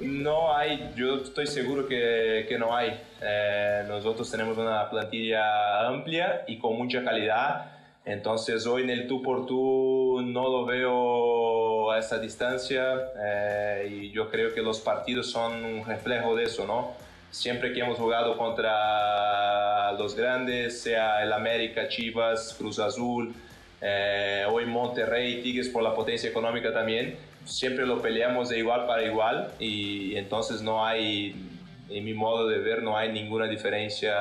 No 0.00 0.54
hay, 0.54 0.90
yo 0.96 1.16
estoy 1.16 1.46
seguro 1.46 1.86
que, 1.86 2.46
que 2.48 2.58
no 2.58 2.74
hay. 2.74 3.00
Eh, 3.22 3.84
nosotros 3.86 4.28
tenemos 4.30 4.58
una 4.58 4.90
plantilla 4.90 5.86
amplia 5.86 6.44
y 6.48 6.58
con 6.58 6.76
mucha 6.76 7.04
calidad. 7.04 7.70
Entonces 8.04 8.66
hoy 8.66 8.82
en 8.82 8.90
el 8.90 9.06
tú 9.06 9.22
por 9.22 9.46
tú 9.46 10.20
no 10.22 10.48
lo 10.48 10.66
veo 10.66 11.90
a 11.90 11.98
esa 11.98 12.18
distancia 12.18 12.96
eh, 13.24 13.88
y 13.90 14.10
yo 14.10 14.30
creo 14.30 14.52
que 14.52 14.60
los 14.60 14.80
partidos 14.80 15.30
son 15.30 15.64
un 15.64 15.84
reflejo 15.86 16.36
de 16.36 16.44
eso, 16.44 16.66
¿no? 16.66 16.92
Siempre 17.30 17.72
que 17.72 17.80
hemos 17.80 17.98
jugado 17.98 18.36
contra 18.36 19.92
los 19.92 20.14
grandes, 20.14 20.82
sea 20.82 21.22
el 21.22 21.32
América, 21.32 21.88
Chivas, 21.88 22.54
Cruz 22.58 22.78
Azul, 22.78 23.34
eh, 23.80 24.44
hoy 24.50 24.66
Monterrey, 24.66 25.42
Tigres 25.42 25.68
por 25.68 25.82
la 25.82 25.94
potencia 25.94 26.28
económica 26.28 26.72
también, 26.72 27.16
siempre 27.44 27.86
lo 27.86 28.00
peleamos 28.00 28.48
de 28.48 28.58
igual 28.58 28.86
para 28.86 29.02
igual 29.04 29.52
y 29.58 30.16
entonces 30.16 30.62
no 30.62 30.84
hay, 30.84 31.50
en 31.88 32.04
mi 32.04 32.14
modo 32.14 32.48
de 32.48 32.58
ver, 32.58 32.82
no 32.82 32.96
hay 32.96 33.12
ninguna 33.12 33.46
diferencia 33.46 34.14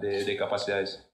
de, 0.00 0.24
de 0.24 0.36
capacidades. 0.36 1.06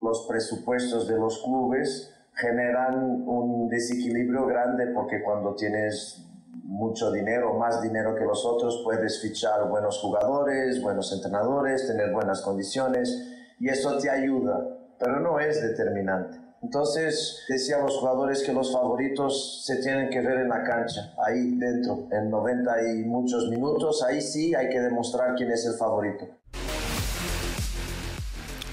Los 0.00 0.26
presupuestos 0.28 1.08
de 1.08 1.16
los 1.16 1.42
clubes 1.42 2.12
generan 2.36 3.26
un 3.26 3.68
desequilibrio 3.68 4.46
grande 4.46 4.88
porque 4.88 5.22
cuando 5.22 5.54
tienes 5.54 6.20
mucho 6.64 7.12
dinero, 7.12 7.54
más 7.54 7.82
dinero 7.82 8.14
que 8.14 8.24
los 8.24 8.44
otros, 8.44 8.82
puedes 8.84 9.20
fichar 9.20 9.68
buenos 9.68 9.98
jugadores, 9.98 10.82
buenos 10.82 11.12
entrenadores, 11.12 11.86
tener 11.86 12.10
buenas 12.12 12.42
condiciones 12.42 13.30
y 13.60 13.68
eso 13.68 13.98
te 13.98 14.10
ayuda, 14.10 14.60
pero 14.98 15.20
no 15.20 15.38
es 15.38 15.62
determinante. 15.62 16.43
Entonces, 16.64 17.44
decía 17.46 17.76
a 17.76 17.82
los 17.82 17.98
jugadores 17.98 18.42
que 18.42 18.52
los 18.52 18.72
favoritos 18.72 19.64
se 19.66 19.76
tienen 19.82 20.08
que 20.08 20.20
ver 20.20 20.38
en 20.38 20.48
la 20.48 20.64
cancha, 20.64 21.12
ahí 21.26 21.50
dentro, 21.56 22.08
en 22.10 22.30
90 22.30 22.72
y 22.90 23.04
muchos 23.04 23.50
minutos, 23.50 24.02
ahí 24.02 24.22
sí 24.22 24.54
hay 24.54 24.70
que 24.70 24.80
demostrar 24.80 25.34
quién 25.36 25.52
es 25.52 25.66
el 25.66 25.74
favorito. 25.74 26.26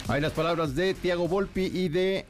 Hay 0.07 0.21
las 0.21 0.31
palabras 0.31 0.73
de 0.73 0.93
Tiago 0.93 1.27
Volpi 1.27 1.65
y 1.65 1.89
de 1.89 2.25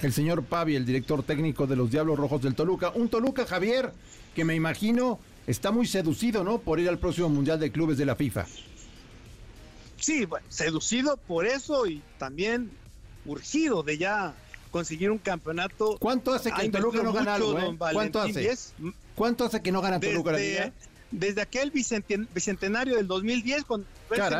el 0.00 0.12
señor 0.14 0.44
Pavi, 0.44 0.76
el 0.76 0.86
director 0.86 1.22
técnico 1.22 1.66
de 1.66 1.76
los 1.76 1.90
Diablos 1.90 2.18
Rojos 2.18 2.40
del 2.40 2.54
Toluca. 2.54 2.90
Un 2.94 3.10
Toluca, 3.10 3.44
Javier, 3.44 3.92
que 4.34 4.46
me 4.46 4.54
imagino 4.54 5.18
está 5.46 5.70
muy 5.70 5.86
seducido, 5.86 6.42
¿no? 6.42 6.58
Por 6.58 6.80
ir 6.80 6.88
al 6.88 6.98
próximo 6.98 7.28
Mundial 7.28 7.60
de 7.60 7.70
Clubes 7.70 7.98
de 7.98 8.06
la 8.06 8.16
FIFA. 8.16 8.46
Sí, 9.98 10.24
bueno, 10.24 10.46
seducido 10.48 11.18
por 11.18 11.46
eso 11.46 11.86
y 11.86 12.02
también 12.18 12.70
urgido 13.26 13.82
de 13.82 13.98
ya 13.98 14.34
conseguir 14.72 15.12
un 15.12 15.18
campeonato. 15.18 15.96
¿Cuánto 16.00 16.32
hace 16.32 16.50
que 16.50 16.68
Toluca 16.70 17.02
no 17.04 17.12
gana 17.12 17.38
mucho 17.38 17.56
algo? 17.56 17.58
eh? 17.58 17.62
don 17.62 17.76
¿Cuánto 17.76 18.20
hace? 18.20 18.40
Díez. 18.40 18.72
¿Cuánto 19.14 19.44
hace 19.44 19.62
que 19.62 19.70
no 19.70 19.80
gana 19.80 20.00
Toluca 20.00 20.32
la 20.32 20.38
Desde, 20.38 20.50
liga? 20.50 20.72
desde 21.12 21.42
aquel 21.42 21.70
bicentenario 21.70 22.96
del 22.96 23.06
2010 23.06 23.64
con 23.64 23.86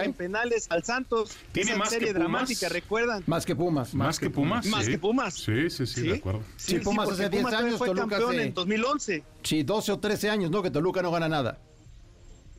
en 0.02 0.12
penales 0.14 0.66
al 0.70 0.82
Santos. 0.84 1.36
Tiene 1.52 1.76
más 1.76 1.90
serie 1.90 2.12
dramática, 2.12 2.68
¿recuerdan? 2.68 3.22
Más 3.26 3.46
que 3.46 3.54
Pumas. 3.54 3.94
Más 3.94 4.18
que 4.18 4.30
Pumas. 4.30 4.66
Más 4.66 4.88
que 4.88 4.98
Pumas. 4.98 5.34
Sí, 5.34 5.70
sí, 5.70 5.86
sí, 5.86 6.02
de 6.02 6.16
acuerdo. 6.16 6.42
Sí, 6.56 6.78
Pumas 6.78 7.08
hace 7.10 7.28
10 7.28 7.44
años, 7.46 7.78
fue 7.78 7.88
Toluca 7.88 8.08
campeón 8.08 8.40
en 8.40 8.54
2011. 8.54 9.22
Sí, 9.42 9.62
12 9.62 9.92
o 9.92 9.98
13 9.98 10.30
años, 10.30 10.50
¿no? 10.50 10.62
Que 10.62 10.70
Toluca 10.70 11.02
no 11.02 11.10
gana 11.10 11.28
nada. 11.28 11.58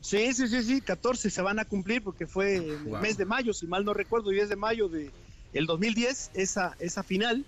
Sí, 0.00 0.34
sí, 0.34 0.48
sí, 0.48 0.62
sí, 0.62 0.80
14 0.80 1.30
se 1.30 1.40
van 1.42 1.58
a 1.58 1.64
cumplir 1.64 2.02
porque 2.02 2.26
fue 2.26 2.56
el 2.56 2.78
mes 3.00 3.16
de 3.16 3.24
mayo, 3.24 3.54
si 3.54 3.66
mal 3.66 3.84
no 3.86 3.94
recuerdo, 3.94 4.30
10 4.30 4.50
de 4.50 4.56
mayo 4.56 4.88
de 4.88 5.10
el 5.54 5.66
2010, 5.66 6.32
esa, 6.34 6.76
esa 6.78 7.02
final. 7.02 7.44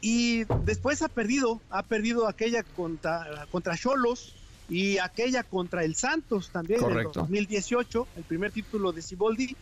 Y 0.00 0.44
después 0.64 1.02
ha 1.02 1.08
perdido, 1.08 1.60
ha 1.70 1.82
perdido 1.82 2.26
aquella 2.26 2.62
contra 2.62 3.46
contra 3.50 3.76
Cholos 3.76 4.34
y 4.68 4.98
aquella 4.98 5.42
contra 5.42 5.84
el 5.84 5.94
Santos 5.94 6.50
también 6.50 6.80
en 6.82 7.12
2018, 7.12 8.06
el 8.16 8.22
primer 8.22 8.52
título 8.52 8.92
de 8.92 9.02
Ciboldi. 9.02 9.56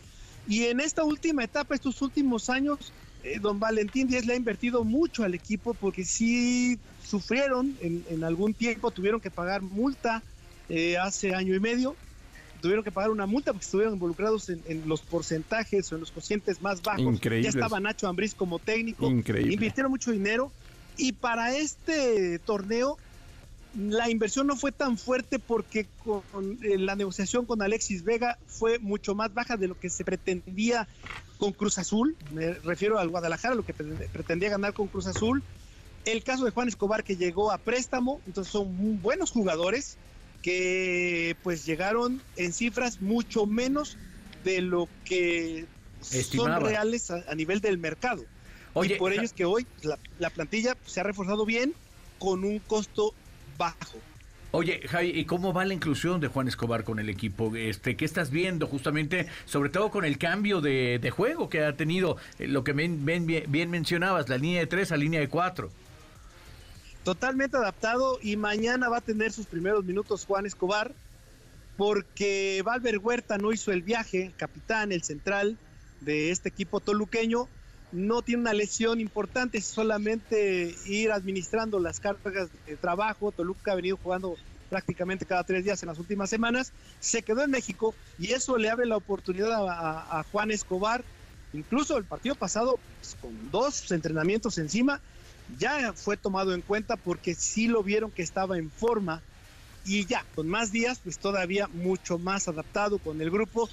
Y 0.47 0.65
en 0.65 0.79
esta 0.79 1.03
última 1.03 1.43
etapa, 1.43 1.75
estos 1.75 2.01
últimos 2.01 2.49
años, 2.49 2.93
eh, 3.23 3.39
don 3.39 3.59
Valentín 3.59 4.07
Díaz 4.07 4.25
le 4.25 4.33
ha 4.33 4.37
invertido 4.37 4.83
mucho 4.83 5.23
al 5.23 5.33
equipo 5.33 5.73
porque 5.73 6.05
sí 6.05 6.79
sufrieron 7.05 7.75
en, 7.81 8.23
algún 8.23 8.53
tiempo, 8.53 8.91
tuvieron 8.91 9.19
que 9.19 9.31
pagar 9.31 9.61
multa 9.61 10.21
eh, 10.69 10.97
hace 10.97 11.33
año 11.33 11.55
y 11.55 11.59
medio, 11.59 11.95
tuvieron 12.61 12.83
que 12.83 12.91
pagar 12.91 13.09
una 13.11 13.25
multa 13.25 13.51
porque 13.53 13.65
estuvieron 13.65 13.93
involucrados 13.93 14.49
en, 14.49 14.83
los 14.87 15.01
porcentajes 15.01 15.91
o 15.91 15.95
en 15.95 16.01
los 16.01 16.11
cocientes 16.11 16.61
más 16.61 16.81
bajos. 16.81 17.19
Ya 17.21 17.49
estaba 17.49 17.79
Nacho 17.79 18.07
Ambriz 18.07 18.35
como 18.35 18.59
técnico. 18.59 19.09
Increíble. 19.09 19.53
Invirtieron 19.53 19.91
mucho 19.91 20.11
dinero. 20.11 20.51
Y 20.97 21.13
para 21.13 21.55
este 21.55 22.39
torneo, 22.39 22.97
la 23.77 24.09
inversión 24.09 24.47
no 24.47 24.55
fue 24.55 24.71
tan 24.71 24.97
fuerte 24.97 25.39
porque 25.39 25.87
con 26.03 26.59
eh, 26.63 26.77
la 26.77 26.95
negociación 26.95 27.45
con 27.45 27.61
Alexis 27.61 28.03
Vega 28.03 28.37
fue 28.47 28.79
mucho 28.79 29.15
más 29.15 29.33
baja 29.33 29.57
de 29.57 29.67
lo 29.67 29.79
que 29.79 29.89
se 29.89 30.03
pretendía 30.03 30.87
con 31.37 31.53
Cruz 31.53 31.77
Azul. 31.77 32.17
Me 32.33 32.53
refiero 32.53 32.99
al 32.99 33.09
Guadalajara, 33.09 33.55
lo 33.55 33.63
que 33.63 33.73
pretendía 33.73 34.49
ganar 34.49 34.73
con 34.73 34.87
Cruz 34.87 35.07
Azul. 35.07 35.41
El 36.05 36.23
caso 36.23 36.45
de 36.45 36.51
Juan 36.51 36.67
Escobar 36.67 37.03
que 37.03 37.15
llegó 37.15 37.51
a 37.51 37.57
préstamo, 37.57 38.21
entonces 38.25 38.51
son 38.51 39.01
buenos 39.01 39.31
jugadores 39.31 39.97
que 40.41 41.35
pues 41.43 41.65
llegaron 41.65 42.21
en 42.35 42.53
cifras 42.53 43.01
mucho 43.01 43.45
menos 43.45 43.97
de 44.43 44.61
lo 44.61 44.87
que 45.05 45.65
son 46.01 46.61
reales 46.61 47.11
a, 47.11 47.35
nivel 47.35 47.61
del 47.61 47.77
mercado. 47.77 48.23
y 48.83 48.89
por 48.95 49.11
ello 49.11 49.23
es 49.23 49.33
que 49.33 49.45
hoy 49.45 49.65
la, 50.19 50.29
plantilla 50.29 50.77
se 50.85 50.99
ha 50.99 51.03
reforzado 51.03 51.45
bien 51.45 51.73
con 52.17 52.43
un 52.43 52.59
costo 52.59 53.13
bajo. 53.57 53.97
Oye, 54.51 54.81
Javi, 54.87 55.09
¿y 55.09 55.25
cómo 55.25 55.53
va 55.53 55.63
la 55.63 55.75
inclusión 55.75 56.19
de 56.19 56.27
Juan 56.27 56.47
Escobar 56.47 56.83
con 56.83 56.97
el 56.97 57.07
equipo? 57.07 57.55
Este, 57.55 57.95
¿Qué 57.95 58.03
estás 58.03 58.31
viendo 58.31 58.65
justamente, 58.65 59.27
sobre 59.45 59.69
todo 59.69 59.91
con 59.91 60.05
el 60.05 60.17
cambio 60.17 60.59
de, 60.59 61.13
juego 61.15 61.49
que 61.49 61.63
ha 61.63 61.75
tenido, 61.75 62.17
eh, 62.39 62.47
lo 62.47 62.63
que 62.63 62.73
bien, 62.73 63.05
bien, 63.25 63.69
mencionabas, 63.69 64.27
la 64.27 64.37
línea 64.37 64.61
de 64.61 64.67
tres 64.67 64.91
a 64.91 64.97
línea 64.97 65.19
de 65.19 65.29
cuatro? 65.29 65.69
Totalmente 67.03 67.57
adaptado 67.57 68.19
y 68.21 68.35
mañana 68.35 68.89
va 68.89 68.97
a 68.97 69.01
tener 69.01 69.31
sus 69.31 69.45
primeros 69.45 69.85
minutos 69.85 70.25
Juan 70.25 70.45
Escobar 70.45 70.91
porque 71.77 72.61
Valver 72.65 72.97
Huerta 72.97 73.37
no 73.37 73.53
hizo 73.53 73.71
el 73.71 73.83
viaje, 73.83 74.25
el 74.25 74.35
capitán, 74.35 74.91
el 74.91 75.03
central 75.03 75.57
de 76.01 76.31
este 76.31 76.49
equipo 76.49 76.81
toluqueño, 76.81 77.47
no 77.91 78.21
tiene 78.21 78.41
una 78.41 78.53
lesión 78.53 78.99
importante, 78.99 79.61
solamente 79.61 80.75
ir 80.85 81.11
administrando 81.11 81.79
las 81.79 81.99
cargas 81.99 82.49
de 82.65 82.75
trabajo. 82.75 83.31
Toluca 83.31 83.71
ha 83.71 83.75
venido 83.75 83.97
jugando 83.97 84.35
prácticamente 84.69 85.25
cada 85.25 85.43
tres 85.43 85.63
días 85.63 85.81
en 85.81 85.87
las 85.87 85.97
últimas 85.97 86.29
semanas, 86.29 86.71
se 86.99 87.23
quedó 87.23 87.43
en 87.43 87.51
México 87.51 87.95
y 88.19 88.33
eso 88.33 88.57
le 88.57 88.69
abre 88.69 88.85
la 88.85 88.97
oportunidad 88.97 89.51
a, 89.67 90.23
Juan 90.31 90.51
Escobar. 90.51 91.03
Incluso 91.53 91.97
el 91.97 92.03
partido 92.03 92.35
pasado, 92.35 92.77
pues, 92.99 93.17
con 93.19 93.51
dos 93.51 93.91
entrenamientos 93.91 94.59
encima, 94.59 95.01
ya 95.57 95.93
fue 95.93 96.17
tomado 96.17 96.53
en 96.53 96.61
cuenta 96.61 96.95
porque 96.95 97.33
sí 97.35 97.67
lo 97.67 97.83
vieron 97.83 98.11
que 98.11 98.21
estaba 98.21 98.57
en 98.57 98.69
forma 98.69 99.21
y 99.85 100.05
ya, 100.05 100.25
con 100.35 100.47
más 100.47 100.71
días, 100.71 100.99
pues 101.03 101.17
todavía 101.17 101.67
mucho 101.67 102.19
más 102.19 102.47
adaptado 102.47 102.99
con 102.99 103.21
el 103.21 103.31
grupo. 103.31 103.69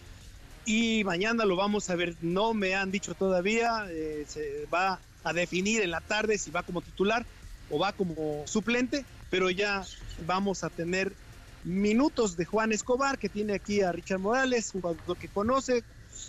Y 0.65 1.05
mañana 1.05 1.45
lo 1.45 1.57
vamos 1.57 1.91
a 1.91 1.95
ver, 1.95 2.17
no 2.23 2.55
me 2.55 2.75
han 2.75 2.91
dicho 2.91 3.15
todavía, 3.15 3.87
eh, 3.91 4.25
se 4.27 4.67
va 4.73 5.01
a 5.25 5.33
definir 5.33 5.83
en 5.83 5.91
la 5.91 6.01
tarde 6.01 6.39
si 6.39 6.51
va 6.51 6.63
como 6.63 6.81
titular 6.81 7.25
o 7.71 7.79
va 7.79 7.93
como 7.93 8.45
suplente, 8.47 9.05
pero 9.31 9.51
ya 9.51 9.85
vamos 10.27 10.65
a 10.65 10.71
tener 10.71 11.13
minutos 11.65 12.37
de 12.37 12.45
Juan 12.45 12.73
Escobar, 12.73 13.19
que 13.19 13.29
tiene 13.29 13.55
aquí 13.55 13.81
a 13.81 13.93
Richard 13.93 14.21
Morales, 14.21 14.71
un 14.75 14.81
jugador 14.81 15.17
que 15.19 15.29
conoce, 15.29 15.85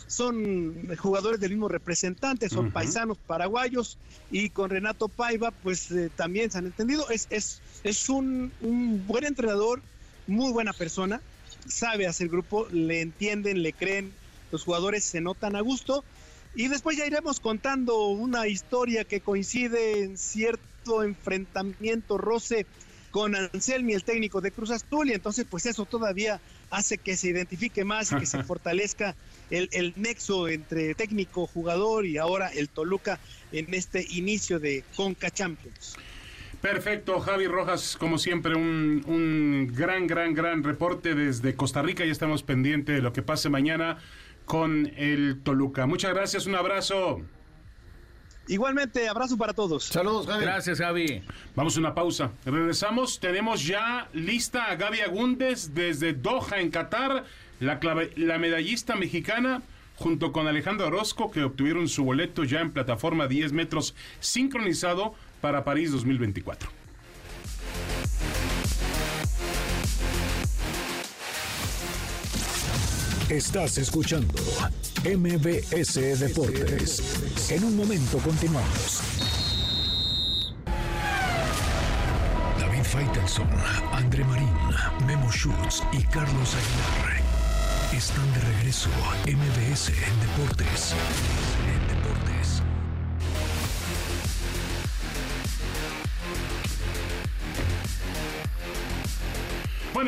son 0.08 0.96
jugadores 0.98 1.40
del 1.40 1.52
mismo 1.52 1.68
representante, 1.68 2.50
son 2.50 2.72
paisanos 2.72 3.18
paraguayos 3.18 3.98
y 4.32 4.50
con 4.50 4.70
Renato 4.70 5.10
Paiva 5.10 5.52
pues 5.52 5.92
eh, 5.92 6.10
también 6.16 6.50
se 6.50 6.58
han 6.58 6.66
entendido. 6.66 7.10
Es, 7.10 7.28
es, 7.30 7.62
es 7.84 8.10
un, 8.10 8.52
un, 8.62 9.06
buen 9.06 9.26
entrenador, 9.26 9.82
muy 10.26 10.52
buena 10.52 10.74
persona, 10.74 11.22
sabe 11.68 12.08
hacer 12.08 12.30
grupo, 12.30 12.68
le 12.72 13.02
entienden, 13.02 13.62
le 13.62 13.74
creen, 13.74 14.14
los 14.52 14.64
jugadores 14.64 15.04
se 15.04 15.20
notan 15.20 15.56
a 15.56 15.62
gusto 15.62 16.04
y 16.56 16.70
después 16.70 16.98
ya 16.98 17.06
iremos 17.06 17.40
contando 17.40 18.08
una 18.08 18.48
historia 18.48 19.04
que 19.04 19.22
coincide 19.22 20.04
en 20.04 20.18
cierto 20.18 21.04
enfrentamiento, 21.04 22.18
roce 22.18 22.66
con 23.12 23.36
Anselmi, 23.36 23.94
el 23.94 24.04
técnico 24.04 24.42
de 24.42 24.52
Cruz 24.52 24.72
Azul, 24.72 25.10
y 25.10 25.14
entonces 25.14 25.46
pues 25.50 25.66
eso 25.66 25.86
todavía 25.86 26.40
hace 26.70 26.98
que 26.98 27.16
se 27.16 27.30
identifique 27.30 27.84
más 27.84 28.12
y 28.12 28.18
que 28.18 28.26
se 28.26 28.44
fortalezca 28.46 29.16
el, 29.50 29.94
nexo 29.96 30.48
entre 30.48 30.96
técnico, 30.96 31.48
jugador 31.48 32.06
y 32.06 32.18
ahora 32.18 32.50
el 32.50 32.70
Toluca 32.70 33.20
en 33.52 33.74
este 33.74 34.06
inicio 34.10 34.60
de 34.60 34.84
Conca 34.96 35.30
Champions. 35.30 35.96
Perfecto, 36.62 37.20
Javi 37.20 37.48
Rojas, 37.48 37.96
como 37.98 38.18
siempre, 38.18 38.56
un, 38.56 39.04
un, 39.06 39.72
gran, 39.74 40.08
gran, 40.08 40.34
gran 40.34 40.64
reporte 40.64 41.14
desde 41.14 41.56
Costa 41.56 41.82
Rica. 41.82 42.04
Ya 42.04 42.12
estamos 42.12 42.42
pendientes 42.42 42.96
de 42.96 43.02
lo 43.02 43.14
que 43.14 43.22
pase 43.22 43.50
mañana 43.50 44.00
con 44.46 44.92
el 44.98 45.42
Toluca. 45.44 45.86
Muchas 45.86 46.14
gracias, 46.14 46.48
un 46.48 46.56
abrazo. 46.56 47.22
Igualmente, 48.48 49.08
abrazo 49.08 49.38
para 49.38 49.54
todos. 49.54 49.86
Saludos, 49.86 50.28
Javi. 50.28 50.44
Gracias, 50.44 50.80
Gaby. 50.80 51.24
Vamos 51.56 51.76
a 51.76 51.80
una 51.80 51.94
pausa. 51.94 52.32
Regresamos. 52.46 53.20
Tenemos 53.20 53.66
ya 53.66 54.08
lista 54.14 54.66
a 54.66 54.76
Gaby 54.76 55.02
Agúndez 55.02 55.74
desde 55.74 56.14
Doha, 56.14 56.60
en 56.60 56.72
Qatar. 56.72 57.26
La, 57.60 57.80
la 58.16 58.38
medallista 58.38 58.96
mexicana 58.96 59.62
junto 59.98 60.32
con 60.32 60.48
Alejandro 60.48 60.88
Orozco, 60.88 61.32
que 61.32 61.44
obtuvieron 61.44 61.90
su 61.90 62.04
boleto 62.04 62.44
ya 62.44 62.62
en 62.62 62.72
plataforma 62.72 63.28
10 63.28 63.52
metros 63.52 63.96
sincronizado 64.20 65.16
para 65.42 65.64
París 65.64 65.92
2024. 65.92 66.77
Estás 73.30 73.78
escuchando 73.78 74.34
MBS 75.04 76.18
Deportes. 76.18 77.52
En 77.52 77.66
un 77.66 77.76
momento 77.76 78.20
continuamos. 78.20 79.02
David 82.58 82.84
Faitelson, 82.84 83.50
André 83.92 84.24
Marín, 84.24 84.50
Memo 85.06 85.30
Schutz 85.30 85.84
y 85.92 86.04
Carlos 86.04 86.56
Aguilar 86.56 87.22
están 87.92 88.32
de 88.34 88.40
regreso 88.42 88.90
a 89.04 89.16
MBS 89.30 89.92
Deportes. 90.22 90.94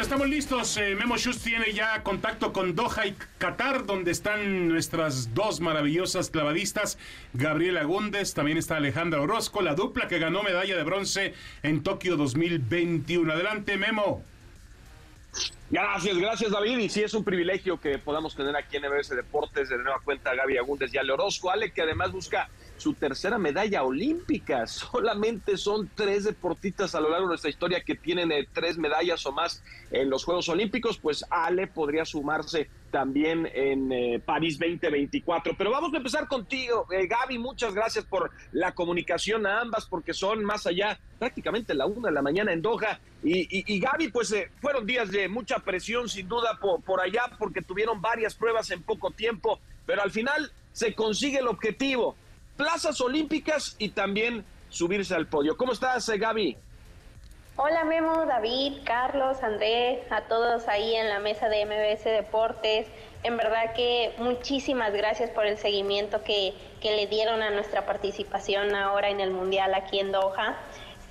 Estamos 0.02 0.30
listos. 0.30 0.78
Eh, 0.78 0.95
Memo 0.95 1.18
Schutz 1.18 1.43
tiene 1.43 1.74
ya 1.74 2.02
contacto 2.04 2.54
con 2.54 2.74
Doha 2.74 3.06
y 3.06 3.16
Qatar, 3.38 3.86
donde 3.86 4.12
están 4.12 4.70
nuestras 4.70 5.34
dos 5.34 5.60
maravillosas 5.60 6.30
clavadistas, 6.30 6.97
Gabriela 7.34 7.84
Gúndez, 7.84 8.34
también 8.34 8.58
está 8.58 8.78
Alejandra 8.78 9.22
Orozco, 9.22 9.62
la 9.62 9.76
dupla 9.76 10.08
que 10.08 10.18
ganó 10.18 10.41
medalla 10.41 10.78
de 10.78 10.84
bronce 10.84 11.34
en 11.64 11.84
Tokio 11.84 12.16
2021. 12.16 13.32
Adelante, 13.32 13.78
Memo. 13.78 14.24
Gracias, 15.70 16.18
gracias 16.18 16.52
David. 16.52 16.78
Y 16.80 16.89
sí 16.89 17.04
es 17.04 17.14
un 17.14 17.26
privilegio 17.26 17.80
que 17.80 18.00
podamos 18.00 18.36
tener 18.36 18.56
aquí 18.56 18.78
en 18.78 18.84
MBS 18.84 19.10
Deportes 19.10 19.70
de 19.70 19.78
nueva 19.78 20.00
cuenta 20.04 20.34
Gaby 20.34 20.58
Agúndez 20.58 20.93
y 20.93 20.97
Ale 20.97 21.12
Orozco. 21.12 21.52
Ale 21.52 21.72
que 21.72 21.82
además 21.82 22.12
busca 22.12 22.50
su 22.80 22.93
tercera 22.93 23.38
medalla 23.38 23.84
olímpica. 23.84 24.65
Solamente 24.67 25.57
son 25.57 25.89
tres 25.93 26.23
deportistas 26.23 26.95
a 26.95 26.99
lo 26.99 27.09
largo 27.09 27.25
de 27.25 27.32
nuestra 27.32 27.49
historia 27.49 27.82
que 27.84 27.95
tienen 27.95 28.32
eh, 28.32 28.47
tres 28.51 28.77
medallas 28.77 29.25
o 29.25 29.32
más 29.32 29.63
en 29.91 30.09
los 30.09 30.23
Juegos 30.23 30.49
Olímpicos, 30.49 30.97
pues 30.97 31.25
Ale 31.30 31.67
podría 31.67 32.05
sumarse 32.05 32.69
también 32.91 33.47
en 33.53 33.91
eh, 33.91 34.21
París 34.23 34.57
2024. 34.57 35.55
Pero 35.57 35.71
vamos 35.71 35.93
a 35.93 35.97
empezar 35.97 36.27
contigo, 36.27 36.88
eh, 36.91 37.07
Gaby, 37.07 37.38
muchas 37.38 37.73
gracias 37.73 38.05
por 38.05 38.32
la 38.51 38.73
comunicación 38.73 39.45
a 39.45 39.61
ambas, 39.61 39.86
porque 39.86 40.13
son 40.13 40.43
más 40.43 40.65
allá 40.65 40.99
prácticamente 41.19 41.73
la 41.73 41.86
una 41.86 42.07
de 42.07 42.13
la 42.13 42.21
mañana 42.21 42.53
en 42.53 42.61
Doha. 42.61 42.99
Y, 43.21 43.47
y, 43.51 43.80
Gaby, 43.80 44.07
pues 44.09 44.34
fueron 44.61 44.86
días 44.86 45.11
de 45.11 45.27
mucha 45.27 45.59
presión, 45.59 46.07
sin 46.07 46.27
duda, 46.30 46.57
por, 46.59 46.82
por 46.82 47.01
allá, 47.01 47.23
porque 47.38 47.61
tuvieron 47.61 48.01
varias 48.01 48.34
pruebas 48.34 48.71
en 48.71 48.82
poco 48.82 49.11
tiempo, 49.11 49.59
pero 49.86 50.01
al 50.01 50.09
final 50.09 50.51
se 50.71 50.95
consigue 50.95 51.39
el 51.39 51.47
objetivo 51.47 52.15
plazas 52.60 52.99
olímpicas 52.99 53.78
y 53.80 53.88
también 53.88 54.43
subirse 54.68 55.16
al 55.16 55.28
podio. 55.28 55.55
¿Cómo 55.55 55.72
estás, 55.72 56.10
eh, 56.10 56.18
Gaby? 56.18 56.57
Hola 57.55 57.86
Memo, 57.86 58.26
David, 58.26 58.80
Carlos, 58.84 59.41
Andrés, 59.41 59.99
a 60.12 60.24
todos 60.24 60.68
ahí 60.68 60.93
en 60.93 61.07
la 61.07 61.20
mesa 61.20 61.47
de 61.47 61.66
MBS 61.66 62.03
Deportes. 62.03 62.86
En 63.24 63.38
verdad 63.38 63.74
que 63.76 64.14
muchísimas 64.18 64.91
gracias 64.91 65.30
por 65.30 65.45
el 65.45 65.57
seguimiento 65.57 66.22
que, 66.22 66.53
que 66.82 66.97
le 66.97 67.07
dieron 67.07 67.41
a 67.41 67.49
nuestra 67.49 67.86
participación 67.86 68.76
ahora 68.76 69.10
en 69.10 69.22
el 69.22 69.32
Mundial 69.32 69.74
aquí 69.74 69.99
en 69.99 70.12
Doha. 70.12 70.57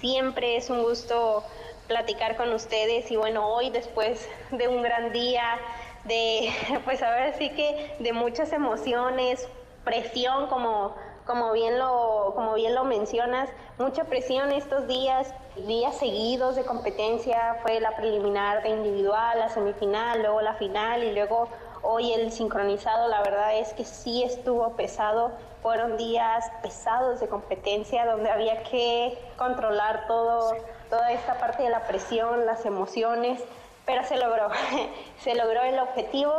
Siempre 0.01 0.59
es 0.59 0.69
un 0.69 0.83
gusto 0.83 1.45
platicar 1.87 2.37
con 2.37 2.53
ustedes 2.53 3.11
y 3.11 3.17
bueno, 3.17 3.49
hoy 3.49 3.71
después 3.71 4.29
de 4.51 4.69
un 4.69 4.83
gran 4.83 5.15
día, 5.15 5.59
de 6.05 6.53
pues 6.85 7.03
a 7.03 7.11
ver, 7.11 7.35
sí 7.39 7.49
que 7.49 7.97
de 8.01 8.13
muchas 8.13 8.53
emociones, 8.53 9.49
presión 9.85 10.49
como 10.49 10.95
como 11.29 11.53
bien 11.53 11.79
lo, 11.79 12.33
como 12.35 12.55
bien 12.55 12.75
lo 12.75 12.85
mencionas, 12.85 13.51
mucha 13.77 14.05
presión 14.05 14.51
estos 14.51 14.89
días, 14.89 15.35
días 15.67 15.95
seguidos 15.95 16.57
de 16.57 16.65
competencia, 16.65 17.59
fue 17.61 17.81
la 17.81 17.95
preliminar 17.97 18.63
de 18.63 18.71
individual, 18.71 19.39
la 19.39 19.51
semifinal, 19.51 20.23
luego 20.23 20.41
la 20.41 20.55
final 20.55 21.05
y 21.05 21.13
luego 21.13 21.51
hoy 21.83 22.15
el 22.15 22.33
sincronizado, 22.33 23.09
la 23.09 23.21
verdad 23.21 23.59
es 23.59 23.75
que 23.75 23.85
sí 23.85 24.23
estuvo 24.23 24.71
pesado, 24.71 25.33
fueron 25.63 25.99
días 25.99 26.51
pesados 26.63 27.21
de 27.21 27.29
competencia 27.29 28.07
donde 28.07 28.31
había 28.31 28.63
que 28.63 29.19
controlar 29.37 30.07
todo, 30.07 30.55
toda 30.89 31.13
esta 31.13 31.35
parte 31.39 31.63
de 31.63 31.69
la 31.69 31.87
presión, 31.87 32.47
las 32.47 32.65
emociones, 32.65 33.45
pero 33.85 34.03
se 34.05 34.17
logró, 34.17 34.49
se 35.21 35.35
logró 35.35 35.61
el 35.61 35.79
objetivo 35.79 36.33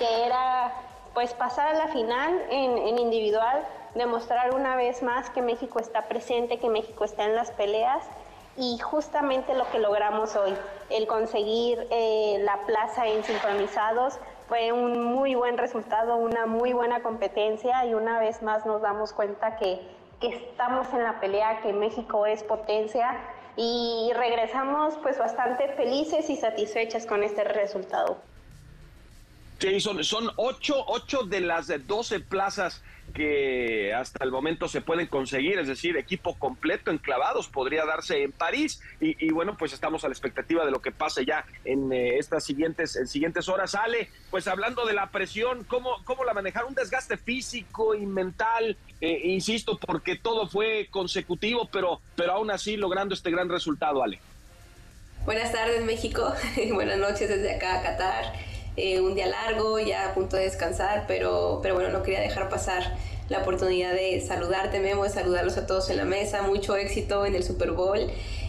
que 0.00 0.24
era 0.26 0.72
pues 1.14 1.32
pasar 1.32 1.68
a 1.68 1.74
la 1.74 1.88
final 1.88 2.42
en, 2.50 2.76
en 2.76 2.98
individual, 2.98 3.64
demostrar 3.94 4.54
una 4.54 4.76
vez 4.76 5.02
más 5.02 5.30
que 5.30 5.42
México 5.42 5.78
está 5.78 6.08
presente, 6.08 6.58
que 6.58 6.68
México 6.68 7.04
está 7.04 7.24
en 7.24 7.36
las 7.36 7.50
peleas. 7.50 8.04
Y 8.56 8.78
justamente 8.78 9.54
lo 9.54 9.70
que 9.70 9.78
logramos 9.78 10.36
hoy, 10.36 10.52
el 10.90 11.06
conseguir 11.06 11.86
eh, 11.90 12.38
la 12.40 12.66
plaza 12.66 13.06
en 13.06 13.24
sincronizados, 13.24 14.18
fue 14.48 14.72
un 14.72 15.02
muy 15.02 15.34
buen 15.34 15.56
resultado, 15.56 16.16
una 16.16 16.44
muy 16.44 16.74
buena 16.74 17.02
competencia. 17.02 17.86
Y 17.86 17.94
una 17.94 18.20
vez 18.20 18.42
más 18.42 18.66
nos 18.66 18.82
damos 18.82 19.12
cuenta 19.12 19.56
que, 19.56 19.80
que 20.20 20.28
estamos 20.28 20.86
en 20.92 21.02
la 21.02 21.18
pelea, 21.20 21.62
que 21.62 21.72
México 21.72 22.26
es 22.26 22.42
potencia. 22.42 23.18
Y 23.56 24.10
regresamos 24.14 24.94
pues 25.02 25.18
bastante 25.18 25.68
felices 25.74 26.28
y 26.28 26.36
satisfechas 26.36 27.06
con 27.06 27.22
este 27.22 27.44
resultado. 27.44 28.18
Sí, 29.58 29.78
son, 29.80 30.02
son 30.02 30.28
ocho, 30.36 30.84
ocho 30.88 31.22
de 31.22 31.40
las 31.40 31.68
doce 31.86 32.18
plazas 32.18 32.82
que 33.12 33.92
hasta 33.94 34.24
el 34.24 34.30
momento 34.30 34.68
se 34.68 34.80
pueden 34.80 35.06
conseguir, 35.06 35.58
es 35.58 35.68
decir, 35.68 35.96
equipo 35.96 36.38
completo 36.38 36.90
enclavados 36.90 37.48
podría 37.48 37.84
darse 37.84 38.22
en 38.22 38.32
París 38.32 38.80
y, 39.00 39.30
bueno, 39.30 39.56
pues 39.56 39.72
estamos 39.72 40.04
a 40.04 40.08
la 40.08 40.12
expectativa 40.12 40.64
de 40.64 40.70
lo 40.70 40.80
que 40.80 40.92
pase 40.92 41.24
ya 41.24 41.44
en 41.64 41.92
eh, 41.92 42.18
estas 42.18 42.44
siguientes, 42.44 42.96
en 42.96 43.06
siguientes 43.06 43.48
horas. 43.48 43.74
Ale, 43.74 44.08
pues 44.30 44.48
hablando 44.48 44.86
de 44.86 44.94
la 44.94 45.10
presión, 45.10 45.64
¿cómo, 45.64 46.02
cómo 46.04 46.24
la 46.24 46.34
manejar? 46.34 46.64
Un 46.64 46.74
desgaste 46.74 47.16
físico 47.16 47.94
y 47.94 48.06
mental, 48.06 48.76
eh, 49.00 49.20
insisto, 49.24 49.78
porque 49.78 50.16
todo 50.16 50.48
fue 50.48 50.88
consecutivo, 50.90 51.68
pero, 51.70 52.00
pero 52.16 52.32
aún 52.32 52.50
así 52.50 52.76
logrando 52.76 53.14
este 53.14 53.30
gran 53.30 53.48
resultado, 53.48 54.02
Ale. 54.02 54.20
Buenas 55.24 55.52
tardes, 55.52 55.84
México. 55.84 56.34
Buenas 56.72 56.98
noches 56.98 57.28
desde 57.28 57.54
acá, 57.54 57.82
Qatar. 57.82 58.51
Eh, 58.76 59.00
un 59.00 59.14
día 59.14 59.26
largo, 59.26 59.78
ya 59.78 60.08
a 60.08 60.14
punto 60.14 60.36
de 60.36 60.44
descansar, 60.44 61.04
pero, 61.06 61.60
pero 61.62 61.74
bueno, 61.74 61.90
no 61.90 62.02
quería 62.02 62.20
dejar 62.20 62.48
pasar 62.48 62.96
la 63.28 63.38
oportunidad 63.40 63.92
de 63.92 64.20
saludarte, 64.20 64.80
Memo, 64.80 65.04
de 65.04 65.10
saludarlos 65.10 65.56
a 65.58 65.66
todos 65.66 65.90
en 65.90 65.98
la 65.98 66.04
mesa. 66.04 66.42
Mucho 66.42 66.76
éxito 66.76 67.26
en 67.26 67.34
el 67.34 67.44
Super 67.44 67.72
Bowl. 67.72 68.00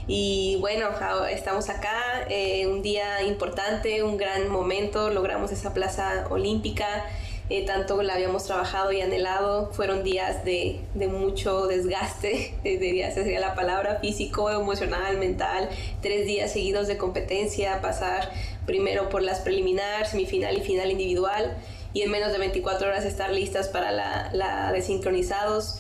Y 0.08 0.58
bueno, 0.60 0.88
estamos 1.30 1.70
acá, 1.70 2.26
eh, 2.30 2.68
un 2.68 2.82
día 2.82 3.24
importante, 3.24 4.04
un 4.04 4.18
gran 4.18 4.50
momento, 4.50 5.10
logramos 5.10 5.52
esa 5.52 5.74
plaza 5.74 6.26
olímpica. 6.30 7.06
Eh, 7.50 7.66
tanto 7.66 8.02
la 8.02 8.14
habíamos 8.14 8.46
trabajado 8.46 8.92
y 8.92 9.02
anhelado. 9.02 9.72
Fueron 9.74 10.04
días 10.04 10.46
de, 10.46 10.80
de 10.94 11.08
mucho 11.08 11.68
desgaste, 11.68 12.54
diría, 12.64 13.10
esa 13.10 13.24
sería 13.24 13.40
la 13.40 13.56
palabra, 13.56 14.00
físico, 14.00 14.50
emocional, 14.50 15.18
mental. 15.18 15.70
Tres 16.02 16.26
días 16.26 16.52
seguidos 16.52 16.88
de 16.88 16.98
competencia, 16.98 17.82
pasar 17.82 18.32
primero 18.66 19.10
por 19.10 19.22
las 19.22 19.42
preliminar, 19.42 20.08
semifinal 20.08 20.58
y 20.58 20.62
final 20.62 20.92
individual. 20.92 21.58
Y 21.94 22.02
en 22.02 22.12
menos 22.12 22.32
de 22.32 22.40
24 22.40 22.88
horas 22.88 23.06
estar 23.06 23.32
listas 23.32 23.68
para 23.68 23.92
la, 23.92 24.32
la 24.34 24.72
de 24.72 24.82
sincronizados. 24.82 25.80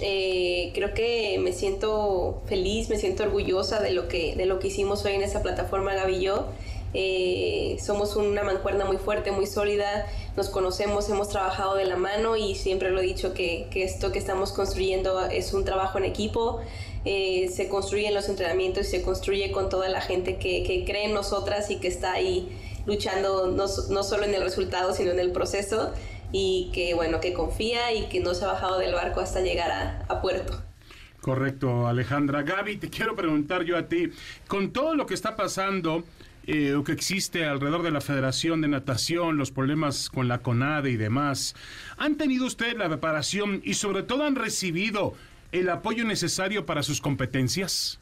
Eh, 0.00 0.72
creo 0.74 0.92
que 0.92 1.38
me 1.38 1.52
siento 1.52 2.42
feliz, 2.46 2.90
me 2.90 2.96
siento 2.96 3.22
orgullosa 3.22 3.80
de 3.80 3.92
lo 3.92 4.08
que, 4.08 4.34
de 4.34 4.44
lo 4.46 4.58
que 4.58 4.68
hicimos 4.68 5.04
hoy 5.04 5.12
en 5.12 5.22
esa 5.22 5.42
plataforma 5.42 5.94
Gaby 5.94 6.16
y 6.16 6.20
yo. 6.20 6.48
Eh, 6.96 7.76
somos 7.80 8.14
una 8.14 8.44
mancuerna 8.44 8.84
muy 8.84 8.98
fuerte, 8.98 9.32
muy 9.32 9.46
sólida, 9.46 10.06
nos 10.36 10.48
conocemos, 10.48 11.08
hemos 11.10 11.28
trabajado 11.28 11.74
de 11.74 11.84
la 11.84 11.96
mano 11.96 12.36
y 12.36 12.54
siempre 12.54 12.90
lo 12.90 13.00
he 13.00 13.02
dicho 13.02 13.34
que, 13.34 13.66
que 13.70 13.82
esto 13.82 14.12
que 14.12 14.20
estamos 14.20 14.52
construyendo 14.52 15.26
es 15.26 15.52
un 15.52 15.64
trabajo 15.64 15.98
en 15.98 16.04
equipo. 16.04 16.60
Eh, 17.04 17.50
se 17.52 17.68
construye 17.68 18.08
en 18.08 18.14
los 18.14 18.28
entrenamientos 18.28 18.86
y 18.86 18.90
se 18.90 19.02
construye 19.02 19.50
con 19.50 19.68
toda 19.68 19.88
la 19.88 20.00
gente 20.00 20.36
que, 20.36 20.62
que 20.62 20.84
cree 20.84 21.06
en 21.06 21.14
nosotras 21.14 21.70
y 21.70 21.76
que 21.76 21.88
está 21.88 22.12
ahí 22.12 22.48
luchando 22.86 23.48
no, 23.48 23.66
no, 23.90 24.02
solo 24.02 24.24
en 24.24 24.34
el 24.34 24.42
resultado, 24.42 24.94
sino 24.94 25.10
en 25.10 25.18
el 25.18 25.32
proceso 25.32 25.92
y 26.32 26.70
que, 26.72 26.94
bueno, 26.94 27.20
que 27.20 27.32
confía 27.32 27.92
y 27.92 28.06
que 28.06 28.20
no 28.20 28.34
se 28.34 28.44
ha 28.44 28.48
bajado 28.48 28.78
del 28.78 28.94
barco 28.94 29.20
hasta 29.20 29.40
llegar 29.40 29.70
a, 29.70 30.04
a 30.08 30.22
puerto. 30.22 30.62
Correcto, 31.20 31.86
Alejandra. 31.86 32.42
Gaby, 32.42 32.76
te 32.76 32.90
quiero 32.90 33.16
preguntar 33.16 33.64
yo 33.64 33.76
a 33.76 33.88
ti, 33.88 34.10
con 34.46 34.72
todo 34.72 34.94
lo 34.94 35.06
que 35.06 35.14
está 35.14 35.36
pasando, 35.36 36.04
eh, 36.46 36.80
que 36.84 36.92
existe 36.92 37.46
alrededor 37.46 37.82
de 37.82 37.90
la 37.90 38.00
Federación 38.00 38.60
de 38.60 38.68
Natación, 38.68 39.36
los 39.36 39.50
problemas 39.50 40.10
con 40.10 40.28
la 40.28 40.38
CONADE 40.38 40.90
y 40.90 40.96
demás, 40.96 41.54
¿han 41.96 42.16
tenido 42.16 42.46
ustedes 42.46 42.74
la 42.76 42.88
preparación 42.88 43.60
y 43.64 43.74
sobre 43.74 44.02
todo 44.02 44.24
han 44.24 44.36
recibido 44.36 45.14
el 45.52 45.68
apoyo 45.70 46.04
necesario 46.04 46.66
para 46.66 46.82
sus 46.82 47.00
competencias? 47.00 47.98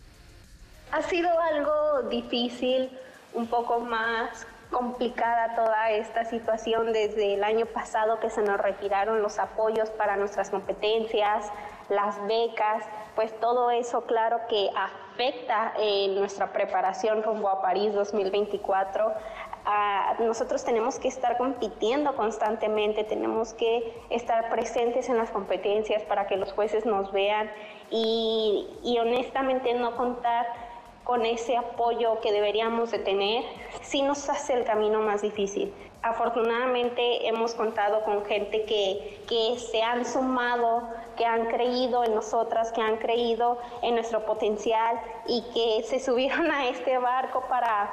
Ha 0.90 1.02
sido 1.02 1.28
algo 1.40 2.08
difícil, 2.10 2.88
un 3.34 3.46
poco 3.46 3.80
más 3.80 4.46
complicada 4.70 5.54
toda 5.54 5.90
esta 5.90 6.24
situación 6.24 6.92
desde 6.92 7.34
el 7.34 7.44
año 7.44 7.66
pasado 7.66 8.18
que 8.20 8.30
se 8.30 8.42
nos 8.42 8.58
retiraron 8.58 9.22
los 9.22 9.38
apoyos 9.38 9.90
para 9.90 10.16
nuestras 10.16 10.50
competencias, 10.50 11.52
las 11.92 12.24
becas, 12.26 12.84
pues 13.14 13.38
todo 13.40 13.70
eso 13.70 14.02
claro 14.06 14.40
que 14.48 14.70
afecta 14.74 15.74
en 15.78 16.14
nuestra 16.14 16.52
preparación 16.52 17.22
rumbo 17.22 17.48
a 17.48 17.60
París 17.60 17.92
2024. 17.92 19.12
Ah, 19.64 20.16
nosotros 20.18 20.64
tenemos 20.64 20.98
que 20.98 21.08
estar 21.08 21.36
compitiendo 21.36 22.16
constantemente, 22.16 23.04
tenemos 23.04 23.54
que 23.54 23.94
estar 24.10 24.48
presentes 24.50 25.08
en 25.08 25.18
las 25.18 25.30
competencias 25.30 26.02
para 26.04 26.26
que 26.26 26.36
los 26.36 26.52
jueces 26.52 26.84
nos 26.84 27.12
vean 27.12 27.50
y, 27.90 28.68
y 28.82 28.98
honestamente 28.98 29.74
no 29.74 29.94
contar 29.96 30.46
con 31.04 31.26
ese 31.26 31.56
apoyo 31.56 32.20
que 32.20 32.32
deberíamos 32.32 32.90
de 32.90 32.98
tener, 32.98 33.44
sí 33.82 34.02
nos 34.02 34.28
hace 34.28 34.54
el 34.54 34.64
camino 34.64 35.00
más 35.00 35.22
difícil. 35.22 35.72
Afortunadamente 36.02 37.28
hemos 37.28 37.54
contado 37.54 38.02
con 38.02 38.24
gente 38.24 38.64
que, 38.64 39.22
que 39.28 39.56
se 39.58 39.82
han 39.82 40.04
sumado, 40.04 40.88
que 41.16 41.24
han 41.24 41.46
creído 41.46 42.02
en 42.02 42.14
nosotras, 42.14 42.72
que 42.72 42.80
han 42.80 42.96
creído 42.96 43.58
en 43.82 43.94
nuestro 43.94 44.26
potencial 44.26 45.00
y 45.28 45.44
que 45.54 45.84
se 45.84 46.00
subieron 46.00 46.50
a 46.50 46.66
este 46.66 46.98
barco 46.98 47.44
para, 47.48 47.90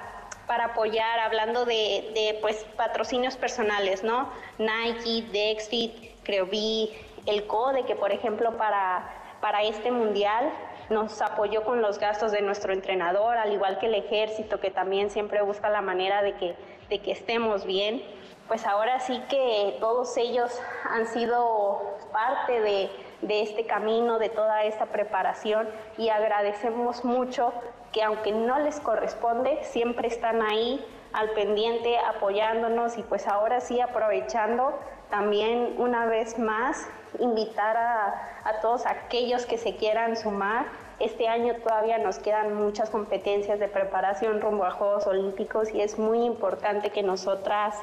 para 0.47 0.65
apoyar, 0.65 1.19
hablando 1.19 1.65
de, 1.65 2.11
de 2.15 2.39
pues, 2.41 2.65
patrocinios 2.75 3.37
personales, 3.37 4.03
¿no? 4.03 4.29
Nike, 4.57 5.27
Dexfit, 5.31 6.23
Creovi, 6.23 6.91
el 7.27 7.45
CODE, 7.45 7.85
que 7.85 7.95
por 7.95 8.11
ejemplo 8.11 8.57
para, 8.57 9.07
para 9.39 9.61
este 9.61 9.91
mundial 9.91 10.51
nos 10.89 11.21
apoyó 11.21 11.63
con 11.63 11.81
los 11.83 11.99
gastos 11.99 12.31
de 12.31 12.41
nuestro 12.41 12.73
entrenador, 12.73 13.37
al 13.37 13.53
igual 13.53 13.77
que 13.77 13.85
el 13.85 13.93
ejército, 13.93 14.59
que 14.59 14.71
también 14.71 15.11
siempre 15.11 15.43
busca 15.43 15.69
la 15.69 15.81
manera 15.81 16.23
de 16.23 16.33
que, 16.37 16.55
de 16.89 16.99
que 16.99 17.11
estemos 17.11 17.65
bien. 17.65 18.03
Pues 18.47 18.65
ahora 18.65 18.99
sí 18.99 19.21
que 19.29 19.77
todos 19.79 20.17
ellos 20.17 20.59
han 20.89 21.05
sido 21.07 21.81
parte 22.11 22.59
de, 22.61 22.89
de 23.21 23.41
este 23.43 23.65
camino, 23.65 24.17
de 24.17 24.29
toda 24.29 24.63
esta 24.63 24.87
preparación 24.87 25.69
y 25.97 26.09
agradecemos 26.09 27.05
mucho 27.05 27.53
que 27.91 28.01
aunque 28.03 28.31
no 28.31 28.59
les 28.59 28.79
corresponde, 28.79 29.59
siempre 29.63 30.07
están 30.07 30.41
ahí 30.41 30.83
al 31.13 31.29
pendiente 31.31 31.97
apoyándonos 31.97 32.97
y 32.97 33.03
pues 33.03 33.27
ahora 33.27 33.61
sí 33.61 33.81
aprovechando 33.81 34.77
también 35.09 35.75
una 35.77 36.05
vez 36.05 36.37
más 36.37 36.87
invitar 37.19 37.77
a, 37.77 38.41
a 38.43 38.61
todos 38.61 38.85
aquellos 38.85 39.45
que 39.45 39.57
se 39.57 39.75
quieran 39.75 40.15
sumar. 40.15 40.67
Este 40.99 41.29
año 41.29 41.55
todavía 41.63 41.97
nos 41.97 42.19
quedan 42.19 42.55
muchas 42.55 42.89
competencias 42.89 43.57
de 43.57 43.69
preparación 43.69 44.41
rumbo 44.41 44.65
a 44.65 44.71
Juegos 44.71 45.07
Olímpicos 45.07 45.73
y 45.73 45.79
es 45.79 45.97
muy 45.97 46.25
importante 46.25 46.89
que 46.89 47.03
nosotras 47.03 47.75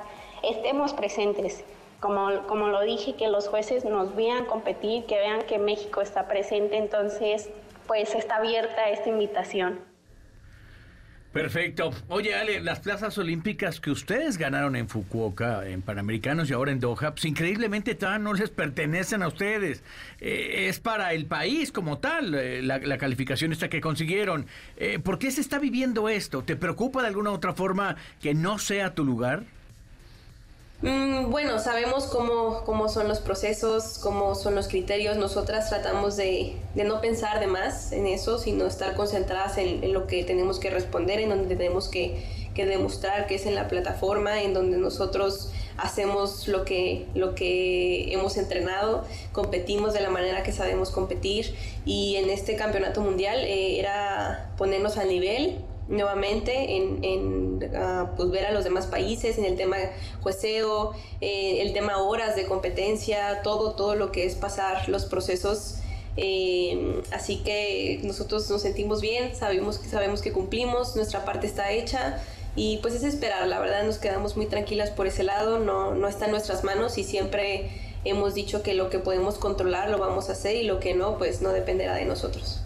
estemos 0.42 0.92
presentes. 0.92 1.64
Como, 2.00 2.46
como 2.46 2.68
lo 2.68 2.82
dije, 2.82 3.14
que 3.14 3.28
los 3.28 3.48
jueces 3.48 3.86
nos 3.86 4.14
vean 4.14 4.44
competir, 4.44 5.06
que 5.06 5.16
vean 5.16 5.42
que 5.42 5.58
México 5.58 6.02
está 6.02 6.28
presente, 6.28 6.76
entonces 6.76 7.48
pues 7.86 8.14
está 8.14 8.36
abierta 8.36 8.90
esta 8.90 9.08
invitación. 9.08 9.80
Perfecto. 11.37 11.93
Oye, 12.09 12.34
Ale, 12.34 12.61
las 12.61 12.80
plazas 12.80 13.18
olímpicas 13.18 13.78
que 13.78 13.91
ustedes 13.91 14.39
ganaron 14.39 14.74
en 14.74 14.89
Fukuoka, 14.89 15.68
en 15.68 15.82
Panamericanos 15.82 16.49
y 16.49 16.55
ahora 16.55 16.72
en 16.72 16.80
Doha, 16.80 17.11
pues 17.11 17.26
increíblemente 17.26 17.95
todavía 17.95 18.20
no 18.20 18.32
les 18.32 18.49
pertenecen 18.49 19.22
a 19.22 19.28
ustedes. 19.28 19.82
Eh, 20.18 20.68
es 20.68 20.80
para 20.80 21.12
el 21.12 21.26
país 21.26 21.72
como 21.72 21.99
tal, 21.99 22.34
eh, 22.34 22.62
la, 22.62 22.97
calificación 22.97 23.53
esta 23.53 23.68
que 23.68 23.82
consiguieron. 23.82 24.47
Eh, 24.78 24.99
¿Por 24.99 25.18
qué 25.18 25.30
se 25.30 25.43
está 25.43 25.59
viviendo 25.59 26.09
esto? 26.09 26.43
¿Te 26.43 26.57
preocupa 26.57 27.03
de 27.03 27.09
alguna 27.09 27.32
otra 27.32 27.53
forma 27.53 27.97
que 28.22 28.32
no 28.32 28.59
sea 28.59 28.95
tu 28.95 29.05
lugar? 29.05 29.45
Mm, 30.82 31.30
bueno, 31.30 31.58
sabemos 31.58 32.04
cómo, 32.04 32.62
cómo 32.66 32.90
son 32.90 33.08
los 33.08 33.20
procesos, 33.20 33.98
cómo 33.98 34.34
son 34.34 34.54
los 34.54 34.68
criterios. 34.68 35.16
Nosotras 35.16 35.70
tratamos 35.70 36.16
de, 36.16 36.56
de 36.74 36.84
no 36.84 37.00
pensar 37.00 37.40
de 37.40 37.46
más 37.46 37.92
en 37.92 38.06
eso, 38.06 38.38
sino 38.38 38.66
estar 38.66 38.94
concentradas 38.94 39.56
en, 39.56 39.92
lo 39.94 40.06
que 40.06 40.22
tenemos 40.24 40.60
que 40.60 40.68
responder, 40.68 41.20
en 41.20 41.30
donde 41.30 41.56
tenemos 41.56 41.88
que, 41.88 42.22
que, 42.54 42.66
demostrar 42.66 43.26
que 43.26 43.36
es 43.36 43.46
en 43.46 43.54
la 43.54 43.68
plataforma, 43.68 44.42
en 44.42 44.52
donde 44.52 44.76
nosotros 44.76 45.50
hacemos 45.78 46.46
lo 46.46 46.66
que, 46.66 47.06
lo 47.14 47.34
que 47.34 48.12
hemos 48.12 48.36
entrenado, 48.36 49.04
competimos 49.32 49.94
de 49.94 50.00
la 50.00 50.10
manera 50.10 50.42
que 50.42 50.52
sabemos 50.52 50.90
competir 50.90 51.54
y 51.86 52.16
en 52.16 52.28
este 52.28 52.54
campeonato 52.56 53.00
mundial 53.00 53.38
eh, 53.40 53.78
era 53.78 54.50
ponernos 54.58 54.98
al 54.98 55.08
nivel 55.08 55.58
nuevamente 55.89 56.76
en, 56.76 57.05
en 57.05 57.74
uh, 57.74 58.16
pues 58.16 58.30
ver 58.30 58.47
a 58.47 58.53
los 58.53 58.64
demás 58.64 58.87
países 58.87 59.39
en 59.39 59.45
el 59.45 59.57
tema 59.57 59.76
jueceo, 60.20 60.93
eh, 61.20 61.62
el 61.62 61.72
tema 61.72 61.99
horas 61.99 62.37
de 62.37 62.47
competencia, 62.47 63.43
todo, 63.43 63.72
todo 63.72 63.95
lo 63.95 64.12
que 64.12 64.24
es 64.24 64.34
pasar 64.34 64.89
los 64.89 65.05
procesos. 65.05 65.76
Eh, 66.16 67.03
así 67.12 67.43
que 67.45 68.01
nosotros 68.03 68.49
nos 68.51 68.62
sentimos 68.62 69.01
bien, 69.01 69.34
sabemos 69.37 69.78
que, 69.78 69.89
sabemos 69.89 70.22
que 70.22 70.32
cumplimos, 70.32 70.97
nuestra 70.97 71.26
parte 71.26 71.47
está 71.47 71.70
hecha 71.72 72.22
y 72.55 72.78
pues 72.78 72.95
es 72.95 73.05
esperar, 73.05 73.47
la 73.47 73.61
verdad 73.61 73.84
nos 73.84 73.99
quedamos 73.99 74.34
muy 74.34 74.47
tranquilas 74.47 74.91
por 74.91 75.07
ese 75.07 75.24
lado, 75.24 75.59
no, 75.59 75.95
no 75.95 76.09
está 76.09 76.24
en 76.24 76.30
nuestras 76.30 76.64
manos 76.64 76.97
y 76.97 77.05
siempre 77.05 77.68
hemos 78.05 78.34
dicho 78.34 78.62
que 78.62 78.72
lo 78.72 78.89
que 78.89 78.99
podemos 78.99 79.37
controlar 79.37 79.91
lo 79.91 79.99
vamos 79.99 80.30
a 80.30 80.32
hacer 80.32 80.57
y 80.57 80.62
lo 80.62 80.80
que 80.80 80.95
no, 80.95 81.18
pues 81.18 81.43
no 81.43 81.51
dependerá 81.51 81.95
de 81.97 82.07
nosotros. 82.07 82.65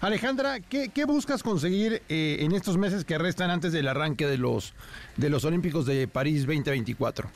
Alejandra, 0.00 0.60
¿qué, 0.60 1.04
buscas 1.04 1.42
conseguir 1.42 2.00
eh, 2.08 2.38
en 2.40 2.52
estos 2.52 2.78
meses 2.78 3.04
que 3.04 3.18
restan 3.18 3.50
antes 3.50 3.70
del 3.70 3.86
arranque 3.86 4.26
de 4.26 4.38
los, 4.38 4.72
de 5.18 5.28
los 5.28 5.44
Olímpicos 5.44 5.84
de 5.84 6.08
París 6.08 6.46
2024? 6.46 7.28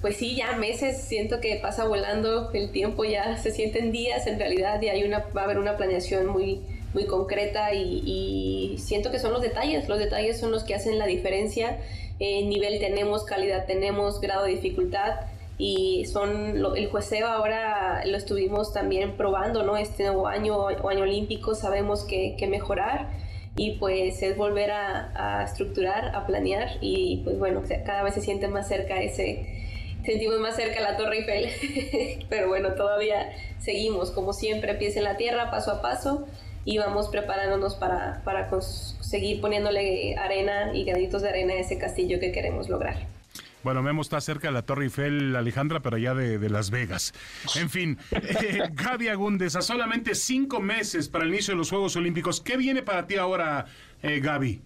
Pues 0.00 0.16
sí, 0.16 0.34
ya 0.34 0.56
meses, 0.56 1.02
siento 1.02 1.40
que 1.40 1.56
pasa 1.60 1.84
volando 1.84 2.50
el 2.54 2.72
tiempo, 2.72 3.04
ya 3.04 3.36
se 3.36 3.50
sienten 3.50 3.92
días 3.92 4.26
en 4.26 4.38
realidad 4.38 4.80
y 4.80 4.88
hay 4.88 5.02
una, 5.02 5.26
va 5.36 5.42
a 5.42 5.44
haber 5.44 5.58
una 5.58 5.76
planeación 5.76 6.26
muy, 6.28 6.62
muy 6.94 7.04
concreta 7.04 7.74
y, 7.74 8.02
y 8.06 8.78
siento 8.78 9.10
que 9.10 9.18
son 9.18 9.34
los 9.34 9.42
detalles, 9.42 9.90
los 9.90 9.98
detalles 9.98 10.40
son 10.40 10.52
los 10.52 10.64
que 10.64 10.74
hacen 10.74 10.98
la 10.98 11.06
diferencia. 11.06 11.80
Eh, 12.18 12.46
nivel 12.46 12.78
tenemos, 12.78 13.24
calidad 13.24 13.66
tenemos, 13.66 14.20
grado 14.20 14.44
de 14.44 14.52
dificultad 14.52 15.20
y 15.58 16.04
son 16.06 16.62
lo, 16.62 16.76
el 16.76 16.88
jueceo 16.88 17.26
ahora 17.26 18.04
lo 18.06 18.16
estuvimos 18.16 18.72
también 18.72 19.16
probando, 19.16 19.64
¿no? 19.64 19.76
Este 19.76 20.04
nuevo 20.04 20.28
año 20.28 20.56
o 20.56 20.88
año 20.88 21.02
olímpico 21.02 21.56
sabemos 21.56 22.04
que, 22.04 22.36
que 22.38 22.46
mejorar 22.46 23.08
y 23.56 23.72
pues 23.72 24.22
es 24.22 24.36
volver 24.36 24.70
a, 24.70 25.40
a, 25.40 25.44
estructurar, 25.44 26.14
a 26.14 26.26
planear 26.26 26.78
y 26.80 27.22
pues 27.24 27.38
bueno, 27.38 27.62
cada 27.84 28.04
vez 28.04 28.14
se 28.14 28.20
siente 28.20 28.46
más 28.46 28.68
cerca 28.68 29.02
ese, 29.02 29.58
sentimos 30.04 30.38
más 30.38 30.54
cerca 30.54 30.80
la 30.80 30.96
Torre 30.96 31.18
Eiffel, 31.18 32.26
pero 32.30 32.48
bueno, 32.48 32.74
todavía 32.74 33.32
seguimos 33.58 34.12
como 34.12 34.32
siempre, 34.32 34.74
pies 34.74 34.96
en 34.96 35.04
la 35.04 35.16
tierra, 35.16 35.50
paso 35.50 35.72
a 35.72 35.82
paso 35.82 36.28
y 36.64 36.78
vamos 36.78 37.08
preparándonos 37.08 37.74
para, 37.74 38.22
para 38.24 38.48
seguir 38.60 39.40
poniéndole 39.40 40.16
arena 40.16 40.70
y 40.72 40.84
granitos 40.84 41.22
de 41.22 41.30
arena 41.30 41.54
a 41.54 41.58
ese 41.58 41.78
castillo 41.78 42.20
que 42.20 42.30
queremos 42.30 42.68
lograr. 42.68 43.17
Bueno, 43.64 43.82
Memo 43.82 44.02
está 44.02 44.20
cerca 44.20 44.48
de 44.48 44.54
la 44.54 44.62
Torre 44.62 44.84
Eiffel, 44.84 45.34
Alejandra, 45.34 45.80
pero 45.80 45.96
allá 45.96 46.14
de, 46.14 46.48
Las 46.48 46.70
Vegas. 46.70 47.12
En 47.56 47.68
fin, 47.68 47.98
eh, 48.12 48.62
Gaby 48.72 49.08
Agúndez, 49.08 49.56
a 49.56 49.62
solamente 49.62 50.14
cinco 50.14 50.60
meses 50.60 51.08
para 51.08 51.24
el 51.24 51.30
inicio 51.30 51.54
de 51.54 51.58
los 51.58 51.70
Juegos 51.70 51.96
Olímpicos, 51.96 52.40
¿qué 52.40 52.56
viene 52.56 52.82
para 52.82 53.06
ti 53.06 53.16
ahora, 53.16 53.66
eh, 54.02 54.20
Gaby? 54.20 54.62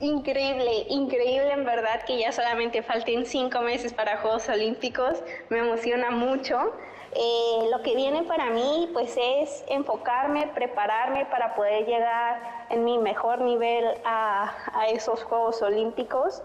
Increíble, 0.00 0.86
increíble 0.88 1.52
en 1.52 1.64
verdad 1.64 2.04
que 2.06 2.18
ya 2.18 2.32
solamente 2.32 2.82
falten 2.82 3.26
cinco 3.26 3.60
meses 3.60 3.92
para 3.92 4.18
Juegos 4.18 4.48
Olímpicos. 4.48 5.22
Me 5.50 5.58
emociona 5.58 6.10
mucho. 6.10 6.74
Eh, 7.12 7.68
lo 7.70 7.80
que 7.82 7.94
viene 7.94 8.24
para 8.24 8.50
mí 8.50 8.90
pues 8.92 9.16
es 9.16 9.64
enfocarme, 9.68 10.48
prepararme 10.48 11.26
para 11.26 11.54
poder 11.54 11.86
llegar 11.86 12.66
en 12.70 12.82
mi 12.84 12.98
mejor 12.98 13.40
nivel 13.40 13.84
a, 14.04 14.52
a 14.72 14.88
esos 14.88 15.22
Juegos 15.22 15.62
Olímpicos. 15.62 16.42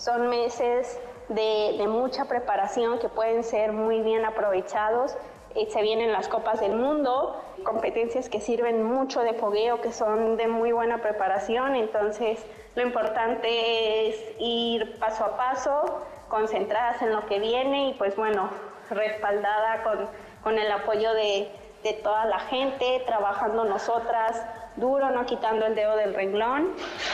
Son 0.00 0.28
meses 0.30 0.98
de, 1.28 1.84
mucha 1.86 2.24
preparación 2.24 2.98
que 3.00 3.10
pueden 3.10 3.44
ser 3.44 3.72
muy 3.72 4.00
bien 4.00 4.24
aprovechados. 4.24 5.14
Eh, 5.54 5.68
se 5.70 5.82
vienen 5.82 6.10
las 6.10 6.26
Copas 6.26 6.58
del 6.58 6.72
Mundo, 6.74 7.38
competencias 7.64 8.30
que 8.30 8.40
sirven 8.40 8.82
mucho 8.82 9.20
de 9.20 9.34
fogueo, 9.34 9.82
que 9.82 9.92
son 9.92 10.38
de 10.38 10.48
muy 10.48 10.72
buena 10.72 11.02
preparación. 11.02 11.76
Entonces, 11.76 12.42
lo 12.76 12.82
importante 12.82 14.08
es 14.08 14.16
ir 14.38 14.98
paso 14.98 15.22
a 15.22 15.36
paso, 15.36 16.00
concentradas 16.30 17.02
en 17.02 17.12
lo 17.12 17.26
que 17.26 17.38
viene 17.38 17.90
y 17.90 17.92
pues 17.92 18.16
bueno, 18.16 18.48
respaldada 18.88 19.82
con, 19.82 20.08
con 20.42 20.58
el 20.58 20.72
apoyo 20.72 21.12
de, 21.12 21.52
de 21.82 21.92
toda 21.92 22.24
la 22.24 22.38
gente, 22.38 23.02
trabajando 23.04 23.66
nosotras 23.66 24.46
duro, 24.80 25.10
no 25.10 25.26
quitando 25.26 25.66
el 25.66 25.74
dedo 25.74 25.96
del 25.96 26.14
renglón. 26.14 26.70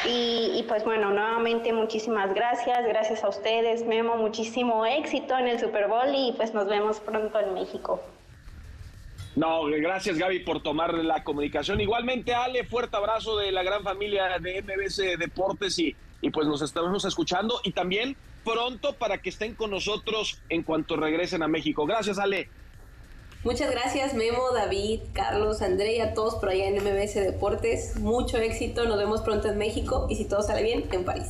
Y, 0.06 0.52
y, 0.54 0.64
pues 0.68 0.84
bueno, 0.84 1.10
nuevamente 1.10 1.72
muchísimas 1.72 2.32
gracias, 2.34 2.86
gracias 2.86 3.24
a 3.24 3.28
ustedes, 3.28 3.84
Memo, 3.84 4.16
muchísimo 4.16 4.86
éxito 4.86 5.36
en 5.36 5.48
el 5.48 5.60
Super 5.60 5.88
Bowl 5.88 6.14
y 6.14 6.32
pues 6.36 6.54
nos 6.54 6.66
vemos 6.68 7.00
pronto 7.00 7.38
en 7.40 7.54
México. 7.54 8.00
No, 9.36 9.64
gracias 9.64 10.16
Gaby 10.16 10.40
por 10.40 10.62
tomar 10.62 10.94
la 10.94 11.22
comunicación. 11.22 11.78
Igualmente, 11.80 12.34
Ale, 12.34 12.64
fuerte 12.64 12.96
abrazo 12.96 13.36
de 13.36 13.52
la 13.52 13.62
gran 13.62 13.82
familia 13.82 14.38
de 14.38 14.62
MBC 14.62 15.18
Deportes 15.18 15.78
y, 15.78 15.94
y 16.22 16.30
pues 16.30 16.46
nos 16.46 16.62
estamos 16.62 17.04
escuchando 17.04 17.60
y 17.62 17.72
también 17.72 18.16
pronto 18.44 18.94
para 18.94 19.18
que 19.18 19.28
estén 19.28 19.54
con 19.54 19.70
nosotros 19.70 20.40
en 20.48 20.62
cuanto 20.62 20.96
regresen 20.96 21.42
a 21.42 21.48
México. 21.48 21.84
Gracias, 21.84 22.18
Ale. 22.18 22.48
Muchas 23.44 23.70
gracias 23.70 24.14
Memo, 24.14 24.50
David, 24.52 25.00
Carlos, 25.12 25.62
André 25.62 25.96
y 25.96 26.00
a 26.00 26.14
todos 26.14 26.34
por 26.36 26.48
allá 26.48 26.66
en 26.66 26.76
MBS 26.76 27.14
Deportes. 27.14 27.96
Mucho 27.96 28.38
éxito, 28.38 28.86
nos 28.86 28.98
vemos 28.98 29.22
pronto 29.22 29.48
en 29.48 29.58
México 29.58 30.06
y 30.10 30.16
si 30.16 30.24
todo 30.24 30.42
sale 30.42 30.62
bien, 30.62 30.86
en 30.90 31.04
París. 31.04 31.28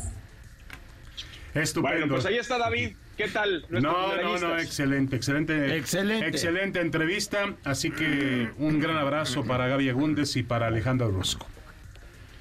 Estupendo. 1.55 1.99
Bueno, 1.99 2.15
pues 2.15 2.27
ahí 2.27 2.37
está 2.37 2.59
David. 2.59 2.97
¿Qué 3.17 3.29
tal? 3.29 3.65
No, 3.71 3.81
no, 3.81 4.39
no, 4.39 4.59
excelente, 4.59 5.17
excelente. 5.17 5.77
Excelente. 5.77 6.27
Excelente 6.27 6.81
entrevista. 6.81 7.55
Así 7.65 7.91
que 7.91 8.51
un 8.59 8.79
gran 8.79 8.99
abrazo 8.99 9.45
para 9.45 9.67
Gaby 9.69 9.89
Agúndez 9.89 10.37
y 10.37 10.43
para 10.43 10.67
Alejandro 10.67 11.09
Orozco. 11.09 11.47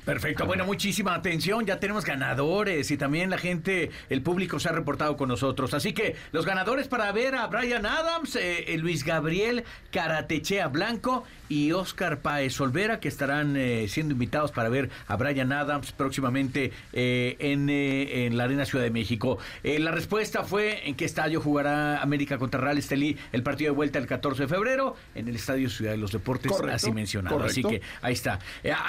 Perfecto, 0.06 0.46
bueno, 0.46 0.66
muchísima 0.66 1.16
atención, 1.16 1.66
ya 1.66 1.80
tenemos 1.80 2.06
ganadores 2.06 2.92
y 2.92 2.98
también 2.98 3.30
la 3.30 3.38
gente, 3.38 3.90
el 4.10 4.22
público 4.22 4.60
se 4.60 4.70
ha 4.70 4.72
reportado 4.72 5.18
con 5.18 5.30
nosotros. 5.30 5.74
Así 5.74 5.94
que 5.94 6.16
los 6.32 6.46
ganadores 6.46 6.88
para 6.88 7.12
ver 7.12 7.36
a 7.36 7.48
Brian 7.48 7.86
Adams, 7.86 8.36
eh, 8.36 8.76
Luis 8.78 9.04
Gabriel 9.04 9.64
Karatechea 9.92 10.68
Blanco 10.68 11.24
y 11.50 11.72
Oscar 11.72 12.20
Paez 12.20 12.60
Olvera, 12.60 13.00
que 13.00 13.08
estarán 13.08 13.56
eh, 13.58 13.88
siendo 13.88 14.14
invitados 14.14 14.52
para 14.52 14.70
ver 14.70 14.90
a 15.08 15.16
Brian 15.16 15.52
Adams 15.52 15.92
próximamente 15.92 16.72
eh, 16.94 17.36
en, 17.40 17.70
eh, 17.70 18.26
en, 18.26 18.38
la 18.38 18.46
Arena 18.46 18.66
Ciudad 18.66 18.84
de 18.84 18.92
México. 18.92 19.38
Eh, 19.64 19.80
la 19.80 19.92
respuesta 19.92 20.44
fue 20.44 20.88
en 20.88 20.96
qué 20.96 21.06
estadio 21.06 21.42
jugará 21.42 22.02
América 22.02 22.38
contra 22.38 22.60
Real 22.60 22.78
Estelí 22.78 23.18
el 23.32 23.44
partido 23.44 23.72
de 23.72 23.76
vuelta 23.76 24.00
el 24.00 24.08
14 24.08 24.44
de 24.44 24.48
febrero 24.48 24.96
en 25.14 25.28
el 25.28 25.36
Estadio 25.36 25.70
Ciudad 25.70 25.92
de 25.92 25.98
los 25.98 26.12
Deportes, 26.12 26.52
correcto, 26.52 26.76
así 26.76 26.92
mencionado. 26.92 27.38
Correcto. 27.38 27.68
Así 27.68 27.78
que 27.78 27.82
ahí 28.02 28.14
está. 28.14 28.40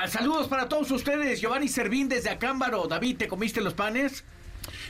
saludos 0.09 0.49
para 0.49 0.69
todos 0.69 0.91
ustedes, 1.07 1.41
Giovanni 1.41 1.69
Servín 1.69 2.09
desde 2.09 2.31
Acámbaro. 2.31 2.89
David, 2.89 3.19
¿te 3.19 3.29
comiste 3.29 3.61
los 3.61 3.75
panes? 3.75 4.25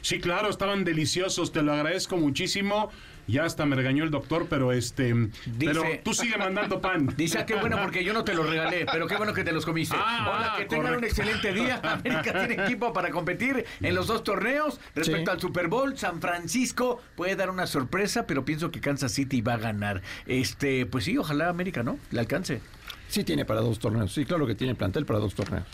Sí, 0.00 0.18
claro, 0.18 0.48
estaban 0.48 0.82
deliciosos, 0.82 1.52
te 1.52 1.62
lo 1.62 1.74
agradezco 1.74 2.16
muchísimo. 2.16 2.90
Ya 3.26 3.44
hasta 3.44 3.66
me 3.66 3.76
regañó 3.76 4.02
el 4.02 4.10
doctor, 4.10 4.46
pero 4.48 4.72
este. 4.72 5.14
pero 5.58 5.82
tú 6.02 6.14
sigue 6.14 6.38
mandando 6.38 6.80
pan. 6.80 7.12
Dice, 7.18 7.40
ah, 7.40 7.44
qué 7.44 7.56
bueno, 7.56 7.76
porque 7.82 8.02
yo 8.02 8.14
no 8.14 8.24
te 8.24 8.32
los 8.32 8.48
regalé, 8.48 8.86
pero 8.90 9.06
qué 9.06 9.16
bueno 9.16 9.34
que 9.34 9.44
te 9.44 9.52
los 9.52 9.66
comiste. 9.66 9.94
Ah, 9.98 10.32
Hola, 10.34 10.54
que 10.56 10.64
tengan 10.64 10.94
un 10.94 11.04
excelente 11.04 11.52
día. 11.52 11.80
América 11.82 12.46
tiene 12.46 12.64
equipo 12.64 12.94
para 12.94 13.10
competir 13.10 13.66
en 13.82 13.94
los 13.94 14.06
dos 14.06 14.24
torneos. 14.24 14.80
Respecto 14.94 15.32
al 15.32 15.40
Super 15.40 15.68
Bowl, 15.68 15.98
San 15.98 16.22
Francisco 16.22 17.02
puede 17.14 17.36
dar 17.36 17.50
una 17.50 17.66
sorpresa, 17.66 18.26
pero 18.26 18.46
pienso 18.46 18.70
que 18.70 18.80
Kansas 18.80 19.12
City 19.12 19.42
va 19.42 19.54
a 19.54 19.58
ganar. 19.58 20.00
Este, 20.26 20.86
pues 20.86 21.04
sí, 21.04 21.18
ojalá 21.18 21.50
América, 21.50 21.82
¿no? 21.82 21.98
Le 22.10 22.20
alcance. 22.20 22.62
Sí, 23.08 23.24
tiene 23.24 23.44
para 23.44 23.60
dos 23.60 23.78
torneos. 23.78 24.12
Sí, 24.12 24.24
claro 24.24 24.46
que 24.46 24.54
tiene 24.54 24.74
plantel 24.74 25.06
para 25.06 25.18
dos 25.18 25.34
torneos. 25.34 25.64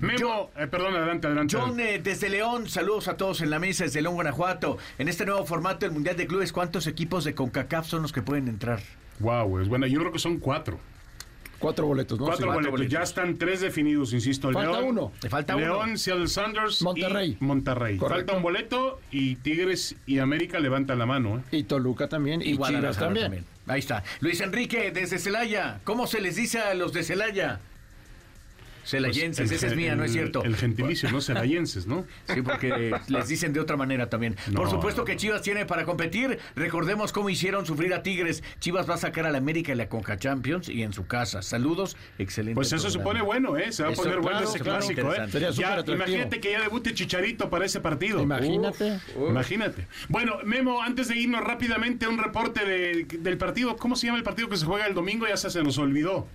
Memo, 0.00 0.50
eh, 0.56 0.66
perdón, 0.66 0.94
adelante, 0.94 1.26
adelante. 1.26 1.56
John, 1.56 1.78
eh, 1.80 2.00
desde 2.02 2.28
León, 2.28 2.68
saludos 2.68 3.08
a 3.08 3.16
todos 3.16 3.40
en 3.40 3.50
la 3.50 3.58
mesa, 3.58 3.84
desde 3.84 4.02
León, 4.02 4.14
Guanajuato. 4.14 4.78
En 4.98 5.08
este 5.08 5.26
nuevo 5.26 5.44
formato 5.44 5.86
del 5.86 5.92
Mundial 5.92 6.16
de 6.16 6.26
Clubes, 6.26 6.52
¿cuántos 6.52 6.86
equipos 6.86 7.24
de 7.24 7.34
CONCACAF 7.34 7.86
son 7.86 8.02
los 8.02 8.12
que 8.12 8.22
pueden 8.22 8.48
entrar? 8.48 8.80
Wow, 9.18 9.60
es 9.60 9.68
buena. 9.68 9.86
Yo 9.86 10.00
creo 10.00 10.12
que 10.12 10.18
son 10.18 10.38
cuatro. 10.38 10.78
Cuatro 11.58 11.86
boletos, 11.86 12.18
¿no? 12.18 12.26
Cuatro, 12.26 12.52
boletos. 12.52 12.88
Ya 12.88 13.02
están 13.02 13.36
tres 13.38 13.60
definidos, 13.60 14.12
insisto. 14.12 14.52
Falta 14.52 14.72
León, 14.72 14.84
uno. 14.88 15.12
Le 15.22 15.30
falta 15.30 15.56
León, 15.56 15.88
uno. 15.90 15.96
Seattle 15.96 16.28
Sanders 16.28 16.82
Monterrey. 16.82 17.36
y 17.40 17.44
Monterrey. 17.44 17.96
Correcto. 17.96 18.18
Falta 18.18 18.36
un 18.36 18.42
boleto 18.42 19.00
y 19.10 19.36
Tigres 19.36 19.96
y 20.06 20.18
América 20.18 20.58
levantan 20.60 20.98
la 20.98 21.06
mano. 21.06 21.38
¿eh? 21.38 21.58
Y 21.58 21.62
Toluca 21.64 22.08
también. 22.08 22.42
Y, 22.42 22.52
Chivas 22.52 22.70
Guadalajara 22.70 23.14
también. 23.14 23.44
Ahí 23.66 23.80
está. 23.80 24.04
Luis 24.20 24.40
Enrique, 24.40 24.90
desde 24.92 25.18
Celaya. 25.18 25.80
¿Cómo 25.84 26.06
se 26.06 26.20
les 26.20 26.36
dice 26.36 26.58
a 26.58 26.74
los 26.74 26.92
de 26.92 27.02
Celaya? 27.02 27.60
Celayenses, 28.86 29.48
Pues 29.48 29.62
esa 29.62 29.66
es 29.66 29.76
mía, 29.76 29.96
no 29.96 30.04
es 30.04 30.12
cierto. 30.12 30.44
El 30.44 30.56
gentilicio, 30.56 31.10
¿no? 31.10 31.20
Celayenses, 31.20 31.86
¿no? 31.86 32.06
Sí, 32.32 32.40
porque 32.42 32.94
les 33.08 33.28
dicen 33.28 33.52
de 33.52 33.60
otra 33.60 33.76
manera 33.76 34.08
también. 34.08 34.36
Por 34.54 34.70
supuesto 34.70 35.04
que 35.04 35.16
Chivas 35.16 35.42
tiene 35.42 35.66
para 35.66 35.84
competir. 35.84 36.38
Recordemos 36.54 37.12
cómo 37.12 37.28
hicieron 37.28 37.66
sufrir 37.66 37.92
a 37.94 38.02
Tigres. 38.02 38.42
Chivas 38.60 38.88
va 38.88 38.94
a 38.94 38.98
sacar 38.98 39.26
a 39.26 39.30
la 39.30 39.38
América 39.38 39.72
y 39.72 39.74
la 39.74 39.88
Conca 39.88 40.16
Champions 40.18 40.68
y 40.68 40.82
en 40.82 40.92
su 40.92 41.06
casa. 41.06 41.42
Saludos, 41.42 41.96
excelente. 42.18 42.54
Pues 42.54 42.72
eso 42.72 42.88
se 42.90 42.98
pone 43.00 43.20
programa. 43.20 43.48
bueno, 43.50 43.56
¿eh? 43.56 43.72
Se 43.72 43.82
va 43.82 43.90
a 43.90 43.92
poner 43.92 44.20
bueno 44.20 44.38
claro, 44.38 44.48
ese 44.48 44.60
clásico, 44.60 45.12
¿eh? 45.14 45.28
Sería 45.30 45.50
Ya, 45.50 45.80
imagínate 45.86 46.40
que 46.40 46.52
ya 46.52 46.60
debute 46.60 46.94
Chicharito 46.94 47.50
para 47.50 47.64
ese 47.64 47.80
partido. 47.80 48.22
Imagínate. 48.22 49.00
Uf, 49.16 49.30
imagínate. 49.30 49.86
Bueno, 50.08 50.38
Memo, 50.44 50.82
antes 50.82 51.08
de 51.08 51.16
irnos 51.16 51.42
rápidamente 51.42 52.06
a 52.06 52.08
un 52.08 52.18
reporte 52.18 52.64
de- 52.64 53.04
del 53.18 53.36
partido, 53.38 53.76
¿cómo 53.76 53.96
se 53.96 54.06
llama 54.06 54.18
el 54.18 54.24
partido 54.24 54.48
que 54.48 54.56
se 54.56 54.64
juega 54.64 54.86
el 54.86 54.94
domingo? 54.94 55.26
Ya 55.26 55.36
se, 55.36 55.50
se 55.50 55.62
nos 55.62 55.78
olvidó. 55.78 56.26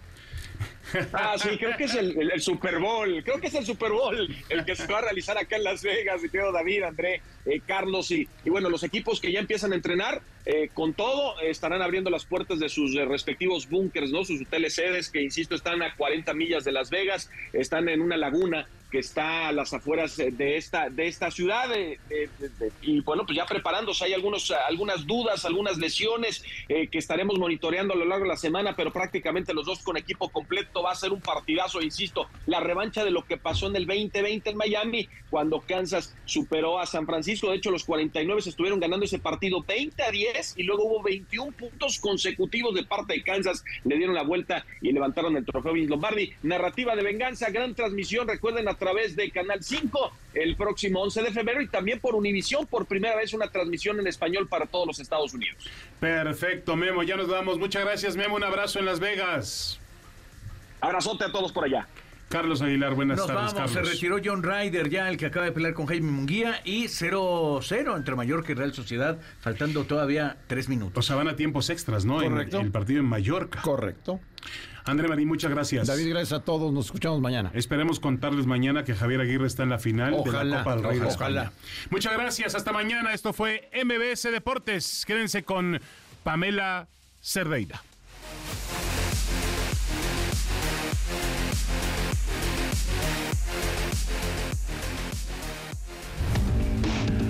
Ah, 1.14 1.36
sí, 1.38 1.58
creo 1.58 1.78
que 1.78 1.86
es 1.86 1.96
el, 1.96 2.42
Super 2.42 2.80
Bowl. 2.80 3.24
Creo 3.24 3.40
que 3.40 3.48
es 3.48 3.56
el 3.56 3.66
Super 3.66 3.92
Bowl 3.92 4.36
el 4.50 4.66
que 4.66 4.76
se 4.76 4.88
va 4.88 5.00
a 5.00 5.02
realizar 5.02 5.38
acá 5.38 5.56
en 5.56 5.64
Las 5.64 5.84
Vegas. 5.84 6.22
Mi 6.22 6.30
querido 6.30 6.52
David, 6.52 6.84
André, 6.84 7.22
eh, 7.46 7.62
Carlos 7.66 8.12
y, 8.12 8.28
y 8.44 8.50
bueno, 8.50 8.70
los 8.70 8.84
equipos 8.84 9.20
que 9.20 9.32
ya 9.32 9.40
empiezan 9.40 9.74
a 9.74 9.76
entrenar 9.76 10.22
eh, 10.46 10.70
con 10.74 10.94
todo 10.94 11.40
estarán 11.42 11.82
abriendo 11.82 12.10
las 12.10 12.26
puertas 12.26 12.60
de 12.60 12.70
sus 12.70 12.96
eh, 12.96 13.06
respectivos 13.06 13.70
búnkers, 13.70 14.12
¿no? 14.12 14.26
Sus 14.26 14.42
hoteles 14.42 14.74
sedes 14.74 15.10
que, 15.10 15.22
insisto, 15.22 15.56
están 15.56 15.82
a 15.84 15.96
40 15.96 16.34
millas 16.34 16.64
de 16.64 16.72
Las 16.72 16.90
Vegas, 16.90 17.30
están 17.54 17.90
en 17.90 18.02
una 18.02 18.18
laguna 18.18 18.68
que 18.92 19.00
está 19.00 19.48
a 19.48 19.52
las 19.52 19.74
afueras 19.74 20.18
de 20.18 20.58
esta, 20.58 20.90
de 20.90 21.08
esta 21.08 21.32
ciudad. 21.32 21.70
y 22.82 23.00
bueno, 23.02 23.26
pues 23.26 23.38
ya 23.38 23.46
preparándose, 23.46 24.06
hay 24.06 24.14
algunos, 24.14 24.52
algunas 24.52 25.08
dudas, 25.08 25.46
algunas 25.46 25.78
lesiones 25.78 26.44
eh, 26.68 26.88
que 26.88 26.98
estaremos 26.98 27.40
monitoreando 27.40 27.94
a 27.94 27.98
lo 27.98 28.06
largo 28.06 28.26
de 28.26 28.30
la 28.30 28.38
semana, 28.38 28.76
pero 28.76 28.92
prácticamente 28.92 29.54
los 29.54 29.66
dos 29.66 29.80
con 29.80 29.98
equipo 29.98 30.30
completo 30.30 30.84
va 30.84 30.92
a 30.92 30.96
ser 30.96 31.12
un 31.12 31.22
partidazo, 31.22 31.82
insisto, 31.82 32.28
la 32.46 32.60
revancha 32.60 33.04
de 33.04 33.12
lo 33.12 33.26
que 33.26 33.38
pasó 33.38 33.68
en 33.68 33.76
el 33.78 33.88
2020 33.88 34.50
en 34.50 34.58
Miami, 34.58 35.10
cuando 35.30 35.62
Kansas 35.62 36.16
superó 36.26 36.80
a 36.80 36.86
San 36.86 37.06
Francisco. 37.06 37.50
De 37.50 37.58
hecho, 37.58 37.72
los 37.72 37.86
49 37.86 38.42
estuvieron 38.46 38.80
ganando 38.80 39.06
ese 39.06 39.20
partido 39.20 39.64
20 39.64 40.04
a 40.04 40.12
10 40.12 40.56
y 40.58 40.64
luego 40.64 40.84
hubo 40.84 41.02
21 41.02 41.52
puntos 41.54 42.00
consecutivos 42.00 42.76
de 42.76 42.84
parte 42.84 43.14
de 43.14 43.24
Kansas. 43.24 43.64
Le 43.86 43.98
dieron 43.98 44.16
la 44.16 44.24
vuelta 44.24 44.66
y 44.82 44.92
levantaron 44.92 45.38
el 45.38 45.46
trofeo 45.46 45.74
Vince 45.74 45.90
Lombardi. 45.90 46.34
Narrativa 46.44 46.96
de 46.96 47.04
venganza, 47.04 47.50
gran 47.50 47.74
transmisión, 47.74 48.28
recuerden, 48.28 48.68
a 48.68 48.76
través 48.82 49.16
de 49.16 49.30
Canal 49.32 49.64
5 49.64 50.12
el 50.34 50.56
próximo 50.56 51.02
11 51.04 51.22
de 51.24 51.32
febrero 51.32 51.62
y 51.62 51.68
también 51.68 52.00
por 52.00 52.16
Univisión, 52.16 52.66
por 52.66 52.86
primera 52.88 53.16
vez 53.16 53.32
una 53.34 53.48
transmisión 53.50 54.00
en 54.00 54.08
español 54.08 54.48
para 54.48 54.66
todos 54.66 54.88
los 54.88 55.00
Estados 55.00 55.34
Unidos. 55.34 55.70
Perfecto, 56.00 56.76
Memo, 56.76 57.04
ya 57.04 57.16
nos 57.16 57.28
vamos. 57.28 57.60
Muchas 57.60 57.84
gracias, 57.86 58.16
Memo. 58.18 58.36
Un 58.36 58.44
abrazo 58.44 58.80
en 58.80 58.86
Las 58.86 59.00
Vegas. 59.00 59.80
Abrazote 60.82 61.26
a 61.26 61.32
todos 61.32 61.52
por 61.52 61.66
allá. 61.66 61.88
Carlos 62.30 62.62
Aguilar, 62.62 62.94
buenas 62.96 63.18
Nos 63.18 63.28
tardes, 63.28 63.54
vamos, 63.54 63.72
Carlos. 63.74 63.88
se 63.90 63.94
retiró 63.94 64.18
John 64.24 64.42
Ryder 64.42 64.90
ya, 64.90 65.10
el 65.10 65.18
que 65.18 65.26
acaba 65.26 65.46
de 65.46 65.52
pelear 65.52 65.74
con 65.74 65.86
Jaime 65.86 66.10
Munguía 66.10 66.62
y 66.64 66.86
0-0 66.86 67.98
entre 67.98 68.16
Mallorca 68.16 68.54
y 68.54 68.56
Real 68.56 68.74
Sociedad, 68.74 69.20
faltando 69.42 69.84
todavía 69.84 70.38
tres 70.48 70.70
minutos. 70.70 71.06
O 71.06 71.08
sea, 71.08 71.18
van 71.18 71.28
a 71.28 71.36
tiempos 71.36 71.70
extras, 71.70 72.06
¿no? 72.06 72.22
En- 72.24 72.32
Correcto. 72.32 72.62
el 72.62 72.72
partido 72.72 73.02
en 73.02 73.06
Mallorca. 73.06 73.62
Correcto. 73.62 74.22
André 74.86 75.08
Marín, 75.08 75.28
muchas 75.28 75.52
gracias. 75.52 75.88
David, 75.88 76.10
gracias 76.10 76.40
a 76.40 76.44
todos. 76.44 76.74
Nos 76.74 76.86
escuchamos 76.86 77.22
mañana. 77.22 77.52
Esperemos 77.54 78.00
contarles 78.00 78.46
mañana 78.46 78.84
que 78.84 78.96
Javier 78.96 79.22
Aguirre 79.22 79.48
está 79.48 79.64
en 79.64 79.70
la 79.70 79.80
final 79.80 80.12
de 80.12 80.18
la 80.18 80.22
Ojalá, 80.22 80.58
Copa 80.60 80.76
del 80.76 80.84
Rey 80.84 81.00
de 81.00 81.06
ojalá. 81.06 81.52
Muchas 81.90 82.14
gracias, 82.14 82.56
hasta 82.56 82.72
mañana. 82.72 83.14
Esto 83.14 83.34
fue 83.34 83.70
MBS 83.84 84.32
Deportes. 84.32 85.04
Quédense 85.06 85.44
con 85.44 85.80
Pamela 86.24 86.88
Cerdeira. 87.22 87.82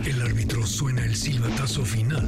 El 0.06 0.22
árbitro 0.22 0.66
suena 0.66 1.06
el 1.06 1.16
silbatazo 1.16 1.86
final. 1.86 2.28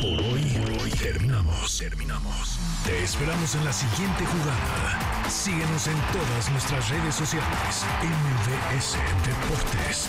Por 0.00 0.20
hoy, 0.20 0.42
hoy 0.82 0.90
terminamos, 0.90 1.78
terminamos. 1.78 2.58
Te 2.84 3.04
esperamos 3.04 3.54
en 3.54 3.64
la 3.64 3.72
siguiente 3.72 4.24
jugada. 4.26 5.30
Síguenos 5.30 5.86
en 5.86 5.96
todas 6.12 6.50
nuestras 6.50 6.88
redes 6.88 7.14
sociales. 7.14 7.84
MVS 8.02 8.98
Deportes. 9.24 10.08